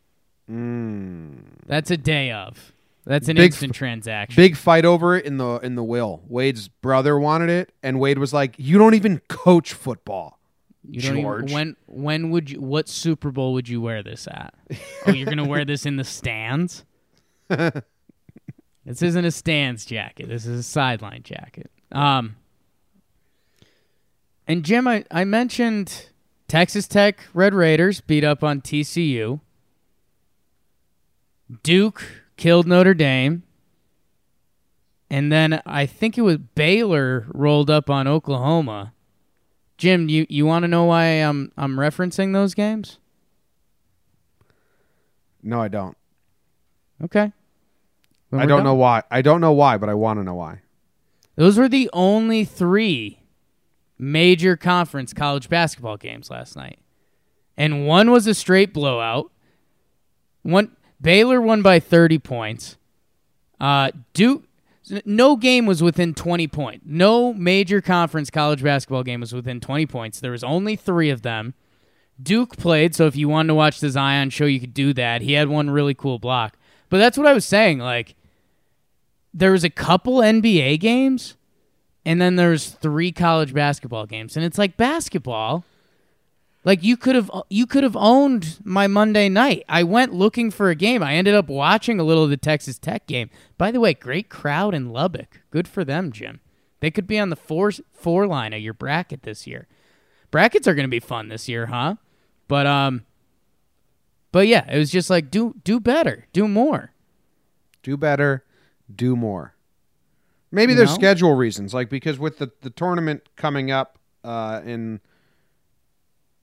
Mm. 0.49 1.41
That's 1.67 1.91
a 1.91 1.97
day 1.97 2.31
of. 2.31 2.73
That's 3.07 3.29
an 3.29 3.37
Big 3.37 3.45
instant 3.45 3.73
transaction. 3.73 4.35
Big 4.35 4.57
fight 4.57 4.83
over 4.83 5.15
it 5.15 5.23
in 5.23 5.37
the 5.37 5.59
in 5.59 5.75
the 5.75 5.83
will. 5.83 6.23
Wade's 6.27 6.67
brother 6.67 7.17
wanted 7.17 7.49
it, 7.49 7.71
and 7.81 8.01
Wade 8.01 8.17
was 8.17 8.33
like, 8.33 8.55
"You 8.57 8.77
don't 8.77 8.95
even 8.95 9.21
coach 9.29 9.71
football." 9.71 10.39
You 10.89 11.01
don't 11.01 11.11
even- 11.11 11.21
George. 11.23 11.53
when 11.53 11.75
when 11.85 12.29
would 12.31 12.49
you 12.51 12.59
what 12.59 12.89
Super 12.89 13.31
Bowl 13.31 13.53
would 13.53 13.69
you 13.69 13.79
wear 13.79 14.03
this 14.03 14.27
at? 14.27 14.53
oh, 15.05 15.11
you're 15.11 15.25
gonna 15.25 15.47
wear 15.47 15.63
this 15.63 15.85
in 15.85 15.95
the 15.95 16.03
stands? 16.03 16.83
this 17.47 19.01
isn't 19.01 19.25
a 19.25 19.31
stands 19.31 19.85
jacket. 19.85 20.27
This 20.27 20.45
is 20.45 20.59
a 20.59 20.63
sideline 20.63 21.23
jacket. 21.23 21.71
Um 21.93 22.35
and 24.49 24.63
Jim, 24.63 24.87
I, 24.87 25.05
I 25.11 25.23
mentioned 25.23 26.09
Texas 26.49 26.87
Tech 26.87 27.19
Red 27.33 27.53
Raiders 27.53 28.01
beat 28.01 28.23
up 28.23 28.43
on 28.43 28.61
TCU. 28.61 29.39
Duke 31.63 32.03
killed 32.37 32.67
Notre 32.67 32.93
Dame. 32.93 33.43
And 35.09 35.31
then 35.31 35.61
I 35.65 35.85
think 35.85 36.17
it 36.17 36.21
was 36.21 36.37
Baylor 36.37 37.27
rolled 37.29 37.69
up 37.69 37.89
on 37.89 38.07
Oklahoma. 38.07 38.93
Jim, 39.77 40.09
you, 40.09 40.25
you 40.29 40.45
want 40.45 40.63
to 40.63 40.67
know 40.67 40.85
why 40.85 41.05
I'm 41.05 41.51
I'm 41.57 41.77
referencing 41.77 42.33
those 42.33 42.53
games? 42.53 42.99
No, 45.43 45.61
I 45.61 45.67
don't. 45.67 45.95
Okay. 47.03 47.31
When 48.29 48.41
I 48.41 48.45
don't 48.45 48.59
done. 48.59 48.65
know 48.65 48.75
why. 48.75 49.03
I 49.09 49.21
don't 49.21 49.39
know 49.39 49.53
why, 49.53 49.77
but 49.77 49.87
I 49.87 49.93
want 49.93 50.19
to 50.19 50.23
know 50.23 50.33
why. 50.33 50.61
Those 51.35 51.57
were 51.57 51.69
the 51.69 51.89
only 51.93 52.43
three 52.43 53.19
major 53.97 54.57
conference 54.57 55.13
college 55.13 55.47
basketball 55.47 55.97
games 55.97 56.29
last 56.29 56.55
night. 56.55 56.79
And 57.55 57.87
one 57.87 58.11
was 58.11 58.27
a 58.27 58.33
straight 58.33 58.73
blowout. 58.73 59.31
One 60.41 60.75
Baylor 61.01 61.41
won 61.41 61.61
by 61.61 61.79
30 61.79 62.19
points. 62.19 62.77
Uh, 63.59 63.91
Duke 64.13 64.43
no 65.05 65.35
game 65.35 65.65
was 65.65 65.83
within 65.83 66.13
20 66.13 66.47
points. 66.47 66.85
No 66.87 67.33
major 67.33 67.81
conference 67.81 68.29
college 68.29 68.63
basketball 68.63 69.03
game 69.03 69.19
was 69.19 69.33
within 69.33 69.59
20 69.59 69.85
points. 69.85 70.19
There 70.19 70.31
was 70.31 70.43
only 70.43 70.75
3 70.75 71.09
of 71.09 71.21
them. 71.21 71.53
Duke 72.21 72.57
played, 72.57 72.95
so 72.95 73.05
if 73.05 73.15
you 73.15 73.29
wanted 73.29 73.49
to 73.49 73.55
watch 73.55 73.79
the 73.79 73.89
Zion 73.89 74.29
show, 74.29 74.45
you 74.45 74.59
could 74.59 74.73
do 74.73 74.93
that. 74.93 75.21
He 75.21 75.33
had 75.33 75.49
one 75.49 75.69
really 75.69 75.93
cool 75.93 76.19
block. 76.19 76.57
But 76.89 76.97
that's 76.97 77.17
what 77.17 77.27
I 77.27 77.33
was 77.33 77.45
saying 77.45 77.79
like 77.79 78.15
there 79.33 79.51
was 79.51 79.63
a 79.63 79.69
couple 79.69 80.17
NBA 80.17 80.79
games 80.79 81.35
and 82.05 82.21
then 82.21 82.37
there's 82.37 82.69
three 82.69 83.11
college 83.11 83.53
basketball 83.53 84.05
games 84.05 84.35
and 84.35 84.45
it's 84.45 84.57
like 84.57 84.77
basketball 84.77 85.65
like 86.67 86.83
you 86.83 86.97
could 86.97 87.15
have 87.15 87.31
you 87.49 87.65
could 87.65 87.83
have 87.85 87.95
owned 87.95 88.59
my 88.61 88.87
Monday 88.87 89.29
night. 89.29 89.63
I 89.69 89.83
went 89.83 90.13
looking 90.13 90.51
for 90.51 90.69
a 90.69 90.75
game. 90.75 91.01
I 91.01 91.13
ended 91.13 91.33
up 91.33 91.47
watching 91.47 91.97
a 91.97 92.03
little 92.03 92.25
of 92.25 92.29
the 92.29 92.35
Texas 92.35 92.77
Tech 92.77 93.07
game. 93.07 93.29
By 93.57 93.71
the 93.71 93.79
way, 93.79 93.93
great 93.93 94.27
crowd 94.27 94.73
in 94.75 94.91
Lubbock. 94.91 95.39
Good 95.49 95.65
for 95.65 95.85
them, 95.85 96.11
Jim. 96.11 96.41
They 96.81 96.91
could 96.91 97.07
be 97.07 97.17
on 97.17 97.29
the 97.29 97.37
four 97.37 97.71
four 97.93 98.27
line 98.27 98.51
of 98.51 98.59
your 98.59 98.73
bracket 98.73 99.23
this 99.23 99.47
year. 99.47 99.65
Brackets 100.29 100.67
are 100.67 100.75
going 100.75 100.83
to 100.83 100.89
be 100.89 100.99
fun 100.99 101.29
this 101.29 101.47
year, 101.47 101.67
huh? 101.67 101.95
But 102.49 102.67
um 102.67 103.05
but 104.33 104.47
yeah, 104.47 104.69
it 104.69 104.77
was 104.77 104.91
just 104.91 105.09
like 105.09 105.31
do 105.31 105.55
do 105.63 105.79
better, 105.79 106.27
do 106.33 106.49
more. 106.49 106.91
Do 107.81 107.95
better, 107.95 108.43
do 108.93 109.15
more. 109.15 109.55
Maybe 110.51 110.73
You 110.73 110.79
there's 110.79 110.89
know? 110.89 110.95
schedule 110.95 111.33
reasons, 111.33 111.73
like 111.73 111.89
because 111.89 112.19
with 112.19 112.39
the, 112.39 112.51
the 112.59 112.71
tournament 112.71 113.29
coming 113.37 113.71
up 113.71 113.99
uh, 114.25 114.61
in, 114.65 114.99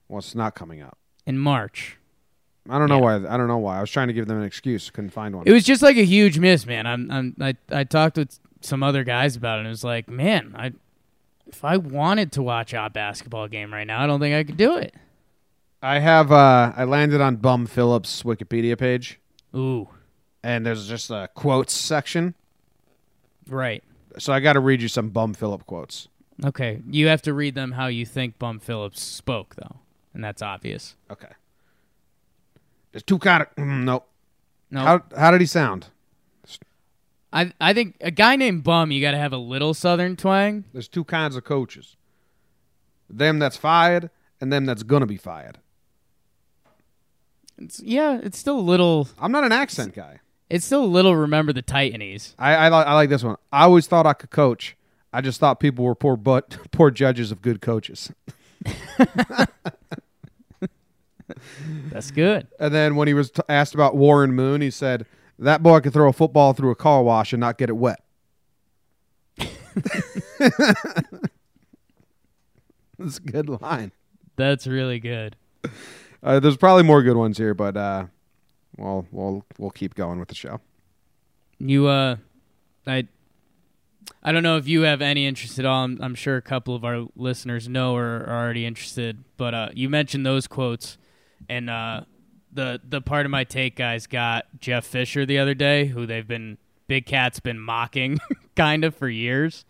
well, 0.09 0.19
it's 0.19 0.35
not 0.35 0.55
coming 0.55 0.83
up. 0.83 0.99
In 1.27 1.39
March. 1.39 1.97
I 2.69 2.79
don't 2.79 2.89
know 2.89 2.99
why. 2.99 3.17
I 3.17 3.37
don't 3.37 3.49
know 3.49 3.59
why. 3.59 3.79
I 3.79 3.81
was 3.81 3.91
trying 3.91 4.09
to 4.09 4.15
give 4.15 4.27
them 4.27 4.39
an 4.39 4.45
excuse. 4.45 4.89
Couldn't 4.91 5.11
find 5.11 5.37
one. 5.37 5.47
It 5.47 5.53
was 5.53 5.65
just 5.65 5.83
like 5.83 5.97
a 5.97 6.05
huge 6.05 6.39
miss, 6.39 6.65
man. 6.67 6.87
I'm, 6.87 7.11
I'm 7.11 7.37
I, 7.41 7.55
I 7.71 7.85
talked 7.85 8.17
with 8.17 8.39
some 8.63 8.83
other 8.83 9.05
guys 9.05 9.37
about 9.37 9.57
it. 9.57 9.61
and 9.61 9.67
It 9.67 9.71
was 9.71 9.85
like, 9.85 10.09
man, 10.09 10.55
I, 10.57 10.73
if 11.47 11.63
I 11.65 11.77
wanted 11.77 12.33
to 12.33 12.43
watch 12.43 12.73
a 12.73 12.89
basketball 12.89 13.49
game 13.49 13.73
right 13.73 13.87
now, 13.87 14.03
I 14.03 14.07
don't 14.07 14.19
think 14.21 14.35
I 14.35 14.45
could 14.45 14.57
do 14.57 14.77
it. 14.77 14.95
I 15.83 15.99
have. 15.99 16.33
Uh, 16.33 16.73
I 16.75 16.85
landed 16.85 17.21
on 17.21 17.37
Bum 17.37 17.67
Phillips' 17.67 18.23
Wikipedia 18.23 18.79
page, 18.79 19.21
Ooh, 19.55 19.87
and 20.43 20.65
there's 20.65 20.89
just 20.89 21.11
a 21.11 21.29
quotes 21.35 21.75
section. 21.75 22.35
Right. 23.47 23.85
So 24.19 24.33
I 24.33 24.41
got 24.41 24.55
to 24.55 24.61
read 24.61 24.81
you 24.81 24.89
some 24.89 25.11
Bum 25.11 25.35
Phillip 25.35 25.67
quotes. 25.67 26.09
Okay. 26.43 26.81
You 26.89 27.09
have 27.09 27.21
to 27.23 27.35
read 27.35 27.55
them 27.55 27.73
how 27.73 27.89
you 27.89 28.07
think 28.07 28.39
Bum 28.39 28.59
Phillips 28.61 29.03
spoke, 29.03 29.57
though, 29.57 29.77
and 30.15 30.23
that's 30.23 30.41
obvious. 30.41 30.95
Okay. 31.11 31.29
There's 32.93 33.03
two 33.03 33.19
kind 33.19 33.43
of 33.43 33.55
mm, 33.57 33.85
no. 33.85 34.05
No, 34.71 34.81
How 34.81 35.03
how 35.17 35.31
did 35.31 35.41
he 35.41 35.47
sound? 35.47 35.89
I 37.33 37.53
I 37.61 37.75
think 37.75 37.97
a 38.01 38.11
guy 38.11 38.37
named 38.37 38.65
Bum, 38.65 38.91
you 38.91 39.01
got 39.01 39.11
to 39.11 39.19
have 39.19 39.33
a 39.33 39.39
little 39.39 39.75
Southern 39.75 40.17
twang. 40.17 40.65
There's 40.73 40.89
two 40.89 41.05
kinds 41.05 41.37
of 41.37 41.45
coaches. 41.45 41.97
Them 43.11 43.39
that's 43.39 43.57
fired 43.57 44.11
and 44.41 44.53
them 44.53 44.65
that's 44.65 44.83
gonna 44.83 45.07
be 45.07 45.17
fired. 45.17 45.59
It's, 47.59 47.81
yeah, 47.81 48.19
it's 48.23 48.39
still 48.39 48.59
a 48.59 48.61
little. 48.61 49.09
I'm 49.19 49.33
not 49.33 49.45
an 49.45 49.53
accent 49.53 49.95
guy. 49.95 50.21
It's 50.49 50.65
still 50.65 50.85
a 50.85 50.87
little. 50.87 51.15
Remember 51.15 51.53
the 51.53 51.63
Titanese. 51.63 52.35
I 52.39 52.55
I, 52.55 52.69
I 52.69 52.95
like 52.95 53.11
this 53.11 53.25
one. 53.25 53.37
I 53.53 53.65
always 53.65 53.87
thought 53.87 54.07
I 54.07 54.13
could 54.13 54.31
coach. 54.31 54.77
I 55.13 55.21
just 55.21 55.39
thought 55.39 55.61
people 55.61 55.85
were 55.85 55.95
poor 55.95 56.17
but 56.17 56.59
poor 56.73 56.91
judges 56.91 57.33
of 57.33 57.43
good 57.43 57.61
coaches. 57.61 58.13
That's 61.91 62.11
good. 62.11 62.47
And 62.59 62.75
then 62.75 62.97
when 62.97 63.09
he 63.09 63.15
was 63.15 63.31
t- 63.31 63.43
asked 63.49 63.75
about 63.75 63.97
Warren 63.97 64.35
Moon, 64.35 64.61
he 64.61 64.71
said 64.71 65.07
that 65.39 65.63
boy 65.63 65.81
could 65.81 65.93
throw 65.93 66.09
a 66.09 66.13
football 66.13 66.53
through 66.53 66.71
a 66.71 66.77
car 66.77 67.03
wash 67.03 67.33
and 67.33 67.41
not 67.41 67.59
get 67.59 67.69
it 67.69 67.77
wet. 67.77 68.01
That's 72.99 73.19
a 73.19 73.23
good 73.23 73.49
line. 73.61 73.93
That's 74.37 74.67
really 74.67 75.01
good. 75.01 75.37
Uh, 76.23 76.41
there's 76.41 76.57
probably 76.57 76.85
more 76.85 77.03
good 77.03 77.17
ones 77.17 77.39
here, 77.39 77.55
but 77.55 77.77
uh, 77.77 78.07
well, 78.77 79.07
we'll 79.11 79.45
we'll 79.59 79.71
keep 79.71 79.95
going 79.95 80.19
with 80.19 80.29
the 80.29 80.35
show. 80.35 80.61
You 81.59 81.87
uh, 81.89 82.17
I. 82.87 83.09
I 84.23 84.33
don't 84.33 84.43
know 84.43 84.57
if 84.57 84.67
you 84.67 84.83
have 84.83 85.03
any 85.03 85.27
interest 85.27 85.59
at 85.59 85.67
all. 85.67 85.85
I'm, 85.85 85.99
I'm 86.01 86.15
sure 86.15 86.37
a 86.37 86.43
couple 86.43 86.75
of 86.75 86.83
our 86.85 87.07
listeners 87.15 87.69
know 87.69 87.95
or 87.95 88.25
are 88.27 88.43
already 88.43 88.65
interested. 88.65 89.23
But 89.37 89.55
uh, 89.55 89.69
you 89.75 89.91
mentioned 89.91 90.25
those 90.25 90.47
quotes, 90.47 90.97
and 91.49 91.71
uh, 91.71 92.03
the 92.53 92.81
the 92.87 93.01
part 93.01 93.27
of 93.27 93.31
my 93.31 93.45
take 93.45 93.77
guys 93.77 94.07
got 94.07 94.47
Jeff 94.61 94.85
Fisher 94.85 95.27
the 95.27 95.39
other 95.39 95.55
day, 95.55 95.87
who 95.87 96.07
they've 96.07 96.27
been 96.27 96.59
Big 96.87 97.07
Cat's 97.07 97.41
been 97.41 97.59
mocking 97.59 98.19
kind 98.57 98.85
of 98.85 98.95
for 98.95 99.09
years, 99.09 99.65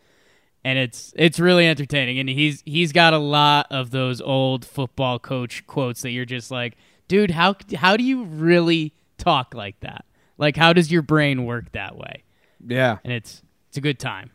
and 0.64 0.78
it's 0.78 1.12
it's 1.16 1.38
really 1.38 1.66
entertaining. 1.66 2.18
And 2.18 2.28
he's 2.28 2.62
he's 2.66 2.92
got 2.92 3.12
a 3.12 3.18
lot 3.18 3.66
of 3.70 3.90
those 3.90 4.20
old 4.20 4.64
football 4.64 5.18
coach 5.18 5.66
quotes 5.66 6.02
that 6.02 6.10
you're 6.10 6.24
just 6.24 6.50
like, 6.50 6.76
dude, 7.08 7.30
how 7.30 7.56
how 7.76 7.96
do 7.96 8.04
you 8.04 8.24
really 8.24 8.94
talk 9.18 9.54
like 9.54 9.80
that? 9.80 10.04
Like, 10.38 10.56
how 10.56 10.72
does 10.72 10.90
your 10.90 11.02
brain 11.02 11.44
work 11.44 11.72
that 11.72 11.96
way? 11.96 12.24
Yeah. 12.66 12.98
And 13.04 13.12
it's 13.12 13.42
it's 13.68 13.78
a 13.78 13.80
good 13.80 13.98
time. 13.98 14.30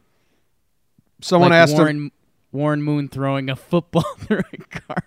Someone 1.21 1.51
like 1.51 1.57
asked 1.57 1.73
him. 1.73 1.79
Warren 1.79 2.11
Warren 2.51 2.81
Moon 2.81 3.09
throwing 3.09 3.49
a 3.49 3.55
football 3.55 4.05
through 4.17 4.43
a 4.53 4.57
car 4.57 5.03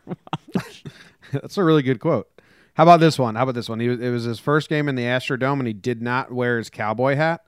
wash. 0.55 0.85
That's 1.41 1.59
a 1.59 1.65
really 1.65 1.83
good 1.83 2.01
quote. 2.01 2.29
How 2.75 2.85
about 2.85 3.01
this 3.01 3.19
one? 3.19 3.35
How 3.35 3.43
about 3.43 3.55
this 3.55 3.69
one? 3.69 3.81
He 3.81 3.89
was, 3.89 4.01
it 4.01 4.11
was 4.11 4.25
his 4.25 4.39
first 4.39 4.69
game 4.69 4.89
in 4.89 4.95
the 4.95 5.03
Astrodome, 5.05 5.59
and 5.59 5.67
he 5.67 5.75
did 5.75 6.01
not 6.01 6.33
wear 6.33 6.57
his 6.59 6.71
cowboy 6.71 7.17
hat. 7.17 7.43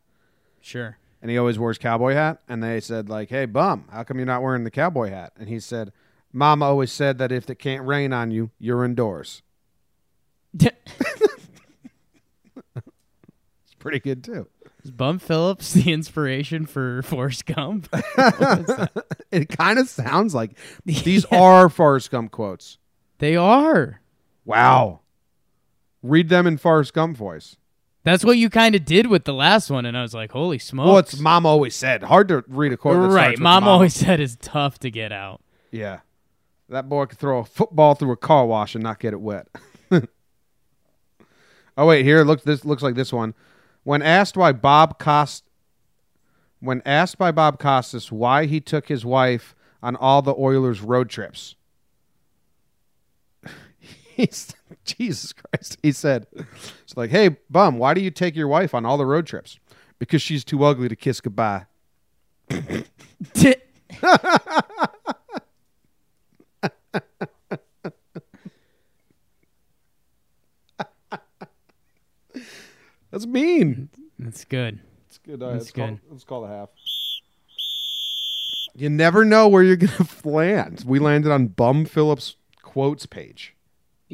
Sure. 0.61 0.97
and 1.22 1.30
he 1.30 1.37
always 1.39 1.59
wears 1.59 1.76
cowboy 1.78 2.12
hat. 2.14 2.41
And 2.49 2.62
they 2.62 2.80
said 2.80 3.09
like, 3.09 3.28
"Hey, 3.30 3.45
bum, 3.47 3.85
how 3.91 4.03
come 4.03 4.18
you're 4.18 4.26
not 4.26 4.43
wearing 4.43 4.64
the 4.64 4.70
cowboy 4.70 5.11
hat?" 5.11 5.32
And 5.39 5.49
he 5.49 5.61
said, 5.61 5.93
"Mama 6.32 6.64
always 6.66 6.91
said 6.93 7.18
that 7.18 7.32
if 7.32 7.49
it 7.51 7.59
can't 7.59 7.87
rain 7.87 8.12
on 8.12 8.30
you, 8.30 8.51
you're 8.59 8.85
indoors." 8.85 9.43
It's 10.59 10.74
pretty 13.78 14.01
good 14.01 14.24
too. 14.24 14.49
Is 14.82 14.91
Bum 14.91 15.18
Phillips 15.18 15.72
the 15.72 15.93
inspiration 15.93 16.66
for 16.66 17.03
Forrest 17.05 17.47
Gump? 17.47 17.89
It 19.30 19.49
kind 19.49 19.78
of 19.78 19.89
sounds 19.89 20.35
like 20.35 20.57
these 20.85 21.24
are 21.26 21.68
Forrest 21.68 22.11
Gump 22.11 22.30
quotes. 22.30 22.78
They 23.19 23.37
are. 23.37 24.01
Wow, 24.45 25.01
read 26.03 26.29
them 26.29 26.47
in 26.47 26.59
Forrest 26.59 26.93
Gump 26.93 27.17
voice. 27.17 27.57
That's 28.05 28.23
what 28.23 28.37
you 28.37 28.51
kind 28.51 28.75
of 28.75 28.85
did 28.85 29.07
with 29.07 29.25
the 29.25 29.33
last 29.33 29.71
one, 29.71 29.87
and 29.87 29.97
I 29.97 30.03
was 30.03 30.12
like, 30.12 30.33
"Holy 30.33 30.59
smokes!" 30.59 30.87
Well, 30.87 30.99
it's 30.99 31.19
Mama 31.19 31.49
always 31.49 31.75
said. 31.75 32.03
Hard 32.03 32.29
to 32.29 32.45
read 32.49 32.73
a 32.73 32.77
quote. 32.77 33.11
Right. 33.11 33.39
Mom 33.39 33.65
Mama. 33.65 33.73
always 33.73 33.95
said 33.95 34.21
is 34.21 34.37
tough 34.37 34.79
to 34.81 34.91
get 34.91 35.11
out. 35.11 35.41
Yeah. 35.71 36.01
That 36.69 36.89
boy 36.89 37.07
could 37.07 37.19
throw 37.19 37.41
a 37.41 37.45
football 37.45 37.95
through 37.95 38.12
a 38.12 38.17
car 38.17 38.47
wash 38.47 38.75
and 38.75 38.83
not 38.85 38.99
get 38.99 39.12
it 39.12 39.21
wet. 39.21 39.49
oh 39.91 41.87
wait, 41.87 42.05
here 42.05 42.23
look 42.25 42.43
this 42.43 42.65
looks 42.65 42.83
like 42.83 42.95
this 42.95 43.12
one. 43.12 43.35
When 43.83 44.03
asked 44.03 44.37
why 44.37 44.53
Bob 44.53 44.99
Cost 44.99 45.45
when 46.61 46.83
asked 46.87 47.19
by 47.19 47.31
Bob 47.31 47.59
Costas 47.59 48.11
why 48.11 48.47
he 48.47 48.61
took 48.61 48.89
his 48.89 49.05
wife 49.05 49.55
on 49.83 49.97
all 49.97 50.23
the 50.23 50.35
Oilers 50.35 50.81
road 50.81 51.11
trips. 51.11 51.57
He's 54.15 54.55
Jesus 54.85 55.33
Christ. 55.33 55.79
He 55.83 55.93
said 55.93 56.27
it's 56.83 56.97
like, 56.97 57.11
"Hey, 57.11 57.37
bum, 57.51 57.79
why 57.79 57.95
do 57.95 58.01
you 58.01 58.11
take 58.11 58.37
your 58.37 58.49
wife 58.49 58.75
on 58.75 58.87
all 58.87 58.97
the 58.97 59.07
road 59.07 59.27
trips?" 59.27 59.59
Because 59.99 60.23
she's 60.23 60.45
too 60.45 60.65
ugly 60.65 60.89
to 60.89 60.97
kiss 60.97 61.21
goodbye. 61.21 61.67
That's 73.11 73.27
mean. 73.27 73.91
That's 74.19 74.45
good. 74.45 74.81
It's 75.07 75.19
good. 75.19 75.43
Uh, 75.43 75.53
That's 75.53 75.65
let's, 75.65 75.71
Call, 75.71 75.87
good. 75.87 76.01
let's 76.11 76.25
call 76.25 76.43
the 76.43 76.49
half. 76.49 76.69
You 78.75 78.91
never 78.91 79.25
know 79.25 79.47
where 79.49 79.62
you're 79.62 79.77
gonna 79.77 80.09
land. 80.25 80.85
We 80.87 80.99
landed 80.99 81.31
on 81.31 81.47
Bum 81.47 81.85
Phillips 81.85 82.37
quotes 82.62 83.07
page. 83.07 83.54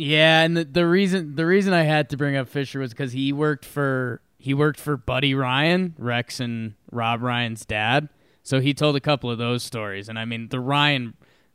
Yeah, 0.03 0.41
and 0.45 0.57
the, 0.57 0.65
the 0.65 0.87
reason 0.87 1.35
the 1.35 1.45
reason 1.45 1.75
I 1.75 1.83
had 1.83 2.09
to 2.11 2.17
bring 2.17 2.35
up 2.35 2.49
Fisher 2.49 2.79
was 2.79 2.91
because 2.91 3.13
he 3.13 3.35
worked 3.35 3.67
for 3.67 4.23
he 4.39 4.55
worked 4.55 4.81
for 4.81 4.97
Buddy 4.97 5.35
Ryan, 5.35 5.95
Rex 5.99 6.41
and 6.41 6.73
Rob 6.91 7.21
Ryan's 7.21 7.67
dad. 7.67 8.09
So 8.43 8.61
he 8.61 8.73
told 8.73 8.97
a 8.97 9.01
couple 9.01 9.31
of 9.31 9.37
those 9.37 9.63
stories, 9.63 10.09
and 10.09 10.19
I 10.19 10.25
mean 10.25 10.49
the 10.49 10.59
Ryan, 10.59 11.13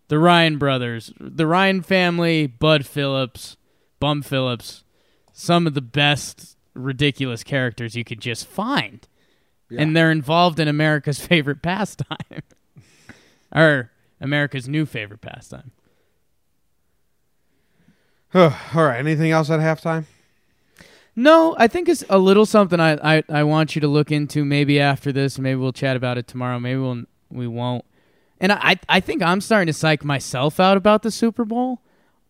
the 0.09 0.19
Ryan 0.19 0.59
brothers, 0.59 1.11
the 1.19 1.47
Ryan 1.47 1.81
family, 1.81 2.45
Bud 2.45 2.85
Phillips, 2.85 3.57
Bum 3.99 4.21
Phillips, 4.21 4.83
some 5.33 5.65
of 5.65 5.73
the 5.73 5.81
best 5.81 6.55
ridiculous 6.75 7.43
characters 7.43 7.95
you 7.95 8.03
could 8.03 8.21
just 8.21 8.45
find, 8.45 9.07
Yeah. 9.71 9.81
and 9.81 9.95
they're 9.95 10.11
involved 10.11 10.59
in 10.59 10.67
America's 10.67 11.19
favorite 11.25 11.63
pastime, 11.63 12.43
or 13.55 13.89
America's 14.21 14.69
new 14.69 14.85
favorite 14.85 15.21
pastime. 15.21 15.71
All 18.75 18.83
right. 18.83 18.97
Anything 18.97 19.31
else 19.31 19.49
at 19.49 19.61
halftime? 19.61 20.03
No, 21.15 21.55
I 21.57 21.67
think 21.67 21.87
it's 21.87 22.03
a 22.09 22.19
little 22.19 22.45
something 22.45 22.81
I, 22.81 23.17
I, 23.17 23.23
I 23.29 23.43
want 23.43 23.75
you 23.75 23.79
to 23.79 23.87
look 23.87 24.11
into 24.11 24.43
maybe 24.43 24.77
after 24.77 25.13
this. 25.13 25.39
Maybe 25.39 25.55
we'll 25.55 25.71
chat 25.71 25.95
about 25.95 26.17
it 26.17 26.27
tomorrow. 26.27 26.59
Maybe 26.59 26.77
we'll 26.77 27.03
we 27.31 27.47
won't. 27.47 27.85
And 28.41 28.51
I 28.51 28.77
I 28.89 28.99
think 28.99 29.23
I'm 29.23 29.39
starting 29.39 29.67
to 29.67 29.73
psych 29.73 30.03
myself 30.03 30.59
out 30.59 30.75
about 30.75 31.03
the 31.03 31.11
Super 31.11 31.45
Bowl. 31.45 31.79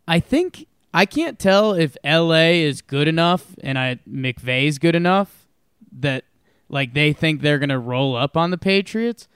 I 0.07 0.19
think 0.19 0.67
I 0.93 1.07
can't 1.07 1.39
tell 1.39 1.73
if 1.73 1.97
LA 2.05 2.51
is 2.61 2.83
good 2.83 3.07
enough 3.07 3.55
and 3.63 3.79
I 3.79 3.97
McVay's 4.07 4.77
good 4.77 4.95
enough 4.95 5.47
that 5.91 6.25
like 6.69 6.93
they 6.93 7.13
think 7.13 7.41
they're 7.41 7.57
gonna 7.57 7.79
roll 7.79 8.15
up 8.15 8.37
on 8.37 8.51
the 8.51 8.59
Patriots, 8.59 9.27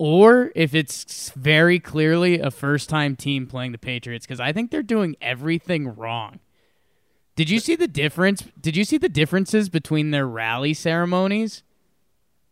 or 0.00 0.50
if 0.54 0.74
it's 0.74 1.28
very 1.36 1.78
clearly 1.78 2.40
a 2.40 2.50
first 2.50 2.88
time 2.88 3.14
team 3.14 3.46
playing 3.46 3.72
the 3.72 3.76
Patriots 3.76 4.24
because 4.24 4.40
I 4.40 4.50
think 4.50 4.70
they're 4.70 4.82
doing 4.82 5.14
everything 5.20 5.94
wrong. 5.94 6.40
Did 7.36 7.50
you 7.50 7.60
see 7.60 7.76
the 7.76 7.86
difference? 7.86 8.44
Did 8.58 8.78
you 8.78 8.84
see 8.84 8.96
the 8.96 9.10
differences 9.10 9.68
between 9.68 10.10
their 10.10 10.26
rally 10.26 10.72
ceremonies? 10.72 11.62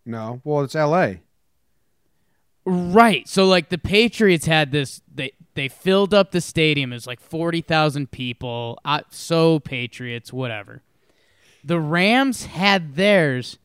No. 0.04 0.42
Well, 0.44 0.62
it's 0.62 0.74
L.A. 0.74 1.22
Right. 2.66 3.26
So 3.26 3.46
like 3.46 3.70
the 3.70 3.78
Patriots 3.78 4.44
had 4.44 4.70
this 4.70 5.00
they 5.10 5.32
they 5.54 5.68
filled 5.68 6.12
up 6.12 6.32
the 6.32 6.42
stadium. 6.42 6.92
It 6.92 6.96
was 6.96 7.06
like 7.06 7.18
40,000 7.18 8.10
people. 8.10 8.78
Uh, 8.84 9.00
so 9.08 9.58
Patriots, 9.58 10.34
whatever. 10.34 10.82
The 11.64 11.80
Rams 11.80 12.44
had 12.44 12.96
theirs 12.96 13.58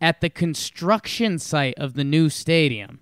at 0.00 0.20
the 0.20 0.28
construction 0.28 1.38
site 1.38 1.74
of 1.78 1.94
the 1.94 2.02
new 2.02 2.30
stadium. 2.30 2.98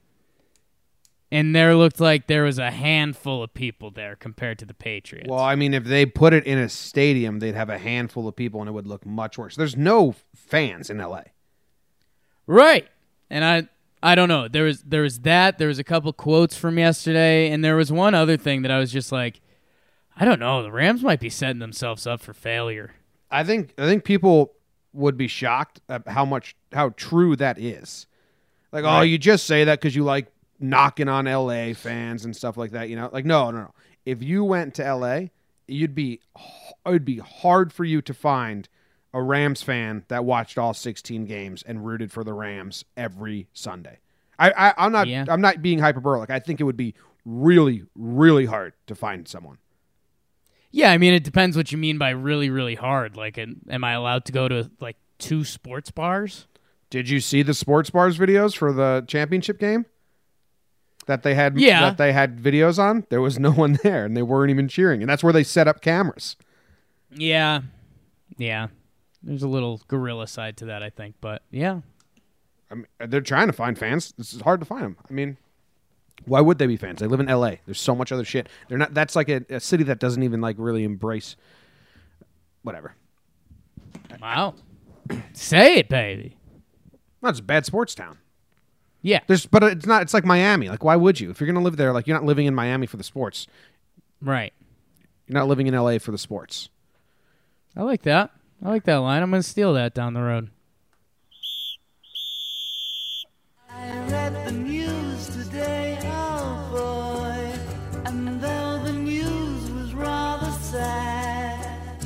And 1.31 1.57
there 1.57 1.75
looked 1.75 2.01
like 2.01 2.29
there 2.29 2.45
was 2.45 2.59
a 2.59 2.71
handful 2.71 3.43
of 3.43 3.53
people 3.53 3.91
there 3.91 4.15
compared 4.15 4.61
to 4.61 4.65
the 4.65 4.75
Patriots. 4.75 5.29
Well, 5.29 5.41
I 5.41 5.57
mean, 5.57 5.75
if 5.75 5.85
they 5.85 6.07
put 6.07 6.33
it 6.33 6.47
in 6.47 6.57
a 6.59 6.69
stadium, 6.69 7.41
they'd 7.41 7.57
have 7.57 7.69
a 7.69 7.79
handful 7.79 8.29
of 8.29 8.37
people, 8.37 8.61
and 8.61 8.69
it 8.69 8.73
would 8.73 8.87
look 8.87 9.05
much 9.05 9.37
worse. 9.37 9.57
There's 9.57 9.77
no 9.77 10.15
fans 10.35 10.89
in 10.89 11.01
L.A. 11.01 11.25
Right. 12.47 12.87
And 13.29 13.45
I 13.45 13.69
I 14.03 14.15
don't 14.15 14.29
know. 14.29 14.47
There 14.47 14.65
was 14.65 14.83
there 14.83 15.03
was 15.03 15.21
that. 15.21 15.59
There 15.59 15.69
was 15.69 15.81
a 15.81 15.85
couple 15.85 16.13
quotes 16.13 16.57
from 16.57 16.79
yesterday, 16.79 17.51
and 17.51 17.65
there 17.65 17.77
was 17.77 17.91
one 17.91 18.15
other 18.15 18.37
thing 18.37 18.63
that 18.63 18.71
I 18.71 18.79
was 18.79 18.93
just 18.93 19.11
like, 19.11 19.41
I 20.17 20.25
don't 20.25 20.39
know. 20.39 20.63
The 20.63 20.71
Rams 20.71 21.03
might 21.03 21.19
be 21.19 21.31
setting 21.31 21.59
themselves 21.59 22.07
up 22.07 22.21
for 22.21 22.33
failure. 22.33 22.93
I 23.31 23.43
think 23.43 23.75
I 23.79 23.87
think 23.87 24.05
people 24.05 24.53
would 24.93 25.17
be 25.17 25.27
shocked 25.29 25.81
at 25.89 26.07
how 26.07 26.25
much 26.25 26.55
how 26.73 26.91
true 26.91 27.35
that 27.37 27.59
is. 27.59 28.07
Like, 28.71 28.85
oh, 28.85 29.01
you 29.01 29.19
just 29.19 29.47
say 29.47 29.65
that 29.65 29.81
because 29.81 29.97
you 29.97 30.05
like 30.05 30.27
knocking 30.59 31.09
on 31.09 31.27
LA 31.27 31.73
fans 31.75 32.25
and 32.25 32.35
stuff 32.35 32.57
like 32.57 32.73
that. 32.73 32.89
You 32.89 32.97
know, 32.97 33.11
like 33.13 33.25
no, 33.25 33.51
no, 33.51 33.59
no. 33.59 33.75
If 34.05 34.23
you 34.23 34.45
went 34.45 34.75
to 34.75 34.95
LA, 34.95 35.29
you'd 35.67 35.95
be 35.95 36.21
it 36.85 36.91
would 36.91 37.05
be 37.05 37.19
hard 37.19 37.73
for 37.73 37.85
you 37.85 38.03
to 38.03 38.15
find 38.15 38.69
a 39.13 39.23
Rams 39.23 39.63
fan 39.63 40.05
that 40.09 40.25
watched 40.25 40.59
all 40.59 40.75
16 40.75 41.25
games 41.25 41.63
and 41.63 41.87
rooted 41.87 42.13
for 42.13 42.23
the 42.23 42.33
Rams 42.33 42.85
every 42.97 43.49
Sunday. 43.53 43.99
I, 44.39 44.51
I 44.51 44.75
I'm 44.77 44.93
not 44.93 45.09
Yeah. 45.09 45.25
I'm 45.29 45.41
not 45.41 45.63
being 45.63 45.79
hyperbolic. 45.79 46.31
I 46.31 46.39
think 46.39 46.61
it 46.61 46.65
would 46.65 46.77
be 46.77 46.95
really 47.25 47.85
really 47.95 48.47
hard 48.47 48.75
to 48.87 48.95
find 48.95 49.27
someone. 49.27 49.59
Yeah, 50.71 50.93
I 50.93 50.99
mean, 50.99 51.15
it 51.15 51.25
depends 51.25 51.57
what 51.57 51.73
you 51.73 51.79
mean 51.79 51.97
by 51.97 52.11
really, 52.11 52.51
really 52.51 52.75
hard. 52.75 53.17
Like, 53.17 53.39
am 53.39 53.63
am 53.71 53.83
I 53.83 53.93
allowed 53.93 54.27
to 54.27 54.33
go 54.33 54.47
to 54.49 54.71
like 54.81 54.97
two 55.19 55.45
sports 55.45 55.91
bars? 55.91 56.47
Did 56.91 57.09
you 57.09 57.21
see 57.21 57.43
the 57.43 57.55
sports 57.55 57.91
bars 57.91 58.19
videos 58.19 58.55
for 58.57 58.73
the 58.73 59.05
championship 59.09 59.59
game? 59.59 59.87
That 61.07 61.23
they 61.23 61.35
had 61.35 61.59
Yeah. 61.59 61.81
that 61.81 61.99
they 61.99 62.13
had 62.13 62.39
videos 62.39 62.79
on? 62.79 63.07
There 63.11 63.21
was 63.21 63.39
no 63.39 63.51
one 63.65 63.79
there 63.83 64.05
and 64.05 64.17
they 64.17 64.23
weren't 64.23 64.51
even 64.51 64.69
cheering. 64.69 65.01
And 65.03 65.09
that's 65.09 65.23
where 65.25 65.33
they 65.33 65.45
set 65.45 65.69
up 65.69 65.81
cameras. 65.81 66.37
Yeah, 67.15 67.63
yeah. 68.37 68.69
There's 69.23 69.43
a 69.43 69.49
little 69.49 69.81
gorilla 69.89 70.27
side 70.27 70.57
to 70.59 70.67
that, 70.67 70.83
I 70.83 70.91
think. 70.91 71.15
But 71.21 71.43
yeah, 71.51 71.81
I 72.71 72.75
mean, 72.75 72.87
uh, 73.01 73.07
they're 73.07 73.21
trying 73.21 73.47
to 73.47 73.53
find 73.53 73.79
fans. 73.79 74.13
This 74.19 74.35
is 74.35 74.41
hard 74.41 74.61
to 74.61 74.67
find 74.67 74.83
them. 74.83 74.97
I 75.09 75.13
mean, 75.13 75.37
why 76.25 76.41
would 76.41 76.59
they 76.59 76.67
be 76.67 76.77
fans? 76.77 77.01
They 77.01 77.07
live 77.07 77.21
in 77.21 77.27
LA. 77.27 77.55
There's 77.65 77.81
so 77.81 77.95
much 77.95 78.11
other 78.13 78.25
shit. 78.25 78.49
They're 78.69 78.79
not 78.79 78.93
that's 78.95 79.15
like 79.17 79.29
a, 79.29 79.43
a 79.49 79.61
city 79.61 79.85
that 79.85 79.99
doesn't 80.01 80.23
even 80.23 80.41
like 80.41 80.57
really 80.59 80.83
embrace 80.85 81.37
whatever. 82.63 82.95
wow. 84.21 84.55
Say 85.33 85.77
it, 85.79 85.89
baby. 85.89 86.37
No, 87.23 87.29
it's 87.29 87.39
a 87.41 87.43
bad 87.45 87.65
sports 87.65 87.95
town. 87.95 88.19
Yeah, 89.03 89.21
There's 89.29 89.47
but 89.47 89.63
it's 89.63 89.87
not 89.87 90.03
it's 90.03 90.13
like 90.15 90.25
Miami. 90.25 90.69
Like 90.69 90.83
why 90.83 90.97
would 90.97 91.21
you? 91.21 91.31
If 91.31 91.41
you're 91.41 91.47
gonna 91.47 91.61
live 91.65 91.77
there, 91.77 91.93
like 91.93 92.07
you're 92.07 92.17
not 92.17 92.25
living 92.27 92.47
in 92.47 92.55
Miami 92.55 92.87
for 92.87 92.97
the 92.97 93.05
sports. 93.05 93.47
right. 94.21 94.53
You're 95.29 95.35
not 95.39 95.49
living 95.49 95.67
in 95.67 95.75
LA 95.75 95.99
for 95.99 96.13
the 96.13 96.19
sports. 96.19 96.69
I 97.77 97.83
like 97.83 98.03
that. 98.03 98.31
I 98.65 98.69
like 98.69 98.85
that 98.85 98.97
line. 98.97 99.23
I'm 99.23 99.31
gonna 99.31 99.43
steal 99.43 99.75
that 99.75 99.93
down 99.95 100.15
the 100.15 100.23
road. 100.23 100.51
I 103.71 103.99
read 104.09 104.47
the 104.47 104.53
news 104.53 105.27
today, 105.29 105.99
oh 106.05 106.69
boy, 106.73 108.01
and 108.07 108.41
though 108.41 108.83
the 108.85 108.93
news 108.93 109.71
was 109.73 109.95
rather 109.95 110.51
sad, 110.63 112.05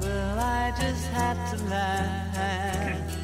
well, 0.00 0.38
I 0.38 0.72
just 0.80 1.06
had 1.08 1.56
to 1.56 1.64
laugh. 1.64 3.16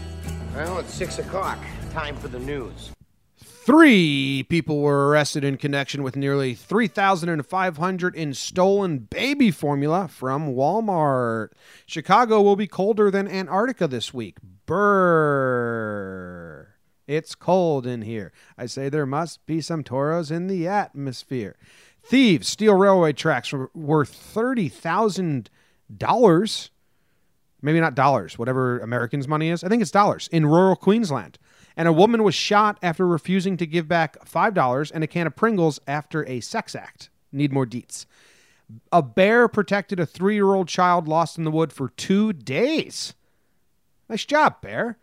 Well, 0.55 0.79
it's 0.79 0.95
six 0.95 1.19
o'clock. 1.19 1.59
Time 1.95 2.17
for 2.17 2.27
the 2.27 2.41
news. 2.41 2.91
Three 3.39 4.45
people 4.49 4.81
were 4.81 5.09
arrested 5.09 5.45
in 5.45 5.57
connection 5.57 6.03
with 6.03 6.17
nearly 6.17 6.53
3,500 6.53 8.17
in 8.17 8.35
stolen 8.35 8.99
baby 8.99 9.53
formula 9.53 10.09
from 10.09 10.57
Walmart. 10.57 11.51
Chicago 11.87 12.43
will 12.43 12.57
be 12.57 12.67
colder 12.67 13.13
than 13.13 13.29
Antarctica 13.29 13.87
this 13.87 14.13
week. 14.13 14.39
Brrr. 14.67 16.67
It's 17.07 17.37
cold 17.37 17.87
in 17.87 18.03
here. 18.03 18.33
I 18.59 18.67
say 18.67 18.89
there 18.89 19.07
must 19.07 19.47
be 19.47 19.61
some 19.61 19.85
toros 19.85 20.33
in 20.33 20.49
the 20.49 20.67
atmosphere. 20.67 21.55
Thieves 22.03 22.49
steal 22.49 22.75
railway 22.75 23.13
tracks 23.13 23.53
worth 23.53 24.35
$30,000. 24.35 26.71
Maybe 27.63 27.81
not 27.81 27.95
dollars, 27.95 28.37
whatever 28.37 28.81
Americans' 28.81 29.29
money 29.29 29.51
is. 29.51 29.63
I 29.63 29.69
think 29.69 29.81
it's 29.81 29.93
dollars 29.93 30.29
in 30.33 30.45
rural 30.45 30.75
Queensland. 30.75 31.39
And 31.77 31.89
a 31.89 31.93
woman 31.93 32.23
was 32.23 32.35
shot 32.35 32.79
after 32.83 33.07
refusing 33.07 33.57
to 33.57 33.67
give 33.67 33.89
back 33.89 34.25
$5 34.25 34.93
and 34.95 35.03
a 35.03 35.07
can 35.07 35.27
of 35.27 35.35
Pringles 35.35 35.81
after 35.87 36.27
a 36.29 36.41
sex 36.41 36.75
act. 36.75 37.11
Need 37.33 37.53
more 37.53 37.67
deets. 37.67 38.07
A 38.93 39.03
bear 39.03 39.49
protected 39.49 39.99
a 40.01 40.07
three 40.07 40.35
year 40.35 40.55
old 40.55 40.69
child 40.69 41.09
lost 41.09 41.37
in 41.37 41.45
the 41.45 41.51
wood 41.51 41.73
for 41.73 41.89
two 41.91 42.33
days. 42.33 43.15
Nice 44.09 44.25
job, 44.25 44.61
bear. 44.61 44.99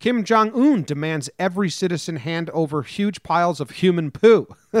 Kim 0.00 0.24
Jong 0.24 0.52
un 0.54 0.82
demands 0.82 1.30
every 1.38 1.70
citizen 1.70 2.16
hand 2.16 2.50
over 2.50 2.82
huge 2.82 3.22
piles 3.22 3.60
of 3.60 3.70
human 3.70 4.10
poo. 4.10 4.48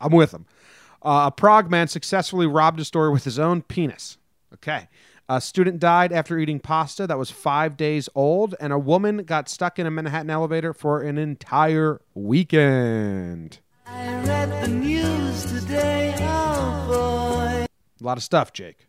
I'm 0.00 0.12
with 0.12 0.32
him. 0.32 0.46
Uh, 1.02 1.26
a 1.26 1.30
Prague 1.30 1.70
man 1.70 1.88
successfully 1.88 2.46
robbed 2.46 2.80
a 2.80 2.84
store 2.84 3.10
with 3.10 3.24
his 3.24 3.38
own 3.38 3.62
penis. 3.62 4.18
Okay. 4.54 4.88
A 5.28 5.40
student 5.40 5.80
died 5.80 6.12
after 6.12 6.38
eating 6.38 6.60
pasta 6.60 7.04
that 7.08 7.18
was 7.18 7.32
five 7.32 7.76
days 7.76 8.08
old, 8.14 8.54
and 8.60 8.72
a 8.72 8.78
woman 8.78 9.24
got 9.24 9.48
stuck 9.48 9.76
in 9.76 9.84
a 9.84 9.90
Manhattan 9.90 10.30
elevator 10.30 10.72
for 10.72 11.02
an 11.02 11.18
entire 11.18 12.00
weekend. 12.14 13.58
I 13.86 14.14
read 14.22 14.62
the 14.62 14.68
news 14.68 15.44
today, 15.46 16.14
oh 16.20 16.86
boy. 16.86 17.66
A 17.66 18.04
lot 18.04 18.16
of 18.16 18.22
stuff, 18.22 18.52
Jake. 18.52 18.86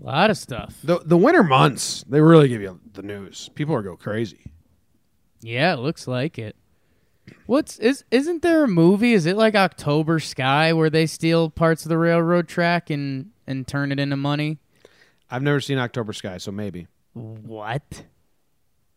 A 0.00 0.06
lot 0.06 0.30
of 0.30 0.38
stuff. 0.38 0.76
The 0.84 1.00
the 1.04 1.16
winter 1.16 1.42
months, 1.42 2.04
they 2.08 2.20
really 2.20 2.46
give 2.46 2.62
you 2.62 2.78
the 2.92 3.02
news. 3.02 3.50
People 3.56 3.74
are 3.74 3.82
go 3.82 3.96
crazy. 3.96 4.52
Yeah, 5.40 5.72
it 5.72 5.80
looks 5.80 6.06
like 6.06 6.38
it. 6.38 6.54
What's 7.46 7.80
is 7.80 8.04
isn't 8.12 8.42
there 8.42 8.62
a 8.62 8.68
movie? 8.68 9.14
Is 9.14 9.26
it 9.26 9.36
like 9.36 9.56
October 9.56 10.20
Sky 10.20 10.72
where 10.72 10.90
they 10.90 11.06
steal 11.06 11.50
parts 11.50 11.84
of 11.84 11.88
the 11.88 11.98
railroad 11.98 12.46
track 12.46 12.88
and 12.88 13.30
and 13.48 13.66
turn 13.66 13.90
it 13.90 13.98
into 13.98 14.16
money? 14.16 14.58
I've 15.30 15.42
never 15.42 15.60
seen 15.60 15.78
October 15.78 16.12
Sky, 16.12 16.38
so 16.38 16.52
maybe. 16.52 16.86
What? 17.14 18.04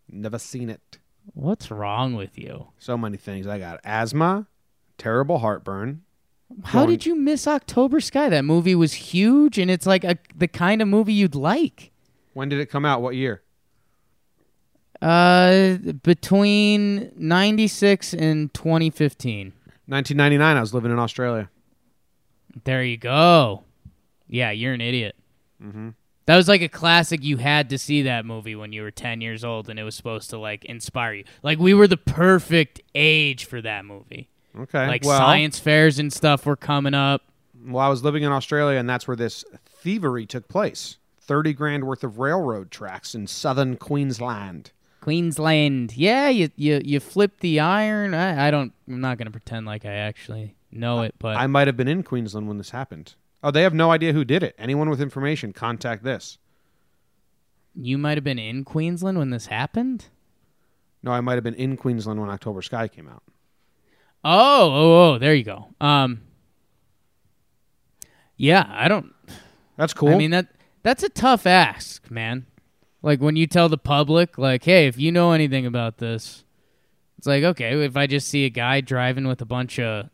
Never 0.09 0.39
seen 0.39 0.69
it. 0.69 0.99
What's 1.33 1.69
wrong 1.71 2.15
with 2.15 2.37
you? 2.37 2.67
So 2.79 2.97
many 2.97 3.17
things. 3.17 3.47
I 3.47 3.59
got 3.59 3.79
asthma, 3.83 4.47
terrible 4.97 5.39
heartburn. 5.39 6.03
How 6.63 6.85
did 6.87 7.05
you 7.05 7.15
miss 7.15 7.47
October 7.47 7.99
Sky? 7.99 8.29
That 8.29 8.43
movie 8.43 8.73
was 8.73 8.93
huge 8.93 9.59
and 9.59 9.69
it's 9.69 9.85
like 9.85 10.03
a 10.03 10.17
the 10.35 10.47
kind 10.47 10.81
of 10.81 10.87
movie 10.87 11.13
you'd 11.13 11.35
like. 11.35 11.91
When 12.33 12.49
did 12.49 12.59
it 12.59 12.67
come 12.67 12.85
out? 12.85 13.01
What 13.03 13.15
year? 13.15 13.43
Uh 15.01 15.75
between 16.03 17.11
96 17.15 18.13
and 18.15 18.53
2015. 18.53 19.53
1999. 19.85 20.57
I 20.57 20.59
was 20.59 20.73
living 20.73 20.91
in 20.91 20.99
Australia. 20.99 21.49
There 22.63 22.83
you 22.83 22.97
go. 22.97 23.63
Yeah, 24.27 24.49
you're 24.51 24.73
an 24.73 24.81
idiot. 24.81 25.15
Mm-hmm. 25.63 25.89
That 26.29 26.37
was 26.37 26.47
like 26.47 26.61
a 26.61 26.69
classic. 26.69 27.23
You 27.23 27.37
had 27.37 27.71
to 27.71 27.79
see 27.79 28.03
that 28.03 28.23
movie 28.23 28.55
when 28.55 28.71
you 28.71 28.83
were 28.83 28.91
10 28.91 29.19
years 29.19 29.43
old, 29.43 29.67
and 29.67 29.79
it 29.79 29.83
was 29.83 29.95
supposed 29.95 30.29
to 30.29 30.37
like 30.37 30.63
inspire 30.63 31.13
you. 31.13 31.23
Like 31.41 31.57
we 31.57 31.73
were 31.73 31.87
the 31.87 31.97
perfect 31.97 32.81
age 32.93 33.45
for 33.45 33.63
that 33.63 33.83
movie. 33.83 34.29
Okay. 34.55 34.85
Like 34.85 35.03
well, 35.03 35.17
science 35.17 35.57
fairs 35.57 35.97
and 35.97 36.13
stuff 36.13 36.45
were 36.45 36.55
coming 36.55 36.93
up. 36.93 37.23
Well, 37.65 37.83
I 37.83 37.89
was 37.89 38.03
living 38.03 38.21
in 38.21 38.31
Australia, 38.31 38.77
and 38.77 38.87
that's 38.87 39.07
where 39.07 39.17
this 39.17 39.43
thievery 39.65 40.27
took 40.27 40.47
place. 40.47 40.99
30 41.21 41.53
grand 41.53 41.85
worth 41.85 42.03
of 42.03 42.19
railroad 42.19 42.69
tracks 42.69 43.15
in 43.15 43.25
southern 43.25 43.75
Queensland. 43.75 44.71
Queensland. 45.01 45.97
Yeah, 45.97 46.29
you 46.29 46.51
you 46.55 46.79
you 46.85 46.99
flipped 46.99 47.39
the 47.39 47.59
iron. 47.59 48.13
I, 48.13 48.49
I 48.49 48.51
don't. 48.51 48.71
I'm 48.87 49.01
not 49.01 49.17
gonna 49.17 49.31
pretend 49.31 49.65
like 49.65 49.83
I 49.83 49.93
actually 49.93 50.55
know 50.71 51.01
it, 51.01 51.15
but 51.17 51.37
I 51.37 51.47
might 51.47 51.65
have 51.65 51.75
been 51.75 51.87
in 51.87 52.03
Queensland 52.03 52.47
when 52.47 52.59
this 52.59 52.69
happened. 52.69 53.15
Oh, 53.43 53.51
they 53.51 53.63
have 53.63 53.73
no 53.73 53.91
idea 53.91 54.13
who 54.13 54.25
did 54.25 54.43
it. 54.43 54.55
Anyone 54.57 54.89
with 54.89 55.01
information, 55.01 55.53
contact 55.53 56.03
this. 56.03 56.37
you 57.75 57.97
might 57.97 58.17
have 58.17 58.23
been 58.23 58.39
in 58.39 58.65
Queensland 58.65 59.17
when 59.17 59.29
this 59.29 59.45
happened. 59.45 60.07
No, 61.01 61.11
I 61.11 61.21
might 61.21 61.35
have 61.35 61.43
been 61.43 61.53
in 61.55 61.77
Queensland 61.77 62.19
when 62.19 62.29
October 62.29 62.61
Sky 62.61 62.89
came 62.89 63.07
out. 63.07 63.23
Oh, 64.25 64.69
oh, 64.71 65.13
oh. 65.13 65.17
There 65.17 65.33
you 65.33 65.45
go. 65.45 65.67
Um. 65.79 66.21
Yeah, 68.35 68.65
I 68.69 68.87
don't. 68.89 69.13
That's 69.77 69.93
cool. 69.93 70.09
I 70.09 70.17
mean 70.17 70.31
that 70.31 70.47
that's 70.83 71.03
a 71.03 71.09
tough 71.09 71.45
ask, 71.45 72.09
man. 72.11 72.45
Like 73.01 73.21
when 73.21 73.37
you 73.37 73.47
tell 73.47 73.69
the 73.69 73.77
public, 73.77 74.37
like, 74.37 74.65
hey, 74.65 74.87
if 74.87 74.97
you 74.97 75.11
know 75.11 75.31
anything 75.31 75.65
about 75.65 75.97
this, 75.99 76.43
it's 77.17 77.27
like, 77.27 77.43
okay, 77.43 77.81
if 77.85 77.95
I 77.95 78.07
just 78.07 78.27
see 78.27 78.43
a 78.45 78.49
guy 78.49 78.81
driving 78.81 79.25
with 79.27 79.41
a 79.41 79.45
bunch 79.45 79.79
of 79.79 80.09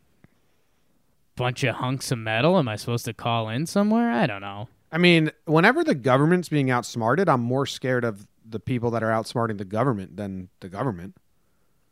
bunch 1.36 1.64
of 1.64 1.76
hunks 1.76 2.12
of 2.12 2.18
metal, 2.20 2.58
am 2.58 2.68
I 2.68 2.76
supposed 2.76 3.06
to 3.06 3.14
call 3.14 3.50
in 3.50 3.66
somewhere? 3.66 4.12
I 4.12 4.28
don't 4.28 4.42
know. 4.42 4.68
I 4.92 4.98
mean, 4.98 5.32
whenever 5.46 5.84
the 5.84 5.96
government's 5.96 6.50
being 6.50 6.72
outsmarted, 6.72 7.28
I'm 7.28 7.42
more 7.42 7.66
scared 7.66 8.06
of 8.06 8.28
the 8.48 8.60
people 8.60 8.92
that 8.92 9.04
are 9.04 9.10
outsmarting 9.10 9.58
the 9.58 9.66
government 9.66 10.16
than 10.16 10.50
the 10.62 10.70
government. 10.70 11.16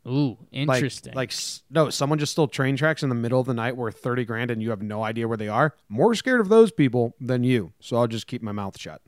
Ooh, 0.06 0.36
interesting. 0.52 1.14
Like, 1.14 1.30
s 1.30 1.62
no, 1.70 1.88
someone 1.90 2.18
just 2.18 2.32
stole 2.32 2.46
train 2.46 2.76
tracks 2.76 3.02
in 3.02 3.08
the 3.08 3.14
middle 3.14 3.40
of 3.40 3.46
the 3.46 3.54
night 3.54 3.76
worth 3.76 3.98
30 3.98 4.24
grand 4.26 4.50
and 4.50 4.62
you 4.62 4.70
have 4.70 4.82
no 4.82 5.02
idea 5.02 5.26
where 5.26 5.38
they 5.38 5.48
are. 5.48 5.74
More 5.88 6.14
scared 6.14 6.40
of 6.40 6.48
those 6.50 6.70
people 6.72 7.14
than 7.20 7.42
you. 7.42 7.72
So 7.80 7.96
I'll 7.96 8.06
just 8.06 8.26
keep 8.26 8.42
my 8.42 8.52
mouth 8.52 8.78
shut. 8.78 9.00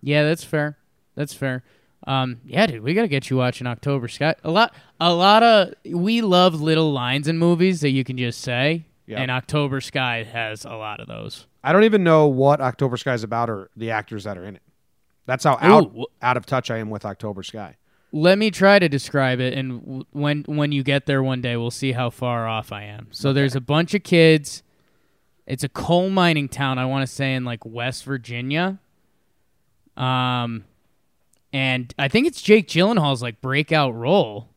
yeah, 0.00 0.24
that's 0.24 0.42
fair. 0.44 0.78
That's 1.14 1.34
fair. 1.34 1.62
Um, 2.06 2.40
yeah, 2.44 2.66
dude, 2.66 2.82
we 2.82 2.94
gotta 2.94 3.08
get 3.08 3.28
you 3.30 3.36
watching 3.36 3.66
October 3.66 4.08
Sky. 4.08 4.34
A 4.42 4.50
lot, 4.50 4.74
a 4.98 5.14
lot 5.14 5.42
of 5.42 5.74
we 5.84 6.20
love 6.22 6.60
little 6.60 6.92
lines 6.92 7.28
in 7.28 7.38
movies 7.38 7.80
that 7.82 7.90
you 7.90 8.02
can 8.02 8.16
just 8.16 8.40
say, 8.40 8.86
Yeah. 9.06 9.20
and 9.20 9.30
October 9.30 9.80
Sky 9.80 10.22
has 10.24 10.64
a 10.64 10.74
lot 10.74 11.00
of 11.00 11.08
those. 11.08 11.46
I 11.64 11.72
don't 11.72 11.84
even 11.84 12.04
know 12.04 12.26
what 12.26 12.60
October 12.60 12.96
Sky 12.96 13.14
is 13.14 13.24
about 13.24 13.50
or 13.50 13.70
the 13.76 13.90
actors 13.90 14.24
that 14.24 14.38
are 14.38 14.44
in 14.44 14.56
it. 14.56 14.62
That's 15.26 15.44
how 15.44 15.58
out, 15.60 15.92
Ooh, 15.96 16.06
out 16.20 16.36
of 16.36 16.46
touch 16.46 16.70
I 16.70 16.78
am 16.78 16.90
with 16.90 17.04
October 17.04 17.42
Sky. 17.42 17.76
let 18.12 18.38
me 18.38 18.50
try 18.50 18.78
to 18.78 18.88
describe 18.88 19.40
it, 19.40 19.54
and 19.54 20.04
when 20.12 20.42
when 20.46 20.72
you 20.72 20.82
get 20.82 21.06
there 21.06 21.22
one 21.22 21.40
day, 21.40 21.56
we'll 21.56 21.70
see 21.70 21.92
how 21.92 22.10
far 22.10 22.46
off 22.46 22.72
I 22.72 22.82
am. 22.84 23.08
So 23.10 23.32
there's 23.32 23.54
a 23.56 23.60
bunch 23.60 23.94
of 23.94 24.02
kids. 24.02 24.62
It's 25.46 25.64
a 25.64 25.68
coal 25.68 26.08
mining 26.10 26.48
town. 26.48 26.78
I 26.78 26.84
want 26.86 27.06
to 27.06 27.12
say 27.12 27.34
in 27.34 27.44
like 27.44 27.64
West 27.64 28.04
Virginia. 28.04 28.78
Um, 29.96 30.64
and 31.52 31.94
I 31.98 32.08
think 32.08 32.26
it's 32.26 32.40
Jake 32.40 32.66
Gyllenhaal's 32.68 33.22
like 33.22 33.40
breakout 33.40 33.94
role. 33.94 34.48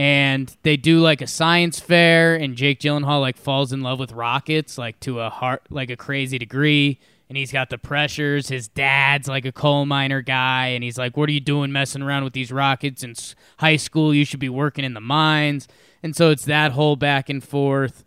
And 0.00 0.56
they 0.62 0.78
do 0.78 0.98
like 1.00 1.20
a 1.20 1.26
science 1.26 1.78
fair, 1.78 2.34
and 2.34 2.56
Jake 2.56 2.80
Gyllenhaal 2.80 3.20
like 3.20 3.36
falls 3.36 3.70
in 3.70 3.82
love 3.82 3.98
with 3.98 4.12
rockets 4.12 4.78
like 4.78 4.98
to 5.00 5.20
a 5.20 5.28
heart 5.28 5.64
like 5.68 5.90
a 5.90 5.96
crazy 5.96 6.38
degree. 6.38 6.98
And 7.28 7.36
he's 7.36 7.52
got 7.52 7.68
the 7.68 7.76
pressures. 7.76 8.48
His 8.48 8.66
dad's 8.66 9.28
like 9.28 9.44
a 9.44 9.52
coal 9.52 9.84
miner 9.84 10.22
guy, 10.22 10.68
and 10.68 10.82
he's 10.82 10.96
like, 10.96 11.18
"What 11.18 11.28
are 11.28 11.32
you 11.32 11.40
doing 11.40 11.70
messing 11.70 12.00
around 12.00 12.24
with 12.24 12.32
these 12.32 12.50
rockets 12.50 13.02
in 13.02 13.14
high 13.58 13.76
school? 13.76 14.14
You 14.14 14.24
should 14.24 14.40
be 14.40 14.48
working 14.48 14.86
in 14.86 14.94
the 14.94 15.02
mines." 15.02 15.68
And 16.02 16.16
so 16.16 16.30
it's 16.30 16.46
that 16.46 16.72
whole 16.72 16.96
back 16.96 17.28
and 17.28 17.44
forth. 17.44 18.02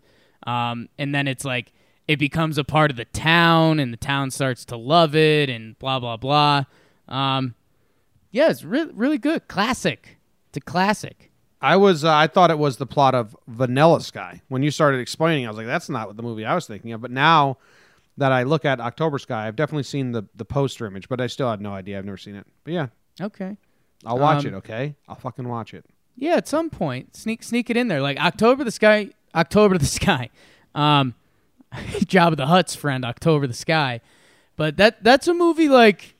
Um, 0.48 0.88
and 0.98 1.14
then 1.14 1.28
it's 1.28 1.44
like 1.44 1.72
it 2.08 2.18
becomes 2.18 2.58
a 2.58 2.64
part 2.64 2.90
of 2.90 2.96
the 2.96 3.04
town, 3.04 3.78
and 3.78 3.92
the 3.92 3.98
town 3.98 4.32
starts 4.32 4.64
to 4.64 4.76
love 4.76 5.14
it, 5.14 5.48
and 5.48 5.78
blah 5.78 6.00
blah 6.00 6.16
blah. 6.16 6.64
Um, 7.06 7.54
yeah, 8.32 8.50
it's 8.50 8.64
really 8.64 8.90
really 8.92 9.18
good. 9.18 9.46
Classic. 9.46 10.18
It's 10.48 10.56
a 10.56 10.60
classic. 10.60 11.30
I 11.64 11.76
was 11.76 12.04
uh, 12.04 12.12
I 12.14 12.26
thought 12.26 12.50
it 12.50 12.58
was 12.58 12.76
the 12.76 12.86
plot 12.86 13.14
of 13.14 13.36
Vanilla 13.48 14.00
Sky. 14.00 14.42
When 14.48 14.62
you 14.62 14.70
started 14.70 14.98
explaining, 15.00 15.46
I 15.46 15.48
was 15.48 15.56
like, 15.56 15.66
that's 15.66 15.88
not 15.88 16.06
what 16.08 16.16
the 16.16 16.22
movie 16.22 16.44
I 16.44 16.54
was 16.54 16.66
thinking 16.66 16.92
of. 16.92 17.00
But 17.00 17.10
now 17.10 17.58
that 18.18 18.30
I 18.32 18.42
look 18.42 18.64
at 18.64 18.80
October 18.80 19.18
Sky, 19.18 19.46
I've 19.48 19.56
definitely 19.56 19.82
seen 19.84 20.12
the 20.12 20.24
the 20.34 20.44
poster 20.44 20.86
image, 20.86 21.08
but 21.08 21.20
I 21.20 21.26
still 21.26 21.48
had 21.50 21.60
no 21.60 21.72
idea. 21.72 21.98
I've 21.98 22.04
never 22.04 22.16
seen 22.18 22.34
it. 22.36 22.46
But 22.64 22.72
yeah, 22.74 22.86
Okay. 23.20 23.56
I'll 24.06 24.18
watch 24.18 24.44
Um, 24.44 24.52
it. 24.52 24.56
Okay, 24.58 24.94
I'll 25.08 25.14
fucking 25.16 25.48
watch 25.48 25.72
it. 25.72 25.86
Yeah, 26.16 26.34
at 26.36 26.46
some 26.46 26.68
point, 26.70 27.16
sneak 27.16 27.42
sneak 27.42 27.70
it 27.70 27.76
in 27.76 27.88
there. 27.88 28.00
Like 28.02 28.18
October 28.18 28.62
the 28.62 28.70
Sky, 28.70 29.10
October 29.34 29.78
the 29.78 29.86
Sky, 30.00 30.28
um, 30.74 31.14
Jabba 31.72 32.36
the 32.36 32.46
Hutt's 32.46 32.74
friend, 32.76 33.04
October 33.04 33.46
the 33.46 33.54
Sky. 33.54 34.00
But 34.56 34.76
that 34.76 35.02
that's 35.02 35.26
a 35.26 35.34
movie 35.34 35.68
like 35.68 36.14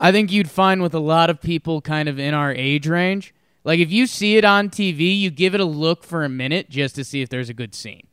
I 0.00 0.10
think 0.12 0.32
you'd 0.32 0.50
find 0.50 0.82
with 0.82 0.92
a 0.94 0.98
lot 1.00 1.30
of 1.30 1.40
people 1.40 1.80
kind 1.80 2.08
of 2.08 2.18
in 2.18 2.34
our 2.34 2.52
age 2.52 2.86
range. 2.88 3.32
Like 3.64 3.80
if 3.80 3.90
you 3.90 4.06
see 4.06 4.36
it 4.36 4.44
on 4.44 4.68
TV, 4.68 5.18
you 5.18 5.30
give 5.30 5.54
it 5.54 5.60
a 5.60 5.64
look 5.64 6.04
for 6.04 6.22
a 6.22 6.28
minute 6.28 6.68
just 6.68 6.94
to 6.96 7.04
see 7.04 7.22
if 7.22 7.30
there's 7.30 7.48
a 7.48 7.54
good 7.54 7.74
scene. 7.74 8.06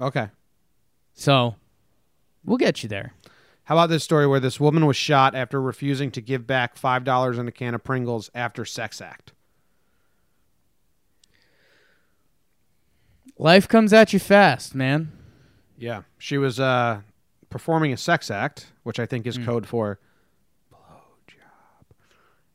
Okay. 0.00 0.28
So 1.12 1.54
we'll 2.44 2.56
get 2.56 2.82
you 2.82 2.88
there. 2.88 3.12
How 3.64 3.76
about 3.76 3.88
this 3.90 4.04
story 4.04 4.26
where 4.26 4.40
this 4.40 4.58
woman 4.58 4.86
was 4.86 4.96
shot 4.96 5.34
after 5.34 5.60
refusing 5.60 6.10
to 6.12 6.20
give 6.20 6.46
back 6.46 6.76
five 6.76 7.04
dollars 7.04 7.38
in 7.38 7.46
a 7.46 7.52
can 7.52 7.74
of 7.74 7.84
Pringles 7.84 8.30
after 8.34 8.64
sex 8.64 9.00
act? 9.00 9.32
Life 13.38 13.66
comes 13.68 13.92
at 13.92 14.12
you 14.12 14.18
fast, 14.18 14.74
man. 14.74 15.10
Yeah, 15.76 16.02
she 16.18 16.38
was 16.38 16.60
uh, 16.60 17.00
performing 17.50 17.92
a 17.92 17.96
sex 17.96 18.30
act, 18.30 18.72
which 18.84 19.00
I 19.00 19.06
think 19.06 19.26
is 19.26 19.38
code 19.38 19.66
for 19.66 19.98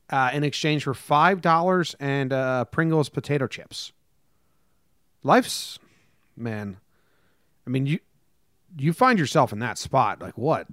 uh, 0.10 0.32
in 0.34 0.44
exchange 0.44 0.84
for 0.84 0.94
five 0.94 1.42
dollars 1.42 1.96
and 2.00 2.34
uh, 2.34 2.66
Pringles 2.66 3.10
potato 3.10 3.48
chips. 3.48 3.92
Life's, 5.24 5.80
man. 6.38 6.78
I 7.68 7.70
mean, 7.70 7.86
you 7.86 8.00
you 8.78 8.94
find 8.94 9.20
yourself 9.20 9.52
in 9.52 9.60
that 9.60 9.78
spot. 9.78 10.22
Like, 10.22 10.38
what? 10.38 10.68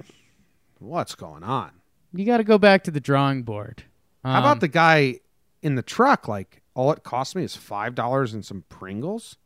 What's 0.78 1.14
going 1.14 1.43
on? 1.43 1.70
You 2.12 2.24
got 2.24 2.39
to 2.39 2.45
go 2.45 2.59
back 2.59 2.84
to 2.84 2.91
the 2.91 3.01
drawing 3.01 3.43
board. 3.43 3.84
How 4.24 4.39
Um, 4.39 4.45
about 4.45 4.61
the 4.61 4.68
guy 4.68 5.20
in 5.62 5.74
the 5.74 5.82
truck? 5.82 6.28
Like, 6.28 6.62
all 6.74 6.93
it 6.93 7.03
cost 7.03 7.34
me 7.37 7.43
is 7.45 7.57
five 7.57 7.95
dollars 7.95 8.32
and 8.34 8.45
some 8.45 8.64
Pringles. 8.68 9.37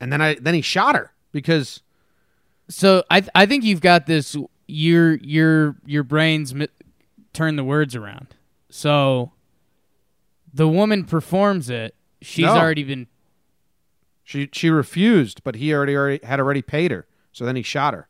And 0.00 0.12
then 0.12 0.20
I 0.20 0.34
then 0.34 0.54
he 0.54 0.60
shot 0.60 0.94
her 0.94 1.12
because 1.32 1.82
So 2.68 3.04
I 3.10 3.20
th- 3.20 3.30
I 3.34 3.46
think 3.46 3.64
you've 3.64 3.80
got 3.80 4.06
this. 4.06 4.36
Your 4.68 5.14
your 5.16 5.76
your 5.86 6.02
brains 6.02 6.52
turn 7.36 7.56
the 7.56 7.64
words 7.64 7.94
around. 7.94 8.28
So 8.70 9.32
the 10.52 10.66
woman 10.68 11.04
performs 11.04 11.68
it. 11.70 11.94
She's 12.22 12.44
No. 12.46 12.56
already 12.56 12.82
been 12.84 13.06
She 14.24 14.48
she 14.52 14.70
refused, 14.70 15.44
but 15.44 15.54
he 15.56 15.72
already 15.72 15.94
already 15.96 16.24
had 16.26 16.40
already 16.40 16.62
paid 16.62 16.90
her. 16.90 17.06
So 17.32 17.44
then 17.44 17.54
he 17.56 17.62
shot 17.62 17.94
her. 17.94 18.08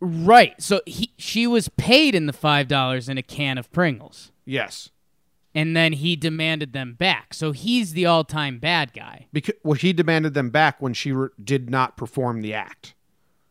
right. 0.00 0.60
So 0.60 0.80
he 0.86 1.12
she 1.16 1.46
was 1.46 1.68
paid 1.70 2.14
in 2.14 2.26
the 2.26 2.32
five 2.32 2.68
dollars 2.68 3.08
in 3.08 3.18
a 3.18 3.22
can 3.22 3.58
of 3.58 3.70
Pringles, 3.72 4.32
Yes, 4.44 4.90
and 5.54 5.76
then 5.76 5.94
he 5.94 6.16
demanded 6.16 6.72
them 6.72 6.94
back. 6.94 7.34
So 7.34 7.52
he's 7.52 7.92
the 7.92 8.06
all 8.06 8.24
time 8.24 8.58
bad 8.58 8.92
guy. 8.92 9.26
because 9.32 9.54
well, 9.62 9.74
he 9.74 9.92
demanded 9.92 10.34
them 10.34 10.50
back 10.50 10.80
when 10.80 10.94
she 10.94 11.12
re- 11.12 11.28
did 11.42 11.70
not 11.70 11.96
perform 11.96 12.42
the 12.42 12.54
act. 12.54 12.94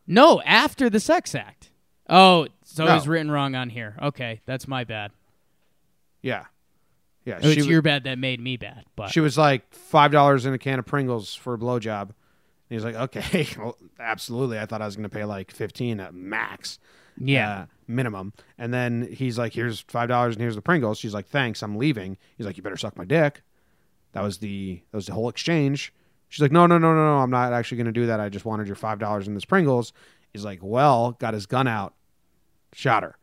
No, 0.06 0.42
after 0.44 0.90
the 0.90 1.00
sex 1.00 1.34
act. 1.36 1.70
Oh, 2.10 2.48
so 2.78 2.86
No. 2.86 3.00
written 3.12 3.30
wrong 3.32 3.56
on 3.56 3.70
here. 3.70 3.96
Okay, 4.02 4.42
that's 4.46 4.68
my 4.68 4.84
bad. 4.84 5.12
Yeah, 6.22 6.46
yeah. 7.26 7.40
It's 7.42 7.66
wa- 7.66 7.72
your 7.72 7.82
bad 7.82 8.04
that 8.06 8.18
made 8.18 8.40
me 8.40 8.58
bad. 8.58 8.86
But 8.96 9.10
she 9.12 9.20
was 9.20 9.38
like 9.38 9.74
five 9.74 10.12
dollars 10.12 10.46
in 10.46 10.54
a 10.54 10.58
can 10.58 10.80
of 10.80 10.86
Pringles 10.86 11.34
for 11.36 11.54
a 11.54 11.58
blowjob. 11.58 12.02
And 12.10 12.14
he 12.70 12.76
was 12.76 12.84
like, 12.84 12.96
okay, 12.96 13.48
well, 13.58 13.78
absolutely. 14.00 14.60
I 14.60 14.66
thought 14.66 14.82
I 14.82 14.86
was 14.86 14.96
going 14.96 15.10
to 15.10 15.16
pay 15.16 15.26
like 15.26 15.52
fifteen 15.52 16.00
at 16.00 16.14
max. 16.14 16.80
yeah, 17.18 17.52
uh, 17.62 17.66
minimum. 17.88 18.34
And 18.58 18.74
then 18.74 19.08
he's 19.12 19.38
like, 19.38 19.54
"Here's 19.54 19.82
five 19.82 20.10
dollars 20.10 20.36
and 20.36 20.42
here's 20.42 20.56
the 20.56 20.62
Pringles." 20.62 20.98
She's 21.00 21.14
like, 21.14 21.28
"Thanks, 21.28 21.62
I'm 21.64 21.78
leaving." 21.78 22.18
He's 22.38 22.46
like, 22.46 22.58
"You 22.58 22.64
better 22.64 22.78
suck 22.78 22.98
my 22.98 23.06
dick." 23.06 23.42
That 24.14 24.22
was 24.24 24.40
the 24.40 24.82
that 24.92 24.98
was 24.98 25.06
the 25.08 25.14
whole 25.14 25.30
exchange. 25.30 25.94
She's 26.30 26.42
like, 26.42 26.52
"No, 26.52 26.66
no, 26.68 26.78
no, 26.78 26.94
no, 26.94 27.06
no. 27.16 27.18
I'm 27.20 27.30
not 27.32 27.54
actually 27.54 27.78
going 27.78 27.86
to 27.86 27.92
do 27.94 28.08
that. 28.08 28.20
I 28.20 28.28
just 28.30 28.44
wanted 28.46 28.68
your 28.68 28.76
five 28.76 29.00
dollars 29.00 29.28
in 29.28 29.34
this 29.34 29.46
Pringles." 29.46 29.94
He's 30.34 30.44
like, 30.44 30.60
"Well," 30.62 31.14
got 31.20 31.34
his 31.34 31.46
gun 31.46 31.68
out, 31.68 31.94
shot 32.74 33.04
her. 33.04 33.16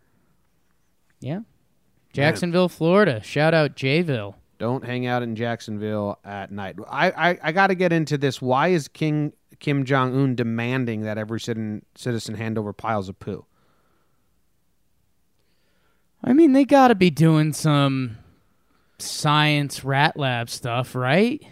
yeah. 1.20 1.40
Jacksonville, 2.12 2.68
Florida. 2.68 3.20
Shout 3.24 3.54
out 3.54 3.74
Jayville. 3.74 4.34
Don't 4.58 4.84
hang 4.84 5.04
out 5.06 5.24
in 5.24 5.34
Jacksonville 5.34 6.20
at 6.24 6.52
night. 6.52 6.76
I 6.88 7.10
I, 7.10 7.38
I 7.42 7.52
got 7.52 7.66
to 7.68 7.74
get 7.74 7.92
into 7.92 8.16
this. 8.16 8.40
Why 8.40 8.68
is 8.68 8.86
King 8.86 9.32
Kim 9.58 9.84
Jong 9.84 10.14
Un 10.14 10.36
demanding 10.36 11.00
that 11.02 11.18
every 11.18 11.40
citizen 11.40 11.84
citizen 11.96 12.36
hand 12.36 12.56
over 12.56 12.72
piles 12.72 13.08
of 13.08 13.18
poo? 13.18 13.44
I 16.22 16.32
mean, 16.32 16.52
they 16.52 16.64
got 16.64 16.88
to 16.88 16.94
be 16.94 17.10
doing 17.10 17.52
some 17.52 18.18
science 18.98 19.84
rat 19.84 20.16
lab 20.16 20.48
stuff, 20.48 20.94
right? 20.94 21.44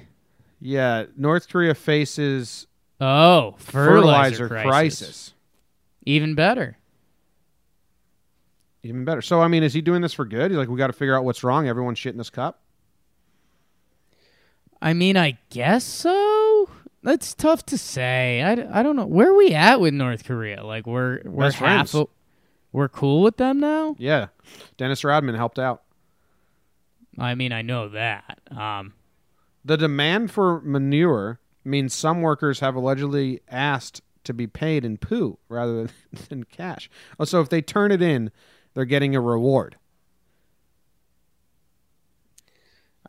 Yeah, 0.61 1.07
North 1.17 1.49
Korea 1.49 1.75
faces 1.75 2.67
Oh, 3.01 3.57
fertilizer, 3.59 4.47
fertilizer 4.47 4.49
crisis. 4.49 4.69
crisis. 4.71 5.35
Even 6.07 6.35
better. 6.37 6.79
Even 8.83 9.05
better. 9.05 9.23
So 9.23 9.41
I 9.41 9.49
mean, 9.49 9.63
is 9.63 9.73
he 9.75 9.81
doing 9.81 10.03
this 10.03 10.13
for 10.13 10.25
good? 10.25 10.51
He's 10.51 10.59
like, 10.59 10.69
we 10.69 10.77
got 10.79 10.89
to 10.89 10.93
figure 10.93 11.17
out 11.17 11.25
what's 11.25 11.45
wrong. 11.45 11.69
Everyone's 11.69 11.99
shitting 11.99 12.17
this 12.17 12.31
cup. 12.31 12.61
I 14.81 14.93
mean, 14.95 15.17
I 15.17 15.39
guess 15.51 15.85
so. 15.85 16.69
That's 17.05 17.35
tough 17.35 17.65
to 17.67 17.79
say. 17.79 18.43
I, 18.43 18.81
I 18.81 18.83
don't 18.83 18.97
know. 18.97 19.07
Where 19.07 19.31
are 19.31 19.35
we 19.37 19.55
at 19.55 19.81
with 19.81 19.95
North 19.95 20.25
Korea? 20.25 20.65
Like, 20.65 20.87
we're 20.87 21.21
we're 21.25 21.47
Best 21.47 21.57
half. 21.59 21.95
o- 21.95 22.11
we're 22.73 22.89
cool 22.89 23.23
with 23.23 23.37
them 23.37 23.61
now. 23.61 23.95
Yeah, 23.99 24.29
Dennis 24.77 25.05
Rodman 25.05 25.35
helped 25.35 25.59
out. 25.59 25.83
I 27.19 27.35
mean, 27.35 27.53
I 27.53 27.63
know 27.63 27.89
that. 27.91 28.41
Um, 28.51 28.95
The 29.65 29.77
demand 29.77 30.31
for 30.31 30.61
manure 30.63 31.39
means 31.65 31.93
some 31.95 32.23
workers 32.23 32.61
have 32.61 32.75
allegedly 32.75 33.41
asked 33.49 34.01
to 34.25 34.33
be 34.33 34.47
paid 34.47 34.85
in 34.85 34.97
poo 34.97 35.39
rather 35.49 35.75
than, 35.85 35.91
than 36.29 36.45
cash. 36.45 36.89
Oh, 37.21 37.25
so 37.25 37.41
if 37.41 37.49
they 37.51 37.61
turn 37.63 37.93
it 37.93 38.01
in, 38.03 38.31
they're 38.75 38.85
getting 38.85 39.15
a 39.15 39.21
reward. 39.21 39.77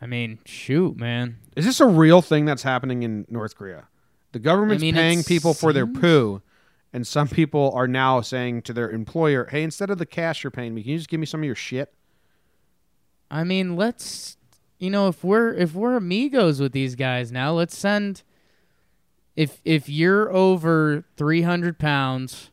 I 0.02 0.06
mean, 0.06 0.40
shoot, 0.46 0.98
man. 0.98 1.38
Is 1.56 1.66
this 1.66 1.80
a 1.80 1.88
real 1.88 2.22
thing 2.22 2.46
that's 2.46 2.64
happening 2.64 3.04
in 3.04 3.26
North 3.30 3.56
Korea? 3.56 3.88
The 4.34 4.40
government's 4.40 4.84
I 4.84 4.88
mean, 4.88 4.96
paying 4.96 5.24
people 5.24 5.54
for 5.54 5.72
their 5.72 5.88
poo, 5.88 6.42
and 6.92 7.08
some 7.08 7.28
people 7.28 7.72
are 7.74 7.88
now 7.88 8.20
saying 8.22 8.64
to 8.64 8.74
their 8.74 8.90
employer, 8.90 9.48
"Hey, 9.50 9.64
instead 9.64 9.90
of 9.90 10.00
the 10.00 10.06
cash 10.06 10.44
you're 10.44 10.52
paying 10.52 10.74
me, 10.74 10.82
can 10.82 10.92
you 10.92 10.98
just 10.98 11.10
give 11.10 11.20
me 11.20 11.26
some 11.26 11.42
of 11.42 11.46
your 11.46 11.56
shit?" 11.56 11.94
I 13.32 13.44
mean, 13.44 13.76
let's 13.76 14.38
you 14.84 14.90
know, 14.90 15.08
if 15.08 15.24
we're 15.24 15.54
if 15.54 15.74
we're 15.74 15.96
amigos 15.96 16.60
with 16.60 16.74
these 16.74 16.96
guys 16.96 17.32
now, 17.32 17.54
let's 17.54 17.78
send 17.78 18.24
if 19.38 19.62
if 19.64 19.88
you're 19.88 20.30
over 20.34 21.06
three 21.16 21.44
hundred 21.44 21.80
pounds, 21.80 22.52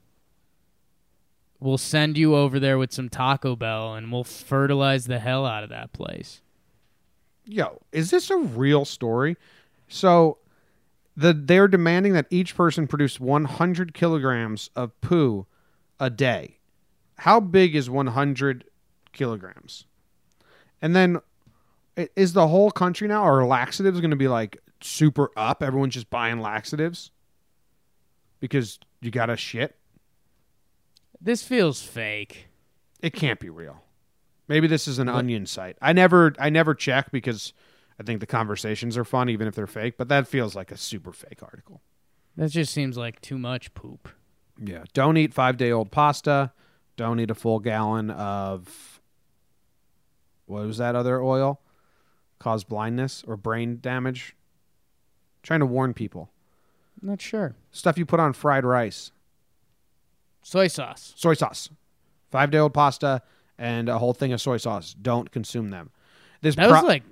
we'll 1.61 1.78
send 1.78 2.16
you 2.18 2.34
over 2.34 2.58
there 2.58 2.78
with 2.78 2.92
some 2.92 3.08
Taco 3.08 3.54
Bell 3.54 3.94
and 3.94 4.11
we'll 4.11 4.24
fertilize 4.24 5.06
the 5.06 5.18
hell 5.18 5.46
out 5.46 5.62
of 5.62 5.70
that 5.70 5.92
place. 5.92 6.40
yo, 7.44 7.80
is 7.92 8.11
this 8.11 8.30
a 8.30 8.36
real 8.36 8.84
story? 8.84 9.36
So, 9.88 10.38
the 11.16 11.32
they're 11.32 11.68
demanding 11.68 12.12
that 12.14 12.26
each 12.30 12.56
person 12.56 12.86
produce 12.86 13.20
100 13.20 13.92
kilograms 13.92 14.70
of 14.76 14.98
poo 15.00 15.46
a 15.98 16.08
day. 16.08 16.58
How 17.18 17.40
big 17.40 17.74
is 17.74 17.90
100 17.90 18.64
kilograms? 19.12 19.84
And 20.80 20.96
then 20.96 21.20
is 22.16 22.32
the 22.32 22.48
whole 22.48 22.70
country 22.70 23.08
now 23.08 23.26
or 23.26 23.44
laxatives 23.44 24.00
going 24.00 24.11
to 24.11 24.16
be 24.16 24.28
like 24.28 24.58
super 24.80 25.30
up? 25.36 25.62
Everyone's 25.62 25.94
just 25.94 26.08
buying 26.08 26.40
laxatives 26.40 27.11
because 28.38 28.78
you 29.00 29.11
got 29.11 29.26
to 29.26 29.36
shit. 29.36 29.76
This 31.21 31.43
feels 31.43 31.83
fake. 31.83 32.49
It 33.01 33.12
can't 33.12 33.39
be 33.39 33.51
real. 33.51 33.83
Maybe 34.49 34.66
this 34.66 34.89
is 34.89 34.99
an 34.99 35.09
onion 35.09 35.47
site. 35.47 35.77
I 35.81 35.93
never 35.93 36.35
I 36.39 36.51
never 36.51 36.75
check 36.75 37.12
because 37.12 37.53
I 38.01 38.03
think 38.03 38.21
the 38.21 38.27
conversations 38.27 38.97
are 38.97 39.05
fun 39.05 39.29
even 39.29 39.47
if 39.47 39.55
they're 39.55 39.66
fake, 39.66 39.95
but 39.97 40.09
that 40.09 40.27
feels 40.27 40.57
like 40.57 40.73
a 40.73 40.77
super 40.77 41.12
fake 41.12 41.43
article. 41.43 41.83
That 42.37 42.51
just 42.51 42.73
seems 42.73 42.97
like 42.97 43.21
too 43.21 43.39
much 43.39 43.75
poop. 43.75 44.09
Yeah. 44.59 44.85
Don't 44.93 45.16
eat 45.16 45.35
5-day-old 45.35 45.91
pasta. 45.91 46.53
Don't 46.97 47.21
eat 47.21 47.31
a 47.31 47.35
full 47.35 47.61
gallon 47.61 48.11
of 48.11 49.01
what 50.47 50.66
was 50.66 50.79
that 50.79 50.97
other 50.97 51.23
oil? 51.23 51.61
Cause 52.39 52.64
blindness 52.64 53.23
or 53.27 53.37
brain 53.37 53.79
damage. 53.81 54.35
trying 55.43 55.61
to 55.61 55.66
warn 55.66 55.95
people. 55.95 56.31
Not 57.03 57.21
sure. 57.21 57.55
Stuff 57.71 57.99
you 57.99 58.07
put 58.07 58.21
on 58.21 58.33
fried 58.33 58.64
rice, 58.64 59.12
Soy 60.43 60.68
sauce. 60.68 61.12
soy 61.16 61.34
sauce, 61.34 61.68
five 62.30 62.51
day 62.51 62.59
old 62.59 62.74
pasta, 62.74 63.22
and 63.59 63.88
a 63.88 63.99
whole 63.99 64.14
thing 64.14 64.32
of 64.32 64.41
soy 64.41 64.57
sauce. 64.57 64.95
Don't 64.95 65.30
consume 65.30 65.68
them. 65.70 65.91
This 66.41 66.57
That 66.57 66.68
pro- 66.68 66.78
was 66.80 66.84
like, 66.88 67.03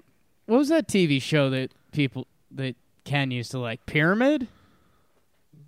what 0.46 0.56
was 0.58 0.68
that 0.70 0.88
TV 0.88 1.20
show 1.20 1.50
that 1.50 1.72
people 1.92 2.26
that 2.52 2.74
Ken 3.04 3.30
used 3.30 3.50
to 3.52 3.58
like? 3.58 3.84
Pyramid. 3.86 4.48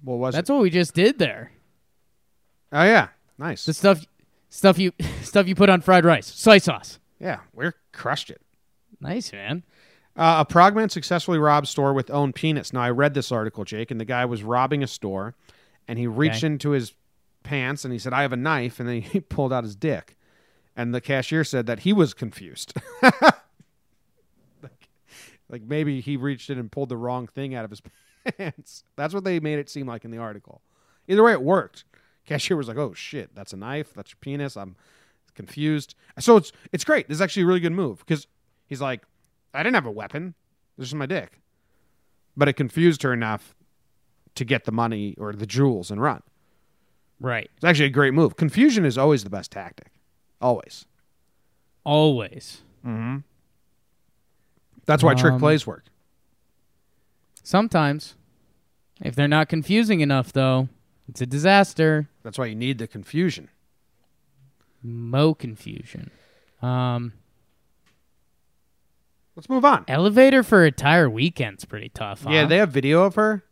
what 0.03 0.17
was 0.19 0.35
That's 0.35 0.49
it? 0.49 0.53
what 0.53 0.63
we 0.63 0.71
just 0.71 0.95
did 0.95 1.19
there. 1.19 1.53
Oh 2.73 2.85
yeah, 2.85 3.09
nice. 3.39 3.67
The 3.67 3.75
stuff, 3.75 4.07
stuff 4.49 4.79
you, 4.79 4.93
stuff 5.23 5.47
you 5.49 5.55
put 5.55 5.69
on 5.69 5.81
fried 5.81 6.05
rice. 6.05 6.27
Soy 6.27 6.59
sauce. 6.59 6.99
yeah, 7.19 7.41
we're 7.53 7.75
crushed 7.93 8.31
it. 8.31 8.41
Nice 9.01 9.33
man. 9.33 9.63
Uh, 10.17 10.37
a 10.41 10.45
Prague 10.45 10.75
man 10.75 10.89
successfully 10.89 11.39
robbed 11.39 11.69
store 11.69 11.93
with 11.95 12.11
own 12.11 12.33
penis. 12.33 12.73
Now 12.73 12.81
I 12.83 12.91
read 12.91 13.15
this 13.15 13.31
article, 13.33 13.65
Jake, 13.65 13.91
and 13.91 14.01
the 14.01 14.05
guy 14.05 14.25
was 14.25 14.43
robbing 14.43 14.83
a 14.83 14.87
store, 14.87 15.35
and 15.89 15.99
he 15.99 16.07
reached 16.07 16.39
Okay. 16.39 16.49
into 16.49 16.71
his 16.71 16.93
pants 17.43 17.85
and 17.85 17.93
he 17.93 17.99
said, 17.99 18.13
"I 18.13 18.23
have 18.23 18.33
a 18.33 18.37
knife," 18.37 18.81
and 18.81 18.89
then 18.89 19.03
he 19.03 19.21
pulled 19.21 19.53
out 19.53 19.65
his 19.65 19.77
dick, 19.77 20.17
and 20.77 20.95
the 20.95 21.01
cashier 21.01 21.45
said 21.45 21.67
that 21.67 21.81
he 21.81 21.93
was 21.93 22.15
confused. 22.15 22.75
like, 24.63 24.89
like 25.49 25.63
maybe 25.63 26.01
he 26.01 26.17
reached 26.17 26.51
in 26.51 26.59
and 26.59 26.71
pulled 26.71 26.89
the 26.89 26.97
wrong 26.97 27.27
thing 27.27 27.55
out 27.55 27.65
of 27.65 27.71
his 27.71 27.83
pants. 28.39 28.85
That's 28.97 29.15
what 29.15 29.25
they 29.25 29.41
made 29.41 29.59
it 29.59 29.71
seem 29.71 29.87
like 29.87 30.05
in 30.05 30.11
the 30.11 30.19
article. 30.19 30.63
Either 31.09 31.23
way, 31.23 31.33
it 31.33 31.43
worked. 31.43 31.85
Cashier 32.27 32.57
was 32.57 32.69
like, 32.69 32.77
"Oh 32.77 32.95
shit, 32.95 33.35
that's 33.35 33.53
a 33.53 33.57
knife. 33.57 33.93
That's 33.95 34.13
your 34.13 34.19
penis." 34.21 34.57
I'm 34.57 34.77
confused. 35.35 35.95
So 36.19 36.37
it's 36.37 36.53
it's 36.73 36.85
great. 36.85 37.09
This 37.09 37.17
is 37.17 37.23
actually 37.23 37.45
a 37.45 37.47
really 37.47 37.61
good 37.61 37.73
move 37.73 37.99
because 38.01 38.27
he's 38.67 38.81
like, 38.81 39.03
I 39.55 39.63
didn't 39.63 39.75
have 39.75 39.87
a 39.87 39.91
weapon. 39.91 40.35
This 40.77 40.89
is 40.89 40.95
my 40.95 41.07
dick. 41.07 41.41
But 42.37 42.49
it 42.49 42.55
confused 42.55 43.03
her 43.03 43.13
enough 43.13 43.55
to 44.35 44.45
get 44.45 44.65
the 44.65 44.73
money 44.73 45.15
or 45.19 45.33
the 45.33 45.47
jewels 45.47 45.91
and 45.91 46.01
run. 46.01 46.23
Right. 47.21 47.51
It's 47.57 47.65
actually 47.65 47.87
a 47.87 47.91
great 47.91 48.15
move. 48.15 48.37
Confusion 48.37 48.85
is 48.87 48.97
always 48.97 49.25
the 49.25 49.31
best 49.31 49.53
tactic. 49.53 49.89
Always. 50.41 50.87
Always. 51.85 52.63
That's 54.87 55.03
why 55.03 55.15
trick 55.15 55.35
Um, 55.35 55.39
plays 55.41 55.67
work. 55.67 55.85
Sometimes, 57.43 58.15
if 59.03 59.15
they're 59.15 59.29
not 59.29 59.49
confusing 59.49 60.01
enough, 60.01 60.33
though, 60.33 60.69
it's 61.09 61.21
a 61.21 61.27
disaster. 61.27 62.09
That's 62.23 62.39
why 62.39 62.47
you 62.47 62.55
need 62.55 62.79
the 62.79 62.87
confusion. 62.87 63.49
Mo 64.83 65.35
confusion. 65.35 66.11
Um, 66.63 67.13
Let's 69.37 69.49
move 69.49 69.65
on. 69.65 69.85
elevator 69.89 70.43
for 70.43 70.65
entire 70.65 71.09
weekend's 71.09 71.65
pretty 71.65 71.89
tough. 71.91 72.25
Yeah, 72.29 72.47
they 72.47 72.57
have 72.59 72.71
video 72.71 73.03
of 73.05 73.15
her. 73.17 73.45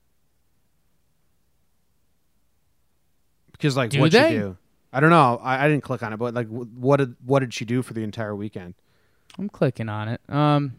Because 3.59 3.76
like 3.76 3.90
Do 3.90 4.00
what 4.00 4.12
they? 4.12 4.30
she 4.30 4.36
do? 4.36 4.56
I 4.92 5.00
don't 5.00 5.11
know. 5.11 5.38
I, 5.42 5.64
I 5.64 5.68
didn't 5.68 5.82
click 5.82 6.02
on 6.02 6.12
it, 6.12 6.16
but 6.16 6.32
like 6.32 6.48
wh- 6.48 6.72
what 6.78 6.98
did 6.98 7.16
what 7.24 7.40
did 7.40 7.52
she 7.52 7.64
do 7.64 7.82
for 7.82 7.92
the 7.92 8.02
entire 8.02 8.34
weekend? 8.34 8.74
I'm 9.38 9.48
clicking 9.48 9.88
on 9.88 10.09
it. 10.09 10.20
Um, 10.28 10.74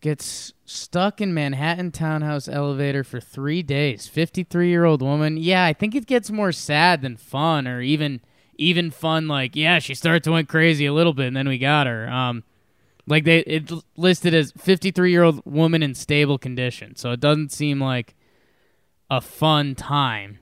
gets 0.00 0.52
stuck 0.64 1.20
in 1.20 1.32
Manhattan 1.32 1.90
townhouse 1.90 2.48
elevator 2.48 3.04
for 3.04 3.20
three 3.20 3.62
days. 3.62 4.06
53 4.06 4.68
year 4.68 4.84
old 4.84 5.02
woman. 5.02 5.36
Yeah, 5.36 5.64
I 5.64 5.72
think 5.72 5.94
it 5.94 6.06
gets 6.06 6.30
more 6.30 6.52
sad 6.52 7.02
than 7.02 7.16
fun, 7.16 7.66
or 7.66 7.80
even 7.80 8.20
even 8.56 8.90
fun. 8.90 9.28
Like, 9.28 9.56
yeah, 9.56 9.78
she 9.78 9.94
starts 9.94 10.24
to 10.24 10.32
went 10.32 10.48
crazy 10.48 10.86
a 10.86 10.92
little 10.92 11.14
bit, 11.14 11.26
and 11.26 11.36
then 11.36 11.48
we 11.48 11.58
got 11.58 11.86
her. 11.86 12.08
Um, 12.08 12.44
like 13.06 13.24
they 13.24 13.40
it 13.40 13.70
listed 13.96 14.34
as 14.34 14.52
53 14.56 15.10
year 15.10 15.22
old 15.22 15.42
woman 15.44 15.82
in 15.82 15.94
stable 15.94 16.38
condition, 16.38 16.96
so 16.96 17.12
it 17.12 17.20
doesn't 17.20 17.52
seem 17.52 17.80
like 17.80 18.14
a 19.10 19.20
fun 19.20 19.74
time. 19.74 20.38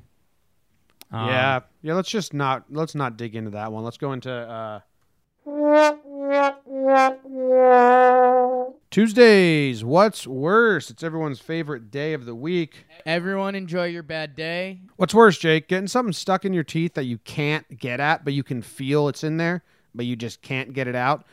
Um, 1.13 1.29
yeah, 1.29 1.61
yeah. 1.83 1.95
Let's 1.95 2.09
just 2.09 2.33
not 2.33 2.65
let's 2.71 2.95
not 2.95 3.17
dig 3.19 3.37
into 3.37 3.51
that 3.51 3.71
one. 3.71 3.85
Let's 3.85 3.99
go 3.99 4.13
into 4.13 4.33
uh, 4.33 4.81
Tuesdays. 8.91 9.85
What's 9.85 10.27
worse? 10.27 10.91
It's 10.91 11.03
everyone's 11.03 11.41
favorite 11.41 11.91
day 11.91 12.15
of 12.15 12.25
the 12.25 12.35
week. 12.35 12.87
Everyone 13.05 13.55
enjoy 13.55 13.87
your 13.87 14.03
bad 14.03 14.35
day. 14.35 14.81
What's 14.97 15.15
worse, 15.15 15.37
Jake? 15.39 15.69
Getting 15.69 15.89
something 15.89 16.13
stuck 16.13 16.45
in 16.45 16.55
your 16.55 16.65
teeth 16.65 16.95
that 16.95 17.05
you 17.05 17.19
can't 17.19 17.79
get 17.79 18.01
at, 18.01 18.25
but 18.25 18.33
you 18.33 18.43
can 18.43 18.63
feel 18.63 19.09
it's 19.09 19.23
in 19.23 19.37
there, 19.37 19.63
but 19.95 20.07
you 20.07 20.17
just 20.17 20.41
can't 20.41 20.73
get 20.73 20.89
it 20.89 20.95
out, 20.95 21.27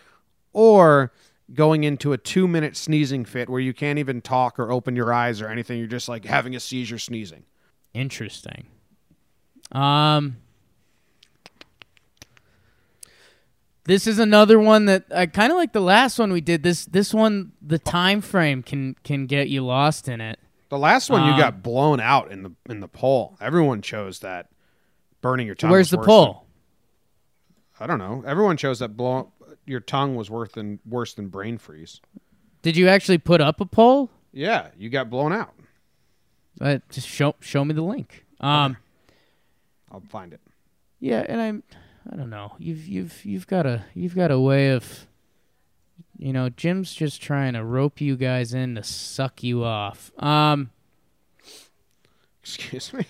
or 0.51 1.13
going 1.53 1.83
into 1.83 2.13
a 2.13 2.17
two-minute 2.17 2.75
sneezing 2.77 3.25
fit 3.25 3.49
where 3.49 3.59
you 3.59 3.73
can't 3.73 3.97
even 3.99 4.21
talk 4.21 4.59
or 4.59 4.71
open 4.71 4.95
your 4.95 5.13
eyes 5.13 5.41
or 5.41 5.47
anything. 5.47 5.79
You're 5.79 5.87
just 5.87 6.09
like 6.09 6.25
having 6.25 6.55
a 6.55 6.59
seizure 6.59 6.99
sneezing. 6.99 7.43
Interesting. 7.93 8.67
Um 9.71 10.37
This 13.85 14.05
is 14.05 14.19
another 14.19 14.59
one 14.59 14.85
that 14.85 15.05
I 15.13 15.25
kind 15.25 15.51
of 15.51 15.57
like 15.57 15.73
the 15.73 15.81
last 15.81 16.19
one 16.19 16.31
we 16.31 16.41
did. 16.41 16.61
This 16.61 16.85
this 16.85 17.13
one 17.13 17.53
the 17.61 17.79
time 17.79 18.21
frame 18.21 18.61
can 18.61 18.95
can 19.03 19.25
get 19.25 19.49
you 19.49 19.65
lost 19.65 20.07
in 20.07 20.21
it. 20.21 20.39
The 20.69 20.77
last 20.77 21.09
one 21.09 21.25
you 21.25 21.31
Um, 21.33 21.39
got 21.39 21.63
blown 21.63 21.99
out 21.99 22.31
in 22.31 22.43
the 22.43 22.51
in 22.69 22.81
the 22.81 22.87
poll. 22.87 23.35
Everyone 23.41 23.81
chose 23.81 24.19
that 24.19 24.51
burning 25.21 25.47
your 25.47 25.55
tongue. 25.55 25.71
Where's 25.71 25.89
the 25.89 25.97
poll? 25.97 26.45
than- 27.79 27.83
I 27.83 27.87
don't 27.87 27.97
know. 27.97 28.23
Everyone 28.27 28.57
chose 28.57 28.79
that 28.79 28.95
blow 28.95 29.31
your 29.65 29.79
tongue 29.79 30.15
was 30.15 30.29
worse 30.29 30.51
than 30.51 30.79
worse 30.85 31.13
than 31.15 31.29
brain 31.29 31.57
freeze. 31.57 31.99
Did 32.61 32.75
you 32.77 32.87
actually 32.89 33.17
put 33.17 33.41
up 33.41 33.59
a 33.61 33.65
poll? 33.65 34.11
Yeah, 34.33 34.67
you 34.77 34.89
got 34.89 35.09
blown 35.09 35.31
out. 35.33 35.53
Uh, 36.61 36.79
just 36.91 37.07
show 37.07 37.33
show 37.39 37.65
me 37.65 37.73
the 37.73 37.81
link. 37.81 38.25
Um 38.39 38.77
I'll 39.91 40.01
find 40.09 40.33
it. 40.33 40.41
yeah, 40.99 41.25
and 41.27 41.41
I'm 41.41 41.63
I 42.11 42.15
don't 42.15 42.29
know. 42.29 42.53
You've 42.57 42.87
you've 42.87 43.25
you've 43.25 43.47
got 43.47 43.65
a 43.65 43.85
you've 43.93 44.15
got 44.15 44.31
a 44.31 44.39
way 44.39 44.69
of 44.71 45.07
you 46.17 46.33
know, 46.33 46.49
Jim's 46.49 46.93
just 46.93 47.21
trying 47.21 47.53
to 47.53 47.63
rope 47.63 48.01
you 48.01 48.17
guys 48.17 48.53
in 48.53 48.75
to 48.75 48.83
suck 48.83 49.43
you 49.43 49.63
off. 49.63 50.11
Um 50.21 50.71
Excuse 52.41 52.93
me. 52.93 53.05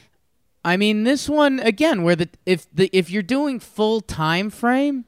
I 0.66 0.76
mean, 0.76 1.06
this 1.06 1.30
one 1.30 1.60
again, 1.60 2.04
where 2.04 2.16
the 2.16 2.30
if 2.46 2.68
the 2.74 2.90
if 2.92 3.10
you're 3.10 3.24
doing 3.24 3.60
full 3.60 4.02
time 4.02 4.50
frame, 4.50 5.06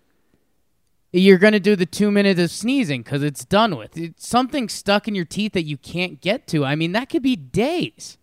you're 1.12 1.38
gonna 1.38 1.60
do 1.60 1.76
the 1.76 1.86
two 1.86 2.10
minutes 2.10 2.40
of 2.40 2.50
sneezing 2.50 3.02
because 3.02 3.22
it's 3.24 3.44
done 3.44 3.76
with. 3.76 3.98
It's 3.98 4.26
something 4.26 4.70
stuck 4.70 5.08
in 5.08 5.16
your 5.16 5.26
teeth 5.26 5.52
that 5.54 5.64
you 5.64 5.78
can't 5.78 6.22
get 6.22 6.48
to. 6.48 6.64
I 6.64 6.76
mean, 6.76 6.94
that 6.94 7.10
could 7.10 7.24
be 7.24 7.36
days. 7.36 8.18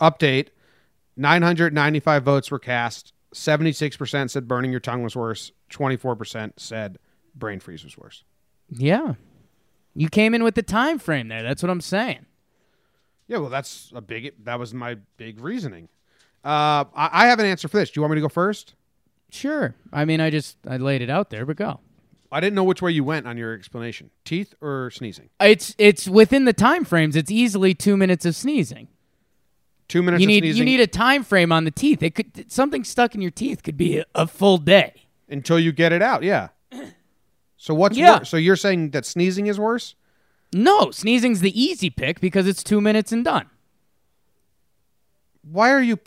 Update: 0.00 0.48
995 1.16 2.22
votes 2.22 2.50
were 2.50 2.58
cast. 2.58 3.12
76% 3.34 4.30
said 4.30 4.46
burning 4.46 4.70
your 4.70 4.80
tongue 4.80 5.02
was 5.02 5.16
worse. 5.16 5.52
24% 5.70 6.52
said 6.56 6.98
brain 7.34 7.60
freeze 7.60 7.84
was 7.84 7.96
worse. 7.96 8.24
Yeah, 8.68 9.14
you 9.94 10.08
came 10.08 10.34
in 10.34 10.42
with 10.42 10.54
the 10.54 10.62
time 10.62 10.98
frame 10.98 11.28
there. 11.28 11.42
That's 11.42 11.62
what 11.62 11.70
I'm 11.70 11.80
saying. 11.80 12.26
Yeah, 13.28 13.38
well, 13.38 13.50
that's 13.50 13.92
a 13.94 14.00
big. 14.00 14.32
That 14.44 14.58
was 14.58 14.74
my 14.74 14.96
big 15.16 15.40
reasoning. 15.40 15.88
Uh, 16.44 16.84
I, 16.94 17.10
I 17.12 17.26
have 17.26 17.38
an 17.38 17.46
answer 17.46 17.68
for 17.68 17.76
this. 17.76 17.90
Do 17.90 17.98
you 17.98 18.02
want 18.02 18.12
me 18.12 18.16
to 18.16 18.22
go 18.22 18.28
first? 18.28 18.74
Sure. 19.30 19.74
I 19.92 20.04
mean, 20.04 20.20
I 20.20 20.30
just 20.30 20.56
I 20.68 20.76
laid 20.76 21.02
it 21.02 21.10
out 21.10 21.30
there, 21.30 21.46
but 21.46 21.56
go. 21.56 21.80
I 22.30 22.40
didn't 22.40 22.54
know 22.54 22.64
which 22.64 22.80
way 22.80 22.90
you 22.90 23.04
went 23.04 23.26
on 23.26 23.36
your 23.36 23.54
explanation. 23.54 24.10
Teeth 24.24 24.54
or 24.60 24.90
sneezing? 24.90 25.28
It's 25.40 25.74
it's 25.78 26.08
within 26.08 26.46
the 26.46 26.52
time 26.52 26.84
frames. 26.84 27.14
It's 27.14 27.30
easily 27.30 27.74
two 27.74 27.96
minutes 27.96 28.24
of 28.24 28.34
sneezing. 28.34 28.88
Two 29.88 30.02
minutes 30.02 30.20
you 30.22 30.26
of 30.26 30.28
need 30.28 30.40
sneezing 30.40 30.58
you 30.58 30.64
need 30.64 30.80
a 30.80 30.86
time 30.86 31.22
frame 31.24 31.52
on 31.52 31.64
the 31.64 31.70
teeth. 31.70 32.02
It 32.02 32.14
could 32.14 32.50
something 32.50 32.82
stuck 32.84 33.14
in 33.14 33.20
your 33.20 33.30
teeth 33.30 33.62
could 33.62 33.76
be 33.76 33.98
a, 33.98 34.04
a 34.14 34.26
full 34.26 34.58
day. 34.58 34.94
until 35.28 35.58
you 35.58 35.72
get 35.72 35.92
it 35.92 36.02
out. 36.02 36.22
Yeah. 36.22 36.48
So 37.56 37.74
what's 37.74 37.96
Yeah. 37.96 38.18
worse? 38.20 38.28
So 38.28 38.36
you're 38.36 38.56
saying 38.56 38.90
that 38.90 39.04
sneezing 39.06 39.46
is 39.46 39.58
worse? 39.58 39.94
No, 40.52 40.90
sneezing's 40.90 41.40
the 41.40 41.58
easy 41.60 41.90
pick 41.90 42.20
because 42.20 42.46
it's 42.46 42.62
two 42.62 42.80
minutes 42.80 43.12
and 43.12 43.24
done. 43.24 43.46
Why 45.42 45.70
are 45.72 45.82
you? 45.82 45.98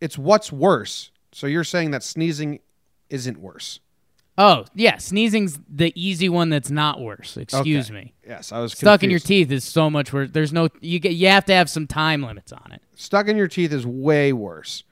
it's 0.00 0.18
what's 0.18 0.52
worse. 0.52 1.10
So 1.32 1.46
you're 1.46 1.64
saying 1.64 1.90
that 1.92 2.02
sneezing 2.02 2.60
isn't 3.10 3.38
worse. 3.38 3.80
Oh 4.36 4.64
yeah, 4.74 4.98
sneezing's 4.98 5.58
the 5.68 5.92
easy 5.94 6.28
one 6.28 6.48
that's 6.50 6.70
not 6.70 7.00
worse. 7.00 7.36
Excuse 7.36 7.90
Okay. 7.90 7.98
me. 8.00 8.14
Yes, 8.26 8.50
I 8.50 8.58
was 8.60 8.72
Stuck 8.72 9.02
in 9.04 9.10
your 9.10 9.20
teeth 9.20 9.52
is 9.52 9.64
so 9.64 9.88
much 9.88 10.12
worse. 10.12 10.30
There's 10.32 10.52
no 10.52 10.68
you 10.80 10.98
get 10.98 11.12
you 11.12 11.28
have 11.28 11.44
to 11.46 11.52
have 11.54 11.70
some 11.70 11.86
time 11.86 12.22
limits 12.22 12.52
on 12.52 12.72
it. 12.72 12.82
Stuck 12.94 13.28
in 13.28 13.36
your 13.36 13.48
teeth 13.48 13.72
is 13.72 13.86
way 13.86 14.32
worse. 14.32 14.82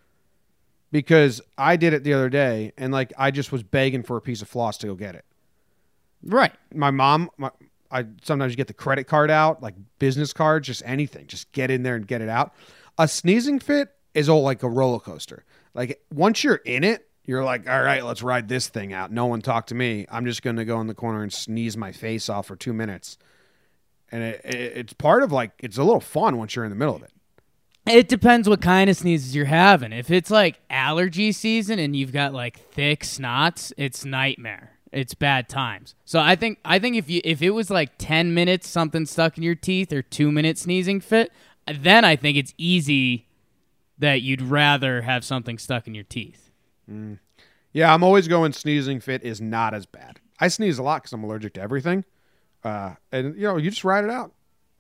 Because 0.93 1.41
I 1.57 1.77
did 1.77 1.95
it 1.95 2.05
the 2.05 2.13
other 2.13 2.29
day 2.29 2.73
and 2.77 2.93
like 2.93 3.13
I 3.19 3.31
just 3.31 3.51
was 3.51 3.63
begging 3.63 4.03
for 4.03 4.17
a 4.17 4.21
piece 4.21 4.43
of 4.43 4.49
floss 4.49 4.77
to 4.79 4.87
go 4.89 4.95
get 4.95 5.15
it. 5.15 5.25
Right. 6.25 6.53
my 6.73 6.93
mom 6.93 7.31
my, 7.37 7.51
i 7.91 8.05
sometimes 8.23 8.53
you 8.53 8.57
get 8.57 8.69
the 8.69 8.75
credit 8.75 9.09
card 9.09 9.29
out 9.29 9.61
like 9.61 9.75
business 9.99 10.33
card 10.33 10.63
just 10.63 10.81
anything 10.87 11.27
just 11.27 11.51
get 11.51 11.69
in 11.69 11.83
there 11.83 11.97
and 11.97 12.07
get 12.07 12.21
it 12.21 12.29
out 12.29 12.55
a 12.97 13.09
sneezing 13.09 13.59
fit 13.59 13.89
is 14.15 14.29
all 14.29 14.43
like 14.43 14.63
a 14.63 14.69
roller 14.69 15.01
coaster 15.01 15.45
like 15.75 16.01
once 16.15 16.45
you're 16.45 16.61
in 16.65 16.85
it 16.85 17.09
you're 17.25 17.45
like 17.45 17.69
all 17.69 17.83
right 17.83 18.05
let's 18.05 18.23
ride 18.23 18.49
this 18.49 18.69
thing 18.69 18.93
out 18.93 19.11
no 19.13 19.27
one 19.27 19.41
talk 19.41 19.67
to 19.67 19.75
me 19.75 20.07
i'm 20.11 20.25
just 20.25 20.43
going 20.43 20.57
to 20.57 20.65
go 20.65 20.81
in 20.81 20.87
the 20.87 20.95
corner 20.95 21.23
and 21.23 21.33
sneeze 21.33 21.77
my 21.77 21.93
face 21.93 22.29
off 22.29 22.47
for 22.47 22.57
two 22.57 22.73
minutes 22.73 23.17
and 24.11 24.23
it, 24.23 24.41
it, 24.45 24.55
it's 24.77 24.93
part 24.93 25.23
of 25.23 25.31
like 25.33 25.53
it's 25.61 25.79
a 25.79 25.85
little 25.85 26.01
fun 26.01 26.37
once 26.37 26.55
you're 26.57 26.65
in 26.65 26.71
the 26.71 26.77
middle 26.77 26.97
of 26.97 27.03
it 27.03 27.11
It 27.87 28.09
depends 28.09 28.49
what 28.49 28.61
kind 28.61 28.89
of 28.89 28.97
sneezes 28.97 29.35
you're 29.35 29.47
having. 29.47 29.93
If 29.93 30.11
it's 30.11 30.31
like 30.31 30.61
allergy 30.71 31.33
season 31.33 31.79
and 31.81 31.97
you've 31.97 32.13
got 32.13 32.33
like 32.33 32.59
thick 32.71 33.01
snots, 33.01 33.73
it's 33.77 34.05
nightmare. 34.05 34.79
It's 34.93 35.15
bad 35.15 35.49
times. 35.49 35.97
So 36.05 36.21
I 36.21 36.37
think 36.37 36.59
I 36.65 36.79
think 36.79 36.95
if 36.97 37.11
you 37.11 37.21
if 37.25 37.43
it 37.43 37.51
was 37.51 37.71
like 37.71 37.91
10 37.99 38.35
minutes 38.35 38.69
something 38.69 39.05
stuck 39.07 39.37
in 39.37 39.43
your 39.43 39.57
teeth 39.57 39.93
or 39.93 40.01
2 40.03 40.31
minute 40.31 40.59
sneezing 40.59 41.01
fit, 41.01 41.33
then 41.67 42.05
I 42.05 42.15
think 42.15 42.37
it's 42.37 42.55
easy 42.57 43.27
that 43.99 44.23
you'd 44.23 44.43
rather 44.43 45.03
have 45.03 45.25
something 45.25 45.59
stuck 45.59 45.89
in 45.89 45.95
your 45.95 46.05
teeth. 46.05 46.42
Yeah 47.73 47.93
i'm 47.95 48.03
always 48.03 48.29
going 48.29 48.53
sneezing 48.53 49.01
fit 49.01 49.23
is 49.23 49.41
not 49.41 49.75
as 49.75 49.87
bad 49.87 50.21
i 50.41 50.49
sneeze 50.49 50.79
a 50.79 50.83
lot 50.83 51.03
because 51.03 51.13
i'm 51.13 51.25
allergic 51.25 51.53
to 51.55 51.61
everything 51.61 52.05
uh, 52.65 52.95
and 53.11 53.35
you 53.37 53.43
know 53.43 53.57
you 53.57 53.71
just 53.71 53.85
ride 53.85 54.05
it 54.05 54.11
out 54.11 54.33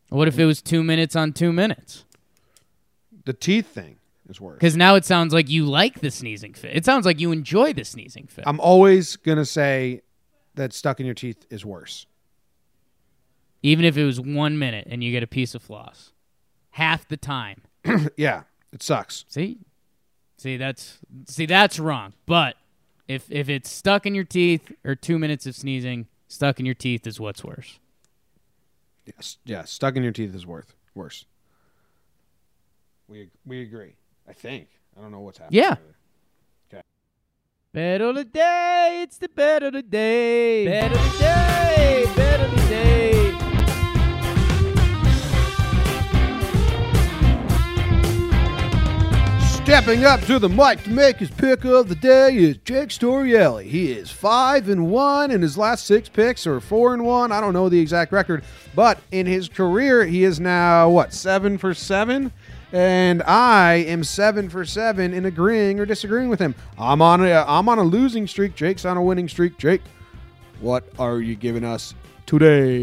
What 0.08 0.28
if 0.28 0.38
it 0.38 0.44
was 0.46 0.62
2 0.62 0.82
minutes 0.82 1.16
on 1.16 1.32
2 1.32 1.52
minutes? 1.52 2.04
the 3.24 3.32
teeth 3.32 3.66
thing 3.68 3.96
is 4.28 4.40
worse 4.40 4.60
Cuz 4.60 4.76
now 4.76 4.94
it 4.94 5.04
sounds 5.04 5.32
like 5.34 5.48
you 5.48 5.64
like 5.64 6.00
the 6.00 6.10
sneezing 6.10 6.54
fit. 6.54 6.76
It 6.76 6.84
sounds 6.84 7.04
like 7.06 7.20
you 7.20 7.32
enjoy 7.32 7.72
the 7.72 7.84
sneezing 7.84 8.26
fit. 8.28 8.44
I'm 8.46 8.60
always 8.60 9.16
gonna 9.16 9.44
say 9.44 10.02
that 10.54 10.72
stuck 10.72 11.00
in 11.00 11.06
your 11.06 11.14
teeth 11.14 11.44
is 11.50 11.64
worse. 11.64 12.06
Even 13.62 13.84
if 13.84 13.96
it 13.96 14.04
was 14.04 14.20
1 14.20 14.58
minute 14.58 14.86
and 14.90 15.02
you 15.04 15.10
get 15.12 15.22
a 15.22 15.26
piece 15.28 15.54
of 15.54 15.62
floss. 15.62 16.12
Half 16.70 17.08
the 17.08 17.16
time. 17.16 17.62
yeah, 18.16 18.42
it 18.72 18.82
sucks. 18.82 19.24
See, 19.28 19.58
see 20.42 20.56
that's 20.56 20.98
see 21.26 21.46
that's 21.46 21.78
wrong. 21.78 22.12
But 22.26 22.56
if 23.08 23.30
if 23.30 23.48
it's 23.48 23.70
stuck 23.70 24.06
in 24.06 24.14
your 24.14 24.24
teeth 24.24 24.72
or 24.84 24.94
two 24.94 25.18
minutes 25.18 25.46
of 25.46 25.54
sneezing, 25.54 26.08
stuck 26.28 26.58
in 26.58 26.66
your 26.66 26.74
teeth 26.74 27.06
is 27.06 27.20
what's 27.20 27.44
worse. 27.44 27.78
Yes, 29.06 29.38
yeah, 29.44 29.64
stuck 29.64 29.96
in 29.96 30.02
your 30.02 30.12
teeth 30.12 30.34
is 30.34 30.46
worth 30.46 30.74
worse. 30.94 31.24
We 33.08 33.30
we 33.46 33.62
agree. 33.62 33.94
I 34.28 34.32
think. 34.32 34.68
I 34.96 35.00
don't 35.00 35.10
know 35.10 35.20
what's 35.20 35.38
happening. 35.38 35.62
Yeah. 35.62 35.76
Bet 37.72 38.02
of 38.02 38.16
the 38.16 38.24
day, 38.24 39.00
it's 39.02 39.16
the 39.16 39.30
bet 39.30 39.62
of 39.62 39.72
the 39.72 39.80
day. 39.80 40.66
Bet 40.66 40.92
of 40.92 40.98
the 40.98 41.18
day, 41.18 42.04
bet 42.14 42.40
of 42.40 42.50
the 42.50 42.68
day. 42.68 43.11
Stepping 49.72 50.04
up 50.04 50.20
to 50.26 50.38
the 50.38 50.50
mic 50.50 50.84
to 50.84 50.90
make 50.90 51.16
his 51.16 51.30
pick 51.30 51.64
of 51.64 51.88
the 51.88 51.94
day 51.94 52.36
is 52.36 52.58
Jake 52.58 52.90
Storielli. 52.90 53.64
He 53.64 53.90
is 53.90 54.10
five 54.10 54.68
and 54.68 54.90
one, 54.90 55.30
and 55.30 55.42
his 55.42 55.56
last 55.56 55.86
six 55.86 56.10
picks 56.10 56.46
are 56.46 56.60
four 56.60 56.92
and 56.92 57.06
one. 57.06 57.32
I 57.32 57.40
don't 57.40 57.54
know 57.54 57.70
the 57.70 57.80
exact 57.80 58.12
record, 58.12 58.44
but 58.74 58.98
in 59.12 59.24
his 59.24 59.48
career, 59.48 60.04
he 60.04 60.24
is 60.24 60.38
now 60.38 60.90
what 60.90 61.14
seven 61.14 61.56
for 61.56 61.72
seven, 61.72 62.32
and 62.70 63.22
I 63.22 63.76
am 63.76 64.04
seven 64.04 64.50
for 64.50 64.66
seven 64.66 65.14
in 65.14 65.24
agreeing 65.24 65.80
or 65.80 65.86
disagreeing 65.86 66.28
with 66.28 66.38
him. 66.38 66.54
I'm 66.76 67.00
on 67.00 67.24
a 67.24 67.32
I'm 67.32 67.66
on 67.70 67.78
a 67.78 67.82
losing 67.82 68.26
streak. 68.26 68.54
Jake's 68.54 68.84
on 68.84 68.98
a 68.98 69.02
winning 69.02 69.26
streak. 69.26 69.56
Jake, 69.56 69.80
what 70.60 70.84
are 70.98 71.20
you 71.20 71.34
giving 71.34 71.64
us 71.64 71.94
today? 72.26 72.76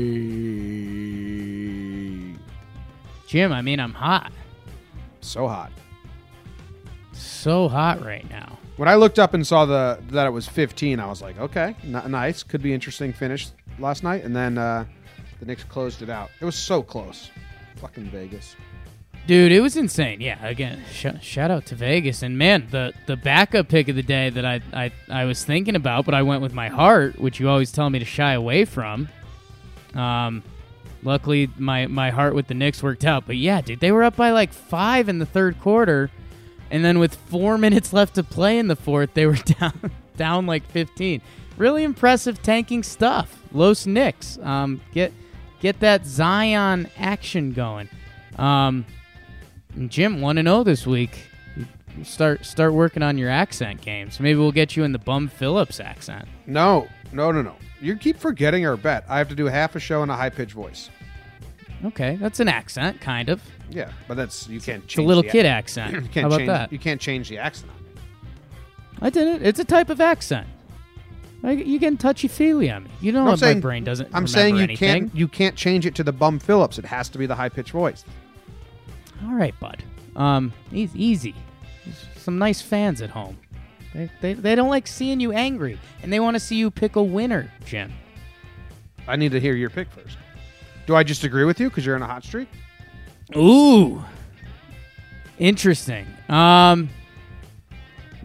Jim, 3.27 3.53
I 3.53 3.61
mean 3.61 3.79
I'm 3.79 3.93
hot. 3.93 4.31
So 5.21 5.47
hot. 5.47 5.71
So 7.19 7.67
hot 7.67 8.03
right 8.03 8.27
now. 8.29 8.57
When 8.77 8.87
I 8.87 8.95
looked 8.95 9.19
up 9.19 9.33
and 9.33 9.45
saw 9.45 9.65
the 9.65 9.99
that 10.11 10.25
it 10.25 10.29
was 10.29 10.47
15, 10.47 10.99
I 10.99 11.07
was 11.07 11.21
like, 11.21 11.37
okay, 11.37 11.75
n- 11.83 12.11
nice, 12.11 12.43
could 12.43 12.61
be 12.61 12.73
interesting 12.73 13.11
finish 13.11 13.47
last 13.77 14.03
night. 14.03 14.23
And 14.23 14.35
then 14.35 14.57
uh, 14.57 14.85
the 15.39 15.45
Knicks 15.45 15.63
closed 15.65 16.01
it 16.01 16.09
out. 16.09 16.29
It 16.39 16.45
was 16.45 16.55
so 16.55 16.81
close. 16.81 17.29
Fucking 17.77 18.05
Vegas. 18.09 18.55
Dude, 19.27 19.51
it 19.51 19.59
was 19.59 19.77
insane. 19.77 20.21
Yeah, 20.21 20.43
again, 20.45 20.81
sh- 20.91 21.07
shout 21.21 21.51
out 21.51 21.65
to 21.67 21.75
Vegas. 21.75 22.23
And 22.23 22.37
man, 22.37 22.67
the 22.71 22.93
the 23.05 23.15
backup 23.17 23.67
pick 23.67 23.87
of 23.89 23.95
the 23.95 24.03
day 24.03 24.29
that 24.29 24.45
I, 24.45 24.61
I 24.73 24.91
I 25.09 25.25
was 25.25 25.43
thinking 25.43 25.75
about, 25.75 26.05
but 26.05 26.13
I 26.13 26.23
went 26.23 26.41
with 26.41 26.53
my 26.53 26.69
heart, 26.69 27.19
which 27.19 27.39
you 27.39 27.49
always 27.49 27.71
tell 27.71 27.89
me 27.89 27.99
to 27.99 28.05
shy 28.05 28.33
away 28.33 28.65
from. 28.65 29.09
Um, 29.93 30.41
luckily 31.03 31.49
my 31.57 31.87
my 31.87 32.09
heart 32.09 32.33
with 32.33 32.47
the 32.47 32.53
Knicks 32.53 32.81
worked 32.81 33.05
out. 33.05 33.25
But 33.27 33.37
yeah, 33.37 33.61
dude, 33.61 33.79
they 33.81 33.91
were 33.91 34.03
up 34.03 34.15
by 34.15 34.31
like 34.31 34.53
five 34.53 35.09
in 35.09 35.19
the 35.19 35.25
third 35.25 35.59
quarter, 35.59 36.09
and 36.71 36.83
then 36.83 36.99
with 36.99 37.15
four 37.15 37.57
minutes 37.65 37.93
left 37.93 38.15
to 38.15 38.23
play 38.23 38.57
in 38.57 38.67
the 38.67 38.75
fourth, 38.75 39.13
they 39.13 39.25
were 39.25 39.35
down 39.59 39.91
down 40.17 40.45
like 40.45 40.65
fifteen. 40.65 41.21
Really 41.57 41.83
impressive 41.83 42.41
tanking 42.41 42.83
stuff. 42.83 43.43
Los 43.51 43.85
Knicks, 43.85 44.37
um, 44.41 44.81
get 44.93 45.11
get 45.59 45.79
that 45.81 46.05
Zion 46.05 46.89
action 46.97 47.53
going. 47.53 47.89
Um, 48.37 48.85
Jim, 49.87 50.21
one 50.21 50.37
to 50.37 50.43
zero 50.43 50.63
this 50.63 50.87
week. 50.87 51.27
Start 52.03 52.45
start 52.45 52.73
working 52.73 53.03
on 53.03 53.17
your 53.17 53.29
accent 53.29 53.81
games. 53.81 54.19
Maybe 54.19 54.39
we'll 54.39 54.51
get 54.51 54.75
you 54.77 54.83
in 54.83 54.93
the 54.93 54.99
Bum 54.99 55.27
Phillips 55.27 55.79
accent. 55.79 56.27
No, 56.45 56.87
no, 57.11 57.31
no, 57.31 57.41
no. 57.41 57.55
You 57.81 57.95
keep 57.97 58.17
forgetting 58.17 58.65
our 58.65 58.77
bet. 58.77 59.05
I 59.07 59.17
have 59.17 59.29
to 59.29 59.35
do 59.35 59.45
half 59.45 59.75
a 59.75 59.79
show 59.79 60.03
in 60.03 60.09
a 60.09 60.15
high 60.15 60.29
pitched 60.29 60.53
voice. 60.53 60.89
Okay, 61.85 62.17
that's 62.17 62.39
an 62.39 62.47
accent, 62.49 62.99
kind 63.01 63.29
of. 63.29 63.41
Yeah, 63.69 63.91
but 64.07 64.17
that's 64.17 64.47
you 64.49 64.59
can't. 64.59 64.83
It's 64.83 64.93
Change 64.93 65.05
a 65.05 65.07
little 65.07 65.23
the 65.23 65.29
kid 65.29 65.45
ac- 65.45 65.47
accent. 65.47 65.93
You 65.93 66.01
How 66.01 66.07
can't 66.07 66.25
about 66.27 66.37
change, 66.37 66.47
that? 66.47 66.71
You 66.73 66.79
can't 66.79 66.99
change 67.01 67.29
the 67.29 67.37
accent. 67.37 67.71
on. 67.71 69.07
I 69.07 69.09
did 69.09 69.27
it. 69.41 69.47
It's 69.47 69.59
a 69.59 69.65
type 69.65 69.89
of 69.89 70.01
accent. 70.01 70.47
I, 71.41 71.51
you 71.51 71.79
getting 71.79 71.97
touchy 71.97 72.27
feely 72.27 72.69
on 72.69 72.83
me. 72.83 72.89
You 72.99 73.13
know 73.13 73.21
I'm 73.21 73.27
what 73.27 73.39
saying- 73.39 73.57
my 73.57 73.61
brain 73.61 73.83
doesn't. 73.85 74.07
I'm 74.07 74.25
remember 74.25 74.27
saying 74.27 74.55
you 74.57 74.63
anything. 74.63 74.77
can't. 75.09 75.15
You 75.15 75.27
can't 75.29 75.55
change 75.55 75.85
it 75.85 75.95
to 75.95 76.03
the 76.03 76.11
Bum 76.11 76.37
Phillips. 76.39 76.77
It 76.77 76.85
has 76.85 77.07
to 77.09 77.17
be 77.17 77.25
the 77.25 77.35
high 77.35 77.49
pitched 77.49 77.71
voice. 77.71 78.03
All 79.25 79.33
right, 79.35 79.57
bud. 79.59 79.81
Um, 80.15 80.51
easy. 80.73 81.01
easy. 81.03 81.35
There's 81.85 82.05
some 82.17 82.37
nice 82.39 82.61
fans 82.61 83.01
at 83.01 83.09
home. 83.09 83.37
They, 83.93 84.09
they, 84.21 84.33
they 84.33 84.55
don't 84.55 84.69
like 84.69 84.85
seeing 84.85 85.19
you 85.19 85.31
angry, 85.31 85.79
and 86.03 86.11
they 86.11 86.19
want 86.19 86.35
to 86.35 86.39
see 86.39 86.55
you 86.57 86.69
pick 86.69 86.95
a 86.97 87.03
winner, 87.03 87.51
Jim. 87.65 87.91
I 89.07 89.15
need 89.15 89.31
to 89.31 89.39
hear 89.39 89.55
your 89.55 89.69
pick 89.69 89.89
first. 89.91 90.17
Do 90.89 90.95
I 90.95 91.03
just 91.03 91.23
agree 91.23 91.45
with 91.45 91.59
you 91.59 91.69
because 91.69 91.85
you're 91.85 91.95
in 91.95 92.01
a 92.01 92.07
hot 92.07 92.23
streak? 92.23 92.47
Ooh. 93.37 94.03
Interesting. 95.37 96.07
Um 96.27 96.89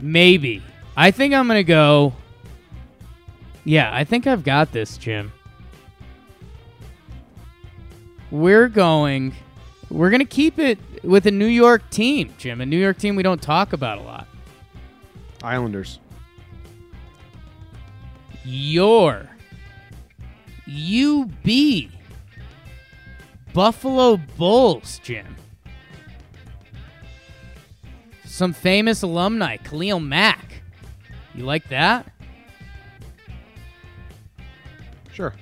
maybe. 0.01 0.63
I 0.97 1.11
think 1.11 1.35
I'm 1.35 1.47
going 1.47 1.59
to 1.59 1.63
go 1.63 2.15
Yeah, 3.65 3.95
I 3.95 4.05
think 4.05 4.27
I've 4.27 4.45
got 4.45 4.73
this, 4.73 4.97
Jim. 4.97 5.31
We're 8.31 8.69
going 8.69 9.35
we're 9.91 10.09
going 10.09 10.21
to 10.21 10.25
keep 10.25 10.59
it 10.59 10.79
with 11.03 11.27
a 11.27 11.31
New 11.31 11.45
York 11.45 11.91
team, 11.91 12.33
Jim. 12.39 12.63
A 12.63 12.67
New 12.67 12.79
York 12.79 12.97
team 12.97 13.15
we 13.15 13.23
don't 13.23 13.43
talk 13.43 13.75
about 13.75 13.99
a 13.99 14.03
lot. 14.03 14.27
Islanders. 15.43 15.99
Your 18.43 19.29
UB 20.67 21.91
Buffalo 23.55 24.17
Bulls, 24.37 25.01
Jim. 25.03 25.37
Some 28.25 28.53
famous 28.53 29.03
alumni, 29.03 29.57
Khalil 29.57 30.01
Mack. 30.01 30.63
You 31.35 31.45
like 31.45 31.69
that? 31.69 32.13
Sure. 35.13 35.33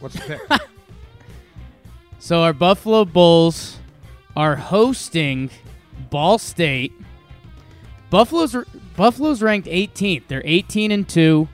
What's 0.00 0.16
the 0.16 0.40
pick? 0.48 0.60
So 2.18 2.42
our 2.42 2.52
Buffalo 2.52 3.04
Bulls 3.04 3.78
are 4.34 4.56
hosting 4.56 5.48
Ball 6.10 6.38
State. 6.38 6.92
Buffalo's 8.10 8.56
Buffalo's 8.96 9.42
ranked 9.42 9.68
18th. 9.68 10.24
They're 10.26 10.42
18 10.44 10.90
and 10.90 11.08
2. 11.08 11.46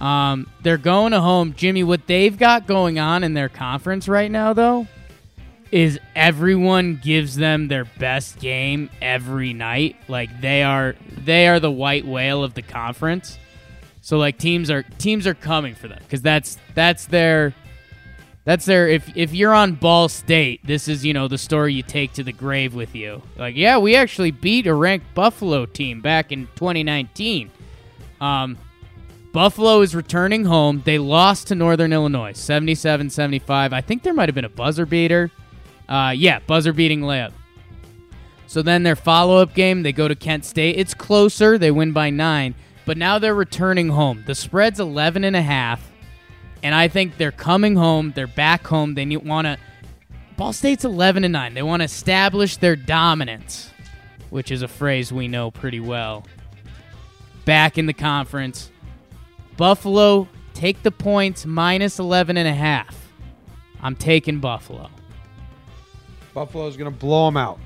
Um, 0.00 0.46
they're 0.62 0.78
going 0.78 1.12
to 1.12 1.20
home. 1.20 1.54
Jimmy, 1.56 1.82
what 1.82 2.06
they've 2.06 2.36
got 2.36 2.66
going 2.66 2.98
on 2.98 3.24
in 3.24 3.34
their 3.34 3.48
conference 3.48 4.08
right 4.08 4.30
now 4.30 4.52
though 4.52 4.86
is 5.70 5.98
everyone 6.16 7.00
gives 7.02 7.36
them 7.36 7.68
their 7.68 7.84
best 7.84 8.38
game 8.38 8.90
every 9.02 9.52
night. 9.52 9.96
Like 10.08 10.40
they 10.40 10.62
are 10.62 10.94
they 11.16 11.48
are 11.48 11.60
the 11.60 11.70
white 11.70 12.06
whale 12.06 12.42
of 12.42 12.54
the 12.54 12.62
conference. 12.62 13.38
So 14.00 14.18
like 14.18 14.38
teams 14.38 14.70
are 14.70 14.82
teams 14.82 15.26
are 15.26 15.34
coming 15.34 15.74
for 15.74 15.88
them 15.88 16.00
cuz 16.08 16.22
that's 16.22 16.58
that's 16.74 17.06
their 17.06 17.54
that's 18.44 18.64
their 18.64 18.88
if 18.88 19.14
if 19.14 19.34
you're 19.34 19.52
on 19.52 19.74
Ball 19.74 20.08
State, 20.08 20.66
this 20.66 20.88
is, 20.88 21.04
you 21.04 21.12
know, 21.12 21.28
the 21.28 21.36
story 21.36 21.74
you 21.74 21.82
take 21.82 22.14
to 22.14 22.22
the 22.22 22.32
grave 22.32 22.74
with 22.74 22.94
you. 22.94 23.20
Like, 23.36 23.56
yeah, 23.56 23.76
we 23.76 23.94
actually 23.94 24.30
beat 24.30 24.66
a 24.66 24.74
ranked 24.74 25.12
Buffalo 25.14 25.66
team 25.66 26.00
back 26.00 26.32
in 26.32 26.46
2019. 26.54 27.50
Um 28.20 28.56
Buffalo 29.38 29.82
is 29.82 29.94
returning 29.94 30.46
home. 30.46 30.82
They 30.84 30.98
lost 30.98 31.46
to 31.46 31.54
Northern 31.54 31.92
Illinois 31.92 32.32
77 32.32 33.08
75. 33.08 33.72
I 33.72 33.80
think 33.80 34.02
there 34.02 34.12
might 34.12 34.28
have 34.28 34.34
been 34.34 34.44
a 34.44 34.48
buzzer 34.48 34.84
beater. 34.84 35.30
Uh, 35.88 36.12
yeah, 36.16 36.40
buzzer 36.40 36.72
beating 36.72 37.02
layup. 37.02 37.30
So 38.48 38.62
then 38.62 38.82
their 38.82 38.96
follow 38.96 39.36
up 39.36 39.54
game, 39.54 39.84
they 39.84 39.92
go 39.92 40.08
to 40.08 40.16
Kent 40.16 40.44
State. 40.44 40.76
It's 40.76 40.92
closer. 40.92 41.56
They 41.56 41.70
win 41.70 41.92
by 41.92 42.10
nine. 42.10 42.56
But 42.84 42.98
now 42.98 43.20
they're 43.20 43.32
returning 43.32 43.90
home. 43.90 44.24
The 44.26 44.34
spread's 44.34 44.80
11 44.80 45.22
and 45.22 45.36
a 45.36 45.42
half. 45.42 45.88
And 46.64 46.74
I 46.74 46.88
think 46.88 47.16
they're 47.16 47.30
coming 47.30 47.76
home. 47.76 48.12
They're 48.16 48.26
back 48.26 48.66
home. 48.66 48.94
They 48.94 49.16
want 49.18 49.44
to. 49.44 49.56
Ball 50.36 50.52
State's 50.52 50.84
11 50.84 51.22
and 51.22 51.32
9. 51.32 51.54
They 51.54 51.62
want 51.62 51.82
to 51.82 51.84
establish 51.84 52.56
their 52.56 52.74
dominance, 52.74 53.70
which 54.30 54.50
is 54.50 54.62
a 54.62 54.68
phrase 54.68 55.12
we 55.12 55.28
know 55.28 55.52
pretty 55.52 55.78
well. 55.78 56.26
Back 57.44 57.78
in 57.78 57.86
the 57.86 57.94
conference. 57.94 58.72
Buffalo, 59.58 60.28
take 60.54 60.84
the 60.84 60.92
points 60.92 61.44
minus 61.44 61.98
11 61.98 62.36
and 62.36 62.46
a 62.46 62.54
half. 62.54 62.96
I'm 63.82 63.96
taking 63.96 64.38
Buffalo. 64.38 64.88
Buffalo's 66.32 66.76
going 66.76 66.90
to 66.90 66.96
blow 66.96 67.26
them 67.26 67.36
out. 67.36 67.58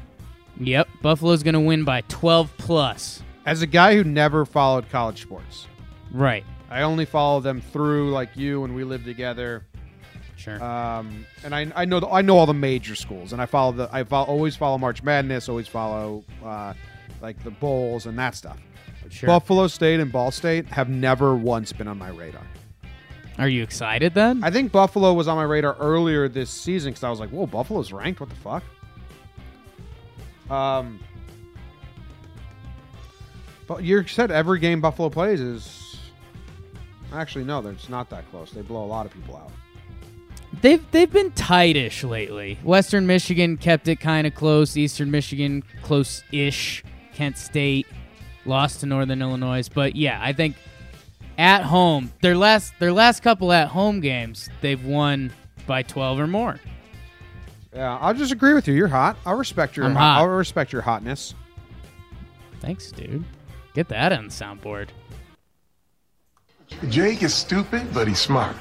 Yep, 0.59 0.89
Buffalo's 1.03 1.43
going 1.43 1.53
to 1.53 1.61
win 1.61 1.85
by 1.85 2.01
12 2.09 2.57
plus. 2.57 3.23
As 3.45 3.61
a 3.61 3.67
guy 3.67 3.95
who 3.95 4.05
never 4.05 4.47
followed 4.47 4.89
college 4.89 5.21
sports, 5.21 5.67
right? 6.13 6.45
I 6.71 6.81
only 6.81 7.05
follow 7.05 7.41
them 7.41 7.61
through 7.61 8.11
like 8.13 8.37
you 8.37 8.63
when 8.63 8.73
we 8.73 8.85
lived 8.85 9.05
together. 9.05 9.67
Sure. 10.37 10.63
Um, 10.65 11.27
and 11.45 11.55
I, 11.55 11.71
I 11.77 11.85
know 11.85 12.01
the, 12.01 12.09
I 12.09 12.23
know 12.23 12.39
all 12.39 12.47
the 12.47 12.55
major 12.55 12.95
schools, 12.95 13.35
and 13.35 13.43
I 13.43 13.47
follow 13.47 13.73
the 13.73 13.89
I 13.93 14.05
follow, 14.05 14.27
always 14.27 14.57
follow 14.57 14.79
March 14.79 15.03
Madness, 15.03 15.49
always 15.49 15.69
follow 15.69 16.25
uh, 16.43 16.73
like 17.21 17.43
the 17.45 17.51
bowls 17.51 18.07
and 18.07 18.19
that 18.19 18.35
stuff. 18.35 18.59
Sure. 19.13 19.27
Buffalo 19.27 19.67
State 19.67 20.01
and 20.01 20.11
Ball 20.11 20.31
State 20.31 20.67
have 20.69 20.89
never 20.89 21.37
once 21.37 21.71
been 21.71 21.87
on 21.87 21.99
my 21.99 22.09
radar. 22.09 22.47
Are 23.39 23.49
you 23.49 23.63
excited 23.63 24.15
then? 24.15 24.43
I 24.43 24.51
think 24.51 24.73
Buffalo 24.73 25.13
was 25.13 25.29
on 25.29 25.37
my 25.37 25.43
radar 25.43 25.77
earlier 25.79 26.29
this 26.29 26.49
season 26.49 26.93
because 26.93 27.05
I 27.05 27.11
was 27.11 27.21
like, 27.21 27.29
"Whoa, 27.29 27.47
Buffalo's 27.47 27.93
ranked? 27.93 28.21
What 28.21 28.31
the 28.31 28.37
fuck?" 28.37 28.63
Um, 30.51 30.99
but 33.67 33.85
you 33.85 34.07
said 34.07 34.31
every 34.31 34.59
game 34.59 34.81
Buffalo 34.81 35.11
plays 35.11 35.41
is 35.41 35.97
actually 37.13 37.45
no, 37.45 37.67
it's 37.67 37.91
not 37.91 38.09
that 38.11 38.29
close. 38.31 38.51
They 38.51 38.63
blow 38.63 38.83
a 38.83 38.87
lot 38.87 39.05
of 39.05 39.13
people 39.13 39.37
out. 39.37 39.51
They've 40.63 40.85
they've 40.91 41.13
been 41.13 41.33
tightish 41.33 42.03
lately. 42.03 42.59
Western 42.63 43.07
Michigan 43.07 43.59
kept 43.59 43.89
it 43.89 43.97
kind 43.97 44.27
of 44.27 44.35
close. 44.35 44.75
Eastern 44.75 45.11
Michigan 45.11 45.63
close-ish. 45.83 46.83
Kent 47.15 47.37
State 47.37 47.87
lost 48.45 48.81
to 48.81 48.87
Northern 48.87 49.23
Illinois, 49.23 49.69
but 49.69 49.97
yeah, 49.97 50.19
I 50.23 50.33
think 50.33 50.57
at 51.39 51.63
home 51.63 52.13
their 52.21 52.37
last 52.37 52.75
their 52.79 52.93
last 52.93 53.23
couple 53.23 53.53
at 53.53 53.69
home 53.69 54.01
games 54.01 54.51
they've 54.61 54.85
won 54.85 55.33
by 55.67 55.83
12 55.83 56.21
or 56.21 56.27
more. 56.27 56.61
Yeah, 57.75 57.97
I'll 57.99 58.15
just 58.15 58.33
agree 58.33 58.53
with 58.53 58.69
you. 58.69 58.75
You're 58.75 58.89
hot. 58.89 59.17
I'll 59.25 59.37
respect 59.37 59.77
your 59.77 59.87
I'm 59.87 59.95
hot. 59.95 60.21
I'll 60.21 60.29
respect 60.29 60.73
your 60.73 60.83
hotness. 60.83 61.35
Thanks, 62.61 62.93
dude. 62.93 63.25
Get 63.75 63.89
that 63.89 64.13
on 64.13 64.27
the 64.27 64.31
soundboard. 64.31 64.89
Jake 66.89 67.23
is 67.23 67.35
stupid, 67.35 67.93
but 67.95 68.07
he's 68.07 68.21
smart. 68.21 68.57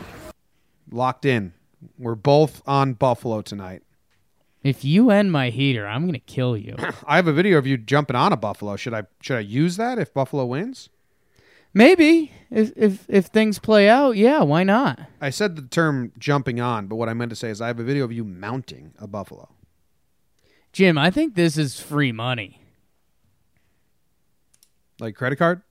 Locked 0.89 1.25
in. 1.25 1.53
We're 1.97 2.15
both 2.15 2.61
on 2.65 2.93
Buffalo 2.93 3.41
tonight. 3.41 3.84
If 4.64 4.86
you 4.86 5.09
end 5.09 5.32
my 5.32 5.49
heater, 5.49 5.88
I'm 5.88 6.05
gonna 6.05 6.20
kill 6.20 6.55
you. 6.55 6.76
I 7.07 7.16
have 7.16 7.28
a 7.28 7.34
video 7.34 7.57
of 7.57 7.66
you 7.66 7.78
jumping 7.78 8.16
on 8.16 8.32
a 8.32 8.38
buffalo. 8.38 8.76
Should 8.76 8.93
I 8.93 9.03
should 9.22 9.38
I 9.38 9.41
use 9.41 9.78
that 9.78 9.97
if 9.97 10.14
Buffalo 10.14 10.45
wins? 10.45 10.89
Maybe 11.74 12.32
if 12.51 12.72
if 12.76 13.09
if 13.09 13.26
things 13.28 13.57
play 13.57 13.89
out, 13.89 14.18
yeah, 14.18 14.43
why 14.43 14.64
not? 14.64 14.99
I 15.20 15.30
said 15.30 15.55
the 15.55 15.62
term 15.64 16.12
jumping 16.20 16.59
on, 16.59 16.88
but 16.88 16.97
what 16.97 17.09
I 17.09 17.14
meant 17.14 17.30
to 17.30 17.36
say 17.36 17.49
is 17.49 17.62
I 17.62 17.68
have 17.68 17.80
a 17.80 17.84
video 17.84 18.03
of 18.03 18.12
you 18.12 18.24
mounting 18.24 18.93
a 18.99 19.07
buffalo. 19.07 19.49
Jim, 20.74 20.97
I 20.97 21.09
think 21.09 21.36
this 21.36 21.57
is 21.57 21.80
free 21.80 22.12
money. 22.12 22.62
Like 24.99 25.16
credit 25.16 25.38
card? 25.38 25.64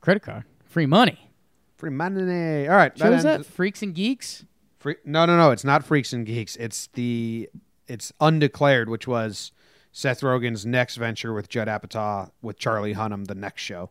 Credit 0.00 0.22
card, 0.22 0.44
free 0.64 0.86
money. 0.86 1.30
Free 1.76 1.90
money. 1.90 2.68
All 2.68 2.76
right. 2.76 2.92
What 2.98 3.12
is 3.12 3.24
ends- 3.24 3.46
that? 3.46 3.46
Freaks 3.46 3.82
and 3.82 3.94
geeks. 3.94 4.44
Free, 4.80 4.96
no, 5.04 5.26
no, 5.26 5.36
no. 5.36 5.50
It's 5.50 5.62
not 5.64 5.84
Freaks 5.84 6.12
and 6.12 6.26
Geeks. 6.26 6.56
It's 6.56 6.88
the 6.94 7.48
it's 7.86 8.12
undeclared, 8.18 8.88
which 8.88 9.06
was 9.06 9.52
Seth 9.92 10.22
Rogen's 10.22 10.64
next 10.64 10.96
venture 10.96 11.34
with 11.34 11.48
Judd 11.48 11.68
Apatow 11.68 12.30
with 12.40 12.58
Charlie 12.58 12.94
Hunnam, 12.94 13.26
the 13.26 13.34
next 13.34 13.62
show. 13.62 13.90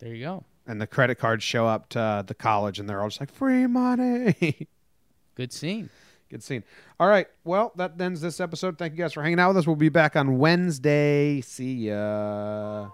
There 0.00 0.12
you 0.12 0.24
go. 0.24 0.44
And 0.66 0.80
the 0.80 0.86
credit 0.86 1.16
cards 1.16 1.44
show 1.44 1.66
up 1.66 1.88
to 1.90 2.24
the 2.26 2.34
college, 2.34 2.78
and 2.78 2.88
they're 2.88 3.00
all 3.00 3.08
just 3.08 3.20
like 3.20 3.32
free 3.32 3.66
money. 3.66 4.68
Good 5.36 5.52
scene. 5.52 5.88
Good 6.30 6.42
scene. 6.42 6.64
All 6.98 7.08
right. 7.08 7.26
Well, 7.44 7.72
that 7.76 8.00
ends 8.00 8.20
this 8.20 8.40
episode. 8.40 8.76
Thank 8.76 8.94
you 8.94 8.98
guys 8.98 9.12
for 9.12 9.22
hanging 9.22 9.40
out 9.40 9.48
with 9.48 9.58
us. 9.58 9.66
We'll 9.66 9.76
be 9.76 9.88
back 9.88 10.16
on 10.16 10.38
Wednesday. 10.38 11.40
See 11.42 11.88
ya. 11.88 12.88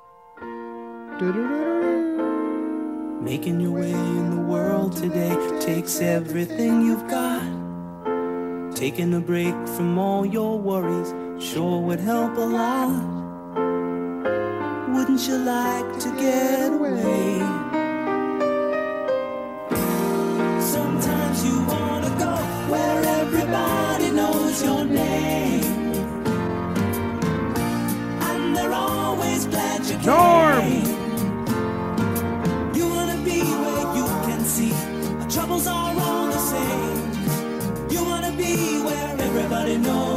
Making 3.20 3.60
your 3.60 3.72
way 3.72 3.90
in 3.90 4.30
the 4.30 4.42
world 4.42 4.96
today 4.96 5.34
takes 5.60 6.00
everything 6.00 6.82
you've 6.82 7.08
got. 7.08 7.42
Taking 8.76 9.14
a 9.14 9.20
break 9.20 9.54
from 9.68 9.98
all 9.98 10.24
your 10.24 10.58
worries 10.58 11.12
sure 11.42 11.80
would 11.80 11.98
help 11.98 12.36
a 12.36 12.40
lot. 12.40 12.90
Wouldn't 14.94 15.26
you 15.26 15.38
like 15.38 15.98
to 15.98 16.10
get 16.16 16.72
away? 16.72 17.38
Sometimes 20.60 21.44
you 21.44 21.64
wanna 21.66 22.10
go 22.18 22.36
where 22.70 23.02
everybody 23.20 24.10
knows 24.10 24.62
your 24.62 24.84
name. 24.84 25.64
And 28.20 28.56
they're 28.56 28.72
always 28.72 29.46
glad 29.46 29.84
you 29.86 29.96
came. 29.96 30.06
No 30.06 30.95
know 39.78 40.15